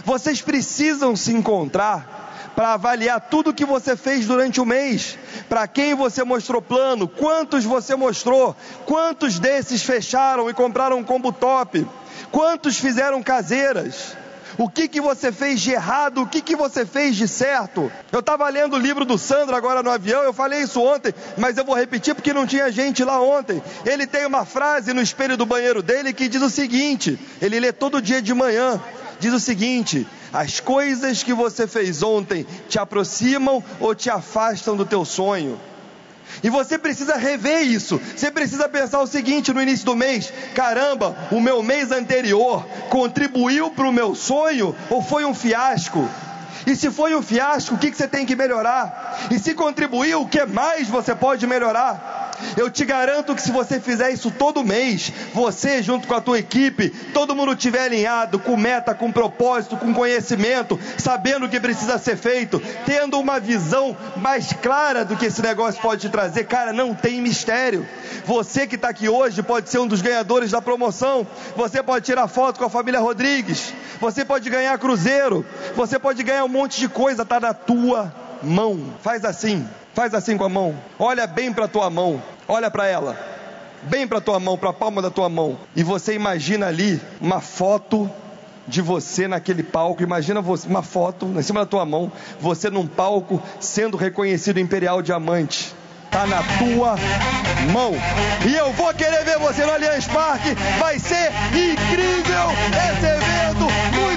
Vocês 0.06 0.42
precisam 0.42 1.16
se 1.16 1.34
encontrar 1.34 2.52
para 2.56 2.74
avaliar 2.74 3.20
tudo 3.22 3.54
que 3.54 3.66
você 3.66 3.96
fez 3.96 4.28
durante 4.28 4.62
o 4.62 4.66
mês, 4.66 5.18
para 5.50 5.68
quem 5.68 5.96
você 5.96 6.24
mostrou 6.24 6.62
plano, 6.62 7.08
quantos 7.08 7.64
você 7.64 7.96
mostrou, 7.96 8.56
quantos 8.86 9.40
desses 9.40 9.82
fecharam 9.82 10.50
e 10.50 10.54
compraram 10.54 11.00
um 11.00 11.04
combo 11.04 11.32
top, 11.32 11.88
quantos 12.32 12.78
fizeram 12.78 13.24
caseiras. 13.24 14.16
O 14.58 14.70
que, 14.70 14.88
que 14.88 15.02
você 15.02 15.32
fez 15.32 15.62
de 15.62 15.72
errado? 15.72 16.22
O 16.22 16.28
que, 16.28 16.42
que 16.42 16.56
você 16.56 16.86
fez 16.86 17.16
de 17.16 17.28
certo? 17.28 17.92
Eu 18.12 18.20
estava 18.20 18.48
lendo 18.50 18.76
o 18.76 18.80
livro 18.80 19.06
do 19.06 19.18
Sandro 19.18 19.56
agora 19.56 19.82
no 19.82 19.90
avião, 19.90 20.24
eu 20.24 20.34
falei 20.34 20.62
isso 20.62 20.82
ontem, 20.82 21.14
mas 21.38 21.58
eu 21.58 21.66
vou 21.66 21.76
repetir 21.76 22.16
porque 22.16 22.34
não 22.34 22.46
tinha 22.46 22.72
gente 22.72 23.04
lá 23.04 23.22
ontem. 23.22 23.62
Ele 23.86 24.06
tem 24.06 24.26
uma 24.26 24.46
frase 24.46 24.94
no 24.94 25.02
espelho 25.02 25.38
do 25.38 25.46
banheiro 25.46 25.82
dele 25.82 26.14
que 26.14 26.28
diz 26.28 26.42
o 26.42 26.50
seguinte: 26.50 27.20
ele 27.42 27.60
lê 27.60 27.72
todo 27.72 28.02
dia 28.02 28.22
de 28.22 28.34
manhã 28.34 28.82
diz 29.22 29.34
o 29.34 29.40
seguinte: 29.40 30.06
as 30.34 30.60
coisas 30.60 31.24
que 31.24 31.34
você 31.34 31.68
fez 31.68 32.02
ontem 32.04 32.46
te 32.68 32.80
aproximam 32.80 33.64
ou 33.80 33.96
te 33.96 34.10
afastam 34.10 34.76
do 34.76 34.86
teu 34.86 35.06
sonho. 35.06 35.60
E 36.44 36.50
você 36.50 36.78
precisa 36.78 37.16
rever 37.16 37.62
isso. 37.62 38.00
Você 38.16 38.32
precisa 38.32 38.68
pensar 38.70 39.00
o 39.02 39.08
seguinte 39.08 39.54
no 39.54 39.62
início 39.62 39.86
do 39.86 39.96
mês: 39.96 40.32
caramba, 40.56 41.16
o 41.32 41.40
meu 41.40 41.62
mês 41.62 41.92
anterior 41.92 42.66
contribuiu 42.90 43.70
para 43.72 43.88
o 43.88 43.94
meu 43.94 44.16
sonho 44.16 44.76
ou 44.90 45.02
foi 45.02 45.26
um 45.26 45.34
fiasco? 45.34 46.08
E 46.66 46.76
se 46.76 46.92
foi 46.92 47.16
um 47.16 47.22
fiasco, 47.22 47.76
o 47.76 47.78
que, 47.78 47.92
você 47.92 48.08
tem 48.08 48.26
que 48.26 48.36
melhorar? 48.36 49.28
E 49.32 49.40
se 49.40 49.54
contribuiu, 49.54 50.22
o 50.22 50.28
que 50.28 50.46
mais 50.46 50.88
você 50.88 51.16
pode 51.16 51.46
melhorar? 51.48 52.21
Eu 52.58 52.70
te 52.70 52.86
garanto 52.86 53.36
que 53.36 53.42
se 53.42 53.52
você 53.52 53.80
fizer 53.80 54.12
isso 54.12 54.32
todo 54.32 54.64
mês, 54.64 55.12
você 55.34 55.82
junto 55.82 56.08
com 56.08 56.14
a 56.14 56.22
tua 56.22 56.40
equipe, 56.40 56.90
todo 57.14 57.36
mundo 57.36 57.56
tiver 57.56 57.86
alinhado 57.86 58.40
com 58.40 58.58
meta, 58.58 58.94
com 58.94 59.12
propósito, 59.12 59.78
com 59.78 59.94
conhecimento, 59.94 60.80
sabendo 60.98 61.46
o 61.46 61.50
que 61.50 61.60
precisa 61.60 61.98
ser 61.98 62.18
feito, 62.18 62.62
tendo 62.86 63.20
uma 63.20 63.40
visão 63.40 63.96
mais 64.18 64.54
clara 64.54 65.04
do 65.04 65.16
que 65.16 65.26
esse 65.26 65.42
negócio 65.42 65.82
pode 65.82 66.02
te 66.02 66.10
trazer, 66.10 66.46
cara, 66.46 66.74
não 66.74 66.94
tem 66.94 67.22
mistério. 67.22 67.88
Você 68.26 68.68
que 68.68 68.76
está 68.76 68.90
aqui 68.90 69.10
hoje 69.10 69.42
pode 69.42 69.70
ser 69.70 69.80
um 69.80 69.88
dos 69.88 70.02
ganhadores 70.02 70.52
da 70.52 70.62
promoção. 70.62 71.26
Você 71.56 71.82
pode 71.82 72.06
tirar 72.06 72.28
foto 72.28 72.60
com 72.60 72.66
a 72.66 72.70
família 72.70 73.00
Rodrigues. 73.00 73.74
Você 74.00 74.24
pode 74.24 74.50
ganhar 74.50 74.78
cruzeiro. 74.78 75.46
Você 75.76 75.98
pode 76.00 76.22
ganhar 76.24 76.44
um 76.44 76.50
monte 76.50 76.80
de 76.80 76.88
coisa, 76.88 77.24
está 77.24 77.40
na 77.40 77.54
tua 77.54 78.14
mão. 78.44 78.94
Faz 79.02 79.26
assim, 79.26 79.68
faz 79.94 80.14
assim 80.14 80.38
com 80.38 80.44
a 80.44 80.50
mão. 80.50 80.76
Olha 80.98 81.28
bem 81.28 81.52
para 81.54 81.66
a 81.66 81.68
tua 81.68 81.90
mão. 81.90 82.22
Olha 82.48 82.70
para 82.70 82.88
ela. 82.88 83.18
Bem 83.84 84.08
para 84.08 84.20
a 84.20 84.22
tua 84.22 84.40
mão, 84.40 84.58
para 84.58 84.70
a 84.70 84.74
palma 84.74 85.02
da 85.02 85.10
tua 85.10 85.30
mão. 85.30 85.58
E 85.76 85.84
você 85.84 86.14
imagina 86.14 86.68
ali 86.68 87.02
uma 87.20 87.42
foto 87.42 88.10
de 88.68 88.82
você 88.82 89.28
naquele 89.28 89.64
palco. 89.64 90.04
Imagina 90.04 90.42
você, 90.42 90.68
uma 90.68 90.84
foto 90.84 91.26
em 91.26 91.42
cima 91.42 91.62
da 91.62 91.66
tua 91.66 91.86
mão, 91.86 92.12
você 92.40 92.70
num 92.70 92.86
palco 92.86 93.42
sendo 93.60 93.98
reconhecido 93.98 94.60
Imperial 94.60 95.02
Diamante. 95.02 95.74
Tá 96.12 96.28
na 96.28 96.44
tua 96.60 96.96
mão. 97.72 97.94
E 98.46 98.54
eu 98.54 98.72
vou 98.74 98.94
querer 98.94 99.24
ver 99.24 99.40
você 99.40 99.66
no 99.66 99.72
Allianz 99.72 100.08
Parque. 100.08 100.54
Vai 100.78 101.00
ser 101.00 101.32
incrível 101.54 102.50
esse 102.72 103.06
evento. 103.06 104.11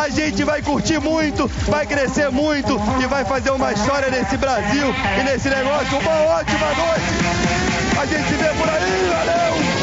A 0.00 0.08
gente 0.08 0.42
vai 0.44 0.62
curtir 0.62 0.98
muito, 0.98 1.46
vai 1.68 1.86
crescer 1.86 2.30
muito 2.30 2.80
e 3.02 3.06
vai 3.06 3.22
fazer 3.22 3.50
uma 3.50 3.70
história 3.70 4.08
nesse 4.08 4.34
Brasil 4.38 4.86
e 5.20 5.22
nesse 5.24 5.50
negócio. 5.50 5.98
Uma 5.98 6.38
ótima 6.38 6.68
noite. 6.68 8.00
A 8.00 8.06
gente 8.06 8.26
se 8.26 8.34
vê 8.34 8.48
por 8.48 8.66
aí. 8.66 9.10
Valeu! 9.10 9.79